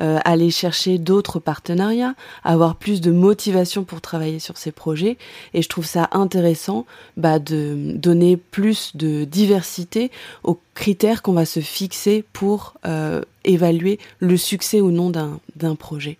euh, 0.00 0.20
aller 0.24 0.52
chercher 0.52 0.98
d'autres 0.98 1.40
partenariats, 1.40 2.14
avoir 2.44 2.76
plus 2.76 3.00
de 3.00 3.10
motivation 3.10 3.82
pour 3.82 4.00
travailler 4.00 4.38
sur 4.38 4.56
ces 4.56 4.70
projets. 4.70 5.18
Et 5.52 5.62
je 5.62 5.68
trouve 5.68 5.84
ça 5.84 6.08
intéressant 6.12 6.86
bah, 7.16 7.40
de 7.40 7.92
donner 7.96 8.36
plus 8.36 8.94
de 8.94 9.24
diversité 9.24 10.12
aux 10.44 10.60
critères 10.74 11.22
qu'on 11.22 11.32
va 11.32 11.44
se 11.44 11.58
fixer 11.58 12.24
pour 12.32 12.74
euh, 12.86 13.22
évaluer 13.42 13.98
le 14.20 14.36
succès 14.36 14.80
ou 14.80 14.92
non 14.92 15.10
d'un 15.10 15.74
projet. 15.74 16.18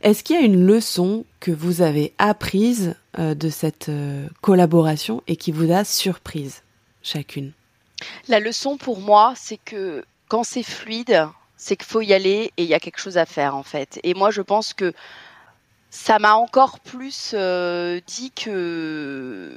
Est-ce 0.00 0.24
qu'il 0.24 0.36
y 0.36 0.38
a 0.38 0.42
une 0.42 0.64
leçon 0.64 1.26
que 1.40 1.50
vous 1.50 1.82
avez 1.82 2.14
apprise 2.16 2.94
de 3.18 3.48
cette 3.48 3.90
collaboration 4.40 5.22
et 5.26 5.36
qui 5.36 5.52
vous 5.52 5.72
a 5.72 5.84
surprise 5.84 6.62
chacune? 7.02 7.52
La 8.28 8.40
leçon 8.40 8.76
pour 8.76 9.00
moi, 9.00 9.34
c'est 9.36 9.58
que 9.58 10.04
quand 10.28 10.44
c'est 10.44 10.62
fluide, 10.62 11.28
c'est 11.56 11.76
qu'il 11.76 11.86
faut 11.86 12.02
y 12.02 12.12
aller 12.12 12.52
et 12.56 12.62
il 12.62 12.68
y 12.68 12.74
a 12.74 12.80
quelque 12.80 13.00
chose 13.00 13.18
à 13.18 13.26
faire 13.26 13.56
en 13.56 13.62
fait. 13.62 14.00
Et 14.02 14.14
moi, 14.14 14.30
je 14.30 14.42
pense 14.42 14.74
que 14.74 14.92
ça 15.96 16.18
m'a 16.18 16.34
encore 16.34 16.80
plus 16.80 17.30
euh, 17.34 18.00
dit 18.06 18.30
que 18.32 19.50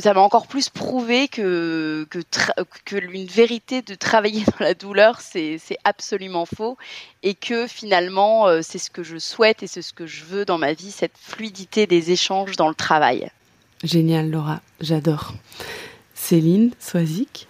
ça 0.00 0.12
m'a 0.12 0.20
encore 0.20 0.48
plus 0.48 0.68
prouvé 0.68 1.28
que 1.28 2.08
que, 2.10 2.18
que 2.84 2.96
une 2.96 3.26
vérité 3.26 3.82
de 3.82 3.94
travailler 3.94 4.42
dans 4.58 4.64
la 4.64 4.74
douleur 4.74 5.20
c'est 5.20 5.60
absolument 5.84 6.44
faux 6.44 6.76
et 7.22 7.34
que 7.34 7.68
finalement 7.68 8.48
euh, 8.48 8.62
c'est 8.62 8.78
ce 8.78 8.90
que 8.90 9.04
je 9.04 9.18
souhaite 9.18 9.62
et 9.62 9.68
c'est 9.68 9.82
ce 9.82 9.92
que 9.92 10.06
je 10.06 10.24
veux 10.24 10.44
dans 10.44 10.58
ma 10.58 10.72
vie 10.72 10.90
cette 10.90 11.16
fluidité 11.16 11.86
des 11.86 12.10
échanges 12.10 12.56
dans 12.56 12.68
le 12.68 12.74
travail. 12.74 13.30
Génial 13.84 14.30
Laura, 14.30 14.60
j'adore. 14.80 15.34
Céline 16.28 16.72
Soisic 16.78 17.47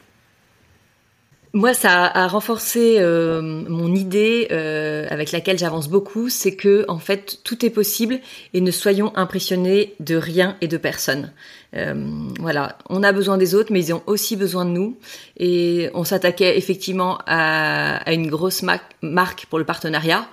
moi, 1.55 1.73
ça 1.73 2.05
a 2.05 2.29
renforcé 2.29 2.97
euh, 2.99 3.41
mon 3.69 3.95
idée 3.95 4.49
euh, 4.51 5.07
avec 5.11 5.33
laquelle 5.33 5.59
j'avance 5.59 5.89
beaucoup, 5.89 6.29
c'est 6.29 6.55
que 6.55 6.85
en 6.89 6.99
fait 6.99 7.39
tout 7.43 7.65
est 7.65 7.71
possible 7.71 8.21
et 8.53 8.61
ne 8.61 8.71
soyons 8.71 9.13
impressionnés 9.17 9.95
de 9.99 10.17
rien 10.17 10.57
et 10.61 10.69
de 10.69 10.77
personne. 10.77 11.33
Euh, 11.77 11.95
voilà, 12.39 12.79
on 12.89 13.03
a 13.03 13.13
besoin 13.13 13.37
des 13.39 13.55
autres, 13.55 13.73
mais 13.73 13.81
ils 13.81 13.95
ont 13.95 14.03
aussi 14.07 14.37
besoin 14.37 14.65
de 14.65 14.71
nous. 14.71 14.99
Et 15.39 15.91
on 15.95 16.05
s'attaquait 16.05 16.57
effectivement 16.57 17.19
à, 17.27 17.97
à 17.97 18.13
une 18.13 18.29
grosse 18.29 18.63
marque 19.03 19.47
pour 19.47 19.59
le 19.59 19.65
partenariat. 19.65 20.29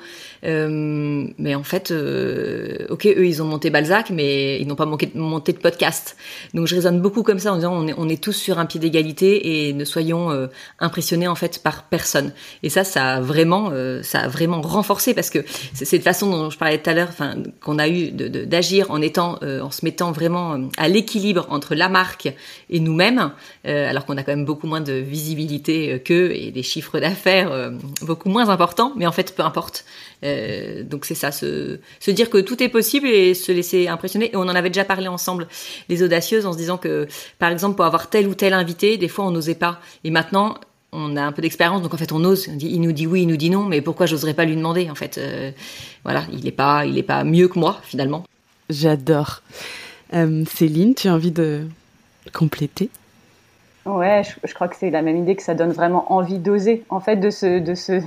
Euh, 0.46 1.28
mais 1.38 1.56
en 1.56 1.64
fait, 1.64 1.92
euh, 1.92 2.86
ok, 2.90 3.06
eux, 3.06 3.26
ils 3.26 3.42
ont 3.42 3.46
monté 3.46 3.70
Balzac, 3.70 4.10
mais 4.12 4.60
ils 4.62 4.68
n'ont 4.68 4.76
pas 4.76 4.86
monté, 4.86 5.12
monté, 5.16 5.54
de 5.54 5.58
podcast. 5.58 6.18
Donc 6.54 6.68
je 6.68 6.76
raisonne 6.76 7.02
beaucoup 7.02 7.24
comme 7.24 7.40
ça 7.40 7.54
en 7.54 7.56
disant 7.56 7.74
on 7.74 7.88
est, 7.88 7.96
on 7.98 8.08
est 8.10 8.22
tous 8.22 8.34
sur 8.34 8.60
un 8.60 8.66
pied 8.66 8.80
d'égalité 8.80 9.70
et 9.70 9.74
ne 9.74 9.86
soyons 9.86 10.32
euh, 10.32 10.48
en 11.28 11.36
fait 11.36 11.62
par 11.62 11.84
personne. 11.84 12.34
Et 12.64 12.70
ça, 12.70 12.84
ça 12.84 13.16
a 13.16 13.22
vraiment, 13.22 13.72
ça 14.04 14.22
a 14.22 14.28
vraiment 14.28 14.62
renforcé 14.62 15.14
parce 15.14 15.30
que 15.30 15.40
c'est 15.74 15.86
cette 15.86 16.04
façon 16.04 16.30
dont 16.30 16.50
je 16.50 16.58
parlais 16.58 16.78
tout 16.78 16.90
à 16.90 16.94
l'heure, 16.94 17.10
enfin 17.10 17.36
qu'on 17.62 17.80
a 17.80 17.88
eu 17.88 18.12
d'agir 18.12 18.92
en 18.92 19.02
étant, 19.02 19.40
en 19.42 19.72
se 19.72 19.86
mettant 19.86 20.12
vraiment 20.12 20.58
à 20.78 20.88
l'équilibre 20.88 21.46
entre 21.50 21.76
la 21.76 21.90
marque 21.90 22.34
et 22.70 22.80
nous-mêmes, 22.80 23.32
alors 23.64 24.06
qu'on 24.06 24.18
a 24.18 24.24
quand 24.24 24.34
même 24.34 24.46
beaucoup 24.46 24.68
moins 24.68 24.82
de 24.82 24.94
visibilité 24.94 26.00
qu'eux 26.00 26.32
et 26.34 26.52
des 26.52 26.64
chiffres 26.64 27.00
d'affaires 27.00 27.72
beaucoup 28.02 28.30
moins 28.30 28.50
importants. 28.50 28.94
Mais 28.96 29.08
en 29.08 29.12
fait, 29.12 29.36
peu 29.36 29.44
importe. 29.44 29.86
Euh, 30.24 30.84
donc 30.84 31.06
c'est 31.06 31.16
ça, 31.16 31.32
se, 31.32 31.80
se, 32.00 32.12
dire 32.12 32.30
que 32.30 32.38
tout 32.38 32.62
est 32.64 32.70
possible 32.70 33.08
et 33.08 33.34
se 33.34 33.52
laisser 33.52 33.88
impressionner. 33.88 34.32
Et 34.32 34.36
on 34.36 34.42
en 34.42 34.56
avait 34.56 34.70
déjà 34.70 34.86
parlé 34.86 35.08
ensemble, 35.08 35.48
les 35.90 36.04
audacieuses, 36.04 36.46
en 36.46 36.54
se 36.54 36.58
disant 36.58 36.78
que, 36.78 37.08
par 37.40 37.52
exemple, 37.52 37.76
pour 37.76 37.86
avoir 37.86 38.10
tel 38.10 38.28
ou 38.28 38.36
tel 38.36 38.54
invité, 38.54 38.98
des 38.98 39.08
fois 39.08 39.26
on 39.26 39.32
n'osait 39.32 39.56
pas. 39.56 39.80
Et 40.04 40.12
maintenant, 40.12 40.56
on 40.96 41.16
a 41.16 41.22
un 41.22 41.32
peu 41.32 41.42
d'expérience, 41.42 41.82
donc 41.82 41.94
en 41.94 41.98
fait 41.98 42.12
on 42.12 42.24
ose. 42.24 42.48
il 42.60 42.82
nous 42.82 42.92
dit 42.92 43.08
oui, 43.08 43.24
il 43.24 43.28
nous 43.28 43.38
dit 43.38 43.50
non, 43.50 43.64
mais 43.64 43.82
pourquoi 43.82 44.06
j'oserais 44.06 44.34
pas 44.34 44.46
lui 44.46 44.56
demander 44.56 44.90
En 44.90 44.96
fait, 44.96 45.18
euh, 45.18 45.52
voilà, 46.04 46.24
il 46.32 46.48
est 46.48 46.52
pas, 46.52 46.86
il 46.86 46.98
est 46.98 47.04
pas 47.04 47.24
mieux 47.24 47.48
que 47.48 47.60
moi 47.60 47.78
finalement. 47.84 48.24
J'adore. 48.70 49.42
Euh, 50.14 50.44
Céline, 50.46 50.96
tu 50.96 51.08
as 51.08 51.14
envie 51.14 51.32
de 51.32 51.68
compléter? 52.34 52.90
Ouais, 53.86 54.24
je, 54.24 54.48
je, 54.48 54.54
crois 54.56 54.68
que 54.68 54.76
c'est 54.76 54.90
la 54.90 55.04
même 55.04 55.18
idée 55.18 55.36
que 55.36 55.44
ça 55.44 55.54
donne 55.54 55.72
vraiment 55.72 56.12
envie 56.12 56.40
d'oser, 56.40 56.84
en 56.90 57.00
fait, 57.00 57.18
de 57.18 57.30
se, 57.30 57.60
de 57.60 57.76
se, 57.76 58.02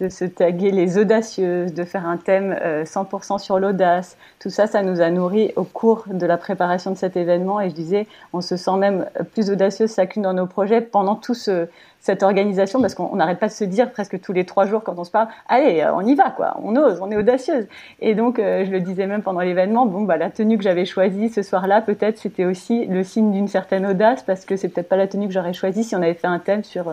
de 0.00 0.08
se 0.08 0.24
taguer 0.24 0.70
les 0.70 0.98
audacieuses, 0.98 1.74
de 1.74 1.84
faire 1.84 2.06
un 2.06 2.16
thème 2.16 2.56
100% 2.84 3.34
euh, 3.34 3.38
sur 3.38 3.58
l'audace. 3.58 4.16
Tout 4.38 4.50
ça, 4.50 4.66
ça 4.66 4.82
nous 4.82 5.00
a 5.00 5.10
nourri 5.10 5.52
au 5.56 5.64
cours 5.64 6.04
de 6.06 6.26
la 6.26 6.36
préparation 6.36 6.90
de 6.90 6.96
cet 6.96 7.16
événement. 7.16 7.60
Et 7.60 7.70
je 7.70 7.74
disais, 7.74 8.06
on 8.32 8.40
se 8.40 8.56
sent 8.56 8.76
même 8.78 9.06
plus 9.34 9.50
audacieuse 9.50 9.94
chacune 9.94 10.22
dans 10.22 10.34
nos 10.34 10.46
projets 10.46 10.80
pendant 10.80 11.16
tout 11.16 11.34
ce, 11.34 11.68
cette 12.00 12.22
organisation 12.22 12.80
parce 12.80 12.94
qu'on 12.94 13.16
n'arrête 13.16 13.38
pas 13.38 13.48
de 13.48 13.52
se 13.52 13.64
dire 13.64 13.90
presque 13.90 14.20
tous 14.20 14.32
les 14.32 14.44
trois 14.44 14.66
jours 14.66 14.82
quand 14.84 14.94
on 14.98 15.04
se 15.04 15.10
parle, 15.10 15.28
allez, 15.48 15.84
on 15.92 16.00
y 16.02 16.14
va, 16.14 16.30
quoi, 16.30 16.56
on 16.62 16.76
ose, 16.76 17.00
on 17.02 17.10
est 17.10 17.16
audacieuse. 17.16 17.66
Et 18.00 18.14
donc, 18.14 18.38
euh, 18.38 18.64
je 18.64 18.70
le 18.70 18.80
disais 18.80 19.06
même 19.06 19.22
pendant 19.22 19.40
l'événement, 19.40 19.84
bon, 19.84 20.02
bah, 20.02 20.16
la 20.16 20.30
tenue 20.30 20.56
que 20.56 20.64
j'avais 20.64 20.84
choisie 20.84 21.28
ce 21.28 21.42
soir-là, 21.42 21.80
peut-être 21.80 22.18
c'était 22.18 22.44
aussi 22.44 22.86
le 22.86 23.02
signe 23.02 23.32
d'une 23.32 23.48
certaine 23.48 23.84
audace 23.84 24.22
parce 24.22 24.44
que 24.44 24.56
c'est 24.56 24.68
peut-être 24.68 24.88
pas 24.88 24.96
la 24.96 25.08
tenue 25.08 25.26
que 25.26 25.34
j'aurais 25.34 25.52
choisie 25.52 25.84
si 25.84 25.96
on 25.96 26.02
avait 26.02 26.14
fait 26.14 26.28
un 26.28 26.38
thème 26.38 26.62
sur 26.64 26.92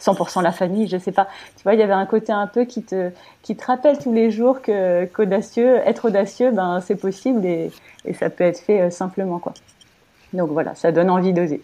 100% 0.00 0.38
euh, 0.38 0.42
la 0.42 0.52
famille, 0.52 0.86
je 0.86 0.98
sais 0.98 1.12
pas. 1.12 1.28
Tu 1.56 1.62
vois, 1.64 1.74
il 1.74 1.80
y 1.80 1.82
avait 1.82 1.92
un 1.92 2.06
côté 2.14 2.32
un 2.32 2.46
peu 2.46 2.64
qui 2.64 2.82
te, 2.82 3.10
qui 3.42 3.56
te 3.56 3.64
rappelle 3.64 3.98
tous 3.98 4.12
les 4.12 4.30
jours 4.30 4.62
que, 4.62 5.04
qu'audacieux, 5.06 5.78
être 5.84 6.04
audacieux, 6.04 6.52
ben, 6.52 6.80
c'est 6.80 6.94
possible 6.94 7.44
et, 7.44 7.72
et 8.04 8.14
ça 8.14 8.30
peut 8.30 8.44
être 8.44 8.60
fait 8.60 8.82
euh, 8.82 8.90
simplement, 8.90 9.40
quoi. 9.40 9.52
Donc 10.32 10.50
voilà, 10.50 10.76
ça 10.76 10.92
donne 10.92 11.10
envie 11.10 11.32
d'oser. 11.32 11.60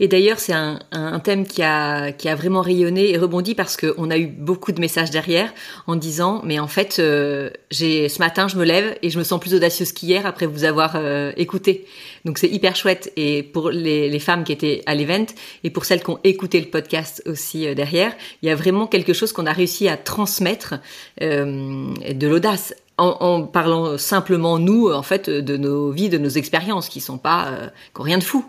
Et 0.00 0.08
d'ailleurs, 0.08 0.38
c'est 0.38 0.52
un, 0.52 0.80
un, 0.90 1.18
thème 1.20 1.46
qui 1.46 1.62
a, 1.62 2.12
qui 2.12 2.28
a 2.28 2.34
vraiment 2.34 2.60
rayonné 2.60 3.10
et 3.10 3.18
rebondi 3.18 3.54
parce 3.54 3.76
qu'on 3.76 4.10
a 4.10 4.18
eu 4.18 4.26
beaucoup 4.26 4.72
de 4.72 4.80
messages 4.80 5.10
derrière 5.10 5.52
en 5.86 5.96
disant, 5.96 6.40
mais 6.44 6.58
en 6.58 6.68
fait, 6.68 6.96
euh, 6.98 7.50
ce 7.70 8.18
matin, 8.18 8.48
je 8.48 8.56
me 8.56 8.64
lève 8.64 8.96
et 9.02 9.10
je 9.10 9.18
me 9.18 9.24
sens 9.24 9.40
plus 9.40 9.54
audacieuse 9.54 9.92
qu'hier 9.92 10.26
après 10.26 10.46
vous 10.46 10.64
avoir 10.64 10.92
euh, 10.96 11.32
écouté. 11.36 11.86
Donc 12.24 12.38
c'est 12.38 12.48
hyper 12.48 12.76
chouette. 12.76 13.12
Et 13.16 13.42
pour 13.42 13.70
les, 13.70 14.08
les, 14.08 14.18
femmes 14.18 14.44
qui 14.44 14.52
étaient 14.52 14.82
à 14.86 14.94
l'event 14.94 15.26
et 15.64 15.70
pour 15.70 15.84
celles 15.84 16.02
qui 16.02 16.10
ont 16.10 16.20
écouté 16.24 16.60
le 16.60 16.66
podcast 16.66 17.22
aussi 17.26 17.66
euh, 17.66 17.74
derrière, 17.74 18.12
il 18.42 18.48
y 18.48 18.52
a 18.52 18.54
vraiment 18.54 18.86
quelque 18.86 19.12
chose 19.12 19.32
qu'on 19.32 19.46
a 19.46 19.52
réussi 19.52 19.88
à 19.88 19.96
transmettre 19.96 20.74
de 21.20 22.26
l'audace. 22.26 22.74
En, 22.98 23.16
en, 23.20 23.42
parlant 23.44 23.96
simplement 23.96 24.58
nous 24.58 24.92
en 24.92 25.02
fait 25.02 25.30
de 25.30 25.56
nos 25.56 25.90
vies, 25.90 26.10
de 26.10 26.18
nos 26.18 26.28
expériences 26.28 26.90
qui 26.90 27.00
sont 27.00 27.16
pas 27.16 27.50
qui 27.94 28.00
ont 28.00 28.04
rien 28.04 28.18
de 28.18 28.22
fou. 28.22 28.44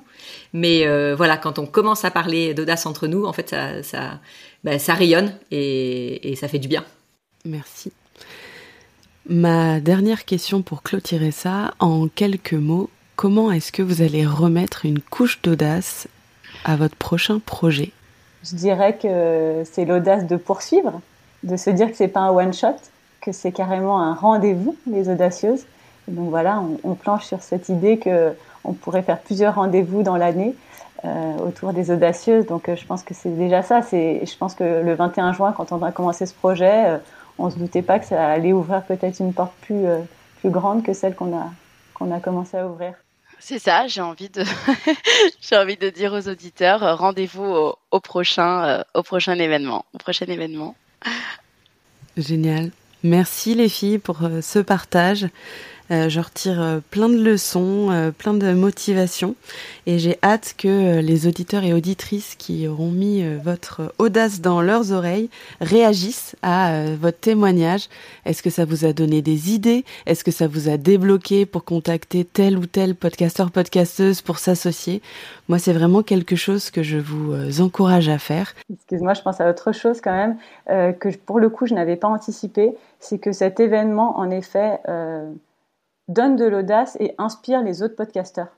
Mais 0.53 0.85
euh, 0.85 1.15
voilà, 1.15 1.37
quand 1.37 1.59
on 1.59 1.65
commence 1.65 2.05
à 2.05 2.11
parler 2.11 2.53
d'audace 2.53 2.85
entre 2.85 3.07
nous, 3.07 3.25
en 3.25 3.33
fait, 3.33 3.49
ça, 3.49 3.83
ça, 3.83 4.19
bah, 4.63 4.79
ça 4.79 4.93
rayonne 4.93 5.33
et, 5.51 6.31
et, 6.31 6.35
ça 6.35 6.47
fait 6.47 6.59
du 6.59 6.67
bien. 6.67 6.83
Merci. 7.45 7.91
Ma 9.27 9.79
dernière 9.79 10.25
question 10.25 10.61
pour 10.61 10.83
clôturer 10.83 11.31
ça, 11.31 11.73
en 11.79 12.07
quelques 12.07 12.53
mots, 12.53 12.89
comment 13.15 13.51
est-ce 13.51 13.71
que 13.71 13.81
vous 13.81 14.01
allez 14.01 14.25
remettre 14.25 14.85
une 14.85 14.99
couche 14.99 15.41
d'audace 15.41 16.07
à 16.65 16.75
votre 16.75 16.95
prochain 16.95 17.39
projet? 17.39 17.91
Je 18.43 18.55
dirais 18.55 18.97
que 19.01 19.63
c'est 19.65 19.85
l'audace 19.85 20.27
de 20.27 20.35
poursuivre, 20.35 21.01
de 21.43 21.55
se 21.55 21.69
dire 21.69 21.89
que 21.89 21.95
c'est 21.95 22.09
pas 22.09 22.21
un 22.21 22.31
one 22.31 22.53
shot, 22.53 22.75
que 23.21 23.31
c'est 23.31 23.53
carrément 23.53 24.01
un 24.01 24.13
rendez-vous, 24.13 24.75
les 24.85 25.07
audacieuses. 25.07 25.63
Donc 26.07 26.29
voilà, 26.29 26.59
on, 26.59 26.91
on 26.91 26.95
planche 26.95 27.25
sur 27.25 27.41
cette 27.41 27.69
idée 27.69 27.97
que 27.97 28.33
on 28.63 28.73
pourrait 28.73 29.03
faire 29.03 29.19
plusieurs 29.19 29.55
rendez-vous 29.55 30.03
dans 30.03 30.17
l'année 30.17 30.55
euh, 31.05 31.37
autour 31.39 31.73
des 31.73 31.91
audacieuses. 31.91 32.45
Donc 32.45 32.69
euh, 32.69 32.75
je 32.75 32.85
pense 32.85 33.03
que 33.03 33.13
c'est 33.13 33.35
déjà 33.35 33.61
ça. 33.61 33.81
C'est, 33.81 34.25
je 34.25 34.37
pense 34.37 34.55
que 34.55 34.63
le 34.63 34.93
21 34.93 35.33
juin, 35.33 35.51
quand 35.51 35.71
on 35.71 35.83
a 35.83 35.91
commencé 35.91 36.25
ce 36.25 36.33
projet, 36.33 36.85
euh, 36.87 36.97
on 37.37 37.49
se 37.49 37.57
doutait 37.57 37.81
pas 37.81 37.99
que 37.99 38.05
ça 38.05 38.25
allait 38.25 38.53
ouvrir 38.53 38.83
peut-être 38.83 39.19
une 39.19 39.33
porte 39.33 39.53
plus 39.61 39.85
plus 40.39 40.49
grande 40.49 40.83
que 40.83 40.93
celle 40.93 41.15
qu'on 41.15 41.35
a 41.35 41.51
qu'on 41.93 42.11
a 42.11 42.19
commencé 42.19 42.57
à 42.57 42.67
ouvrir. 42.67 42.93
C'est 43.39 43.59
ça, 43.59 43.87
j'ai 43.87 43.99
envie 44.01 44.29
de 44.29 44.43
j'ai 45.41 45.57
envie 45.57 45.75
de 45.75 45.89
dire 45.89 46.13
aux 46.13 46.29
auditeurs 46.29 46.97
rendez-vous 46.97 47.43
au, 47.43 47.75
au 47.91 47.99
prochain 47.99 48.83
au 48.93 49.03
prochain 49.03 49.33
événement, 49.33 49.85
au 49.93 49.97
prochain 49.97 50.27
événement. 50.27 50.75
Génial. 52.15 52.71
Merci 53.03 53.55
les 53.55 53.67
filles 53.67 53.97
pour 53.97 54.19
ce 54.41 54.59
partage. 54.59 55.27
Euh, 55.91 56.07
je 56.07 56.21
retire 56.21 56.61
euh, 56.61 56.79
plein 56.91 57.09
de 57.09 57.21
leçons, 57.21 57.89
euh, 57.91 58.11
plein 58.11 58.33
de 58.33 58.53
motivations 58.53 59.35
et 59.85 59.99
j'ai 59.99 60.17
hâte 60.23 60.55
que 60.57 60.99
les 61.01 61.27
auditeurs 61.27 61.63
et 61.65 61.73
auditrices 61.73 62.35
qui 62.35 62.67
auront 62.67 62.89
mis 62.89 63.23
votre 63.37 63.93
audace 63.97 64.39
dans 64.39 64.61
leurs 64.61 64.93
oreilles 64.93 65.29
réagissent 65.59 66.37
à 66.41 66.85
votre 66.95 67.19
témoignage. 67.19 67.89
Est-ce 68.25 68.41
que 68.41 68.49
ça 68.49 68.63
vous 68.63 68.85
a 68.85 68.93
donné 68.93 69.21
des 69.21 69.51
idées? 69.53 69.83
Est-ce 70.05 70.23
que 70.23 70.31
ça 70.31 70.47
vous 70.47 70.69
a 70.69 70.77
débloqué 70.77 71.45
pour 71.45 71.65
contacter 71.65 72.23
tel 72.23 72.57
ou 72.57 72.65
tel 72.65 72.95
podcasteur, 72.95 73.51
podcasteuse 73.51 74.21
pour 74.21 74.39
s'associer? 74.39 75.01
Moi, 75.49 75.59
c'est 75.59 75.73
vraiment 75.73 76.01
quelque 76.01 76.37
chose 76.37 76.69
que 76.71 76.81
je 76.81 76.97
vous 76.97 77.61
encourage 77.61 78.07
à 78.07 78.19
faire. 78.19 78.53
Excuse-moi, 78.73 79.15
je 79.15 79.21
pense 79.21 79.41
à 79.41 79.49
autre 79.49 79.73
chose 79.73 79.99
quand 79.99 80.15
même 80.15 80.95
que 80.97 81.09
pour 81.17 81.41
le 81.41 81.49
coup, 81.49 81.65
je 81.67 81.73
n'avais 81.73 81.97
pas 81.97 82.07
anticipé. 82.07 82.73
C'est 83.01 83.17
que 83.17 83.33
cet 83.33 83.59
événement, 83.59 84.17
en 84.17 84.29
effet, 84.29 84.79
donne 86.13 86.35
de 86.35 86.45
l'audace 86.45 86.97
et 86.99 87.15
inspire 87.17 87.61
les 87.61 87.83
autres 87.83 87.95
podcasteurs. 87.95 88.49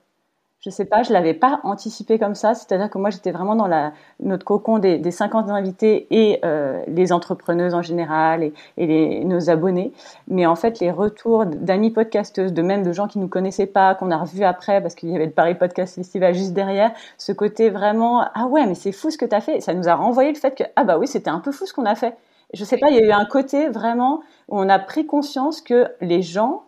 Je 0.65 0.71
sais 0.71 0.85
pas, 0.85 1.03
je 1.03 1.13
l'avais 1.13 1.35
pas 1.35 1.59
anticipé 1.61 2.17
comme 2.17 2.33
ça. 2.33 2.55
C'est-à-dire 2.55 2.89
que 2.89 2.97
moi, 2.97 3.11
j'étais 3.11 3.29
vraiment 3.29 3.55
dans 3.55 3.67
la, 3.67 3.93
notre 4.19 4.43
cocon 4.43 4.79
des, 4.79 4.97
des 4.97 5.11
50 5.11 5.51
invités 5.51 6.07
et 6.09 6.39
euh, 6.43 6.81
les 6.87 7.11
entrepreneuses 7.11 7.75
en 7.75 7.83
général 7.83 8.41
et, 8.41 8.53
les, 8.77 9.23
nos 9.25 9.51
abonnés. 9.51 9.93
Mais 10.27 10.47
en 10.47 10.55
fait, 10.55 10.79
les 10.79 10.89
retours 10.89 11.45
d'amis 11.45 11.91
podcasteuses, 11.91 12.51
de 12.51 12.61
même 12.63 12.81
de 12.81 12.91
gens 12.93 13.07
qui 13.07 13.19
nous 13.19 13.27
connaissaient 13.27 13.67
pas, 13.67 13.93
qu'on 13.93 14.09
a 14.09 14.17
revus 14.17 14.43
après 14.43 14.81
parce 14.81 14.95
qu'il 14.95 15.09
y 15.09 15.15
avait 15.15 15.27
le 15.27 15.31
Paris 15.31 15.53
Podcast 15.53 15.93
Festival 15.93 16.33
juste 16.33 16.53
derrière, 16.53 16.91
ce 17.19 17.31
côté 17.31 17.69
vraiment 17.69 18.25
ah 18.33 18.47
ouais, 18.47 18.65
mais 18.65 18.75
c'est 18.75 18.91
fou 18.91 19.11
ce 19.11 19.19
que 19.19 19.25
tu 19.25 19.35
as 19.35 19.41
fait. 19.41 19.61
Ça 19.61 19.75
nous 19.75 19.87
a 19.87 19.93
renvoyé 19.93 20.31
le 20.31 20.39
fait 20.39 20.57
que 20.57 20.63
ah 20.75 20.83
bah 20.83 20.97
oui, 20.97 21.05
c'était 21.05 21.29
un 21.29 21.41
peu 21.41 21.51
fou 21.51 21.67
ce 21.67 21.73
qu'on 21.73 21.85
a 21.85 21.93
fait. 21.93 22.15
Je 22.55 22.63
sais 22.63 22.77
pas, 22.77 22.89
il 22.89 22.95
y 22.95 22.99
a 22.99 23.05
eu 23.05 23.11
un 23.11 23.25
côté 23.25 23.69
vraiment 23.69 24.21
où 24.49 24.59
on 24.59 24.67
a 24.69 24.79
pris 24.79 25.05
conscience 25.05 25.61
que 25.61 25.89
les 26.01 26.23
gens 26.23 26.63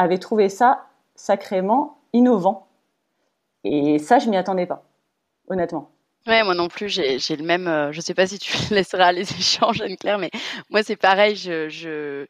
avait 0.00 0.18
trouvé 0.18 0.48
ça 0.48 0.86
sacrément 1.14 1.98
innovant. 2.12 2.66
Et 3.64 3.98
ça, 3.98 4.18
je 4.18 4.30
m'y 4.30 4.36
attendais 4.36 4.66
pas, 4.66 4.82
honnêtement. 5.48 5.90
Ouais, 6.26 6.42
moi 6.42 6.54
non 6.54 6.68
plus, 6.68 6.88
j'ai 6.88 7.36
le 7.36 7.44
même. 7.44 7.68
Euh, 7.68 7.92
je 7.92 8.00
sais 8.00 8.14
pas 8.14 8.26
si 8.26 8.38
tu 8.38 8.52
laisseras 8.74 9.12
les 9.12 9.30
échanges, 9.30 9.80
Anne-Claire, 9.80 10.18
mais 10.18 10.30
moi 10.70 10.82
c'est 10.82 10.96
pareil. 10.96 11.36
Je, 11.36 12.26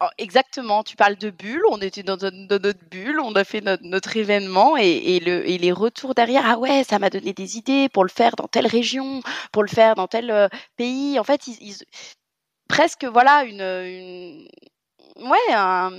oh, 0.00 0.06
Exactement, 0.18 0.82
tu 0.82 0.96
parles 0.96 1.16
de 1.16 1.30
bulle, 1.30 1.62
on 1.70 1.78
était 1.78 2.02
dans, 2.02 2.16
notre 2.16 2.84
bulle, 2.90 3.20
on 3.20 3.34
a 3.34 3.44
fait 3.44 3.60
notre, 3.60 4.16
événement 4.16 4.76
et, 4.76 5.20
le, 5.20 5.48
et, 5.48 5.58
les 5.58 5.72
retours 5.72 6.14
derrière, 6.14 6.42
ah 6.44 6.58
ouais, 6.58 6.82
ça 6.84 6.98
m'a 6.98 7.10
donné 7.10 7.32
des 7.32 7.56
idées 7.56 7.88
pour 7.88 8.04
le 8.04 8.10
faire 8.10 8.34
dans 8.36 8.48
telle 8.48 8.66
région, 8.66 9.20
pour 9.52 9.62
le 9.62 9.68
faire 9.68 9.94
dans 9.94 10.08
tel 10.08 10.30
euh, 10.30 10.48
pays. 10.76 11.18
En 11.20 11.24
fait, 11.24 11.46
ils, 11.46 11.76
presque, 12.68 13.04
voilà, 13.04 13.44
une, 13.44 13.60
une 13.60 14.48
ouais, 15.16 15.52
un, 15.52 15.90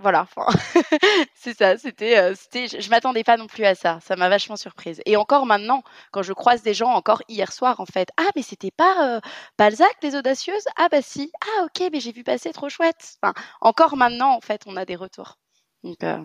voilà, 0.00 0.28
c'est 1.34 1.56
ça. 1.56 1.76
C'était, 1.76 2.18
euh, 2.18 2.34
je, 2.54 2.88
m'attendais 2.88 3.24
pas 3.24 3.36
non 3.36 3.48
plus 3.48 3.64
à 3.64 3.74
ça. 3.74 3.98
Ça 4.00 4.14
m'a 4.14 4.28
vachement 4.28 4.56
surprise. 4.56 5.02
Et 5.06 5.16
encore 5.16 5.44
maintenant, 5.44 5.82
quand 6.12 6.22
je 6.22 6.32
croise 6.32 6.62
des 6.62 6.74
gens, 6.74 6.90
encore 6.90 7.22
hier 7.28 7.52
soir, 7.52 7.80
en 7.80 7.86
fait, 7.86 8.08
ah 8.16 8.28
mais 8.36 8.42
c'était 8.42 8.70
pas 8.70 9.16
euh, 9.16 9.20
Balzac, 9.58 9.96
les 10.02 10.14
audacieuses? 10.14 10.64
Ah 10.76 10.88
bah 10.88 11.02
si. 11.02 11.32
Ah 11.42 11.64
ok, 11.64 11.88
mais 11.92 11.98
j'ai 11.98 12.12
vu 12.12 12.22
passer, 12.22 12.52
trop 12.52 12.68
chouette. 12.68 13.16
Enfin, 13.22 13.34
encore 13.60 13.96
maintenant, 13.96 14.36
en 14.36 14.40
fait, 14.40 14.62
on 14.66 14.76
a 14.76 14.84
des 14.84 14.96
retours. 14.96 15.38
Donc, 15.82 16.02
euh, 16.04 16.18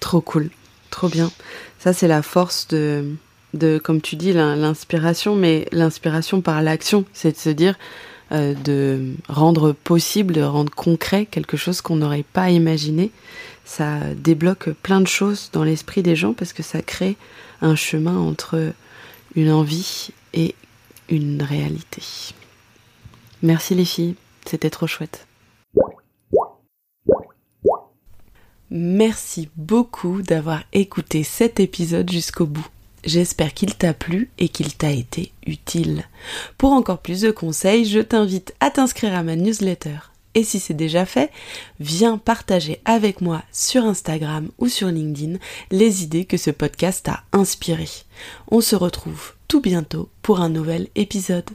Trop 0.00 0.20
cool, 0.20 0.50
trop 0.90 1.08
bien. 1.08 1.30
Ça, 1.78 1.92
c'est 1.92 2.08
la 2.08 2.22
force 2.22 2.66
de, 2.68 3.14
de, 3.54 3.78
comme 3.78 4.00
tu 4.00 4.16
dis, 4.16 4.32
l'inspiration, 4.32 5.36
mais 5.36 5.68
l'inspiration 5.72 6.40
par 6.40 6.60
l'action, 6.60 7.04
c'est 7.12 7.32
de 7.32 7.36
se 7.36 7.50
dire 7.50 7.76
euh, 8.32 8.54
de 8.54 9.14
rendre 9.28 9.72
possible, 9.72 10.34
de 10.34 10.42
rendre 10.42 10.74
concret 10.74 11.26
quelque 11.26 11.56
chose 11.56 11.80
qu'on 11.80 11.96
n'aurait 11.96 12.24
pas 12.24 12.50
imaginé. 12.50 13.10
Ça 13.64 14.00
débloque 14.14 14.70
plein 14.70 15.00
de 15.00 15.06
choses 15.06 15.50
dans 15.52 15.64
l'esprit 15.64 16.02
des 16.02 16.16
gens 16.16 16.32
parce 16.32 16.52
que 16.52 16.62
ça 16.62 16.82
crée 16.82 17.16
un 17.60 17.76
chemin 17.76 18.18
entre 18.18 18.72
une 19.34 19.50
envie 19.52 20.08
et 20.34 20.54
une 21.08 21.42
réalité. 21.42 22.02
Merci 23.42 23.74
les 23.74 23.84
filles, 23.84 24.16
c'était 24.44 24.70
trop 24.70 24.86
chouette. 24.86 25.26
Merci 28.70 29.48
beaucoup 29.56 30.22
d'avoir 30.22 30.64
écouté 30.72 31.22
cet 31.22 31.60
épisode 31.60 32.10
jusqu'au 32.10 32.46
bout. 32.46 32.66
J'espère 33.06 33.54
qu'il 33.54 33.76
t'a 33.76 33.94
plu 33.94 34.30
et 34.38 34.48
qu'il 34.48 34.74
t'a 34.74 34.90
été 34.90 35.32
utile. 35.46 36.02
Pour 36.58 36.72
encore 36.72 36.98
plus 36.98 37.20
de 37.20 37.30
conseils, 37.30 37.84
je 37.84 38.00
t'invite 38.00 38.52
à 38.58 38.70
t'inscrire 38.70 39.14
à 39.14 39.22
ma 39.22 39.36
newsletter. 39.36 39.98
Et 40.34 40.42
si 40.42 40.58
c'est 40.58 40.74
déjà 40.74 41.06
fait, 41.06 41.30
viens 41.80 42.18
partager 42.18 42.80
avec 42.84 43.20
moi 43.20 43.42
sur 43.52 43.84
Instagram 43.84 44.50
ou 44.58 44.68
sur 44.68 44.88
LinkedIn 44.88 45.38
les 45.70 46.02
idées 46.02 46.26
que 46.26 46.36
ce 46.36 46.50
podcast 46.50 47.08
a 47.08 47.22
inspirées. 47.32 47.88
On 48.50 48.60
se 48.60 48.76
retrouve 48.76 49.32
tout 49.48 49.60
bientôt 49.60 50.10
pour 50.20 50.40
un 50.40 50.50
nouvel 50.50 50.88
épisode. 50.96 51.48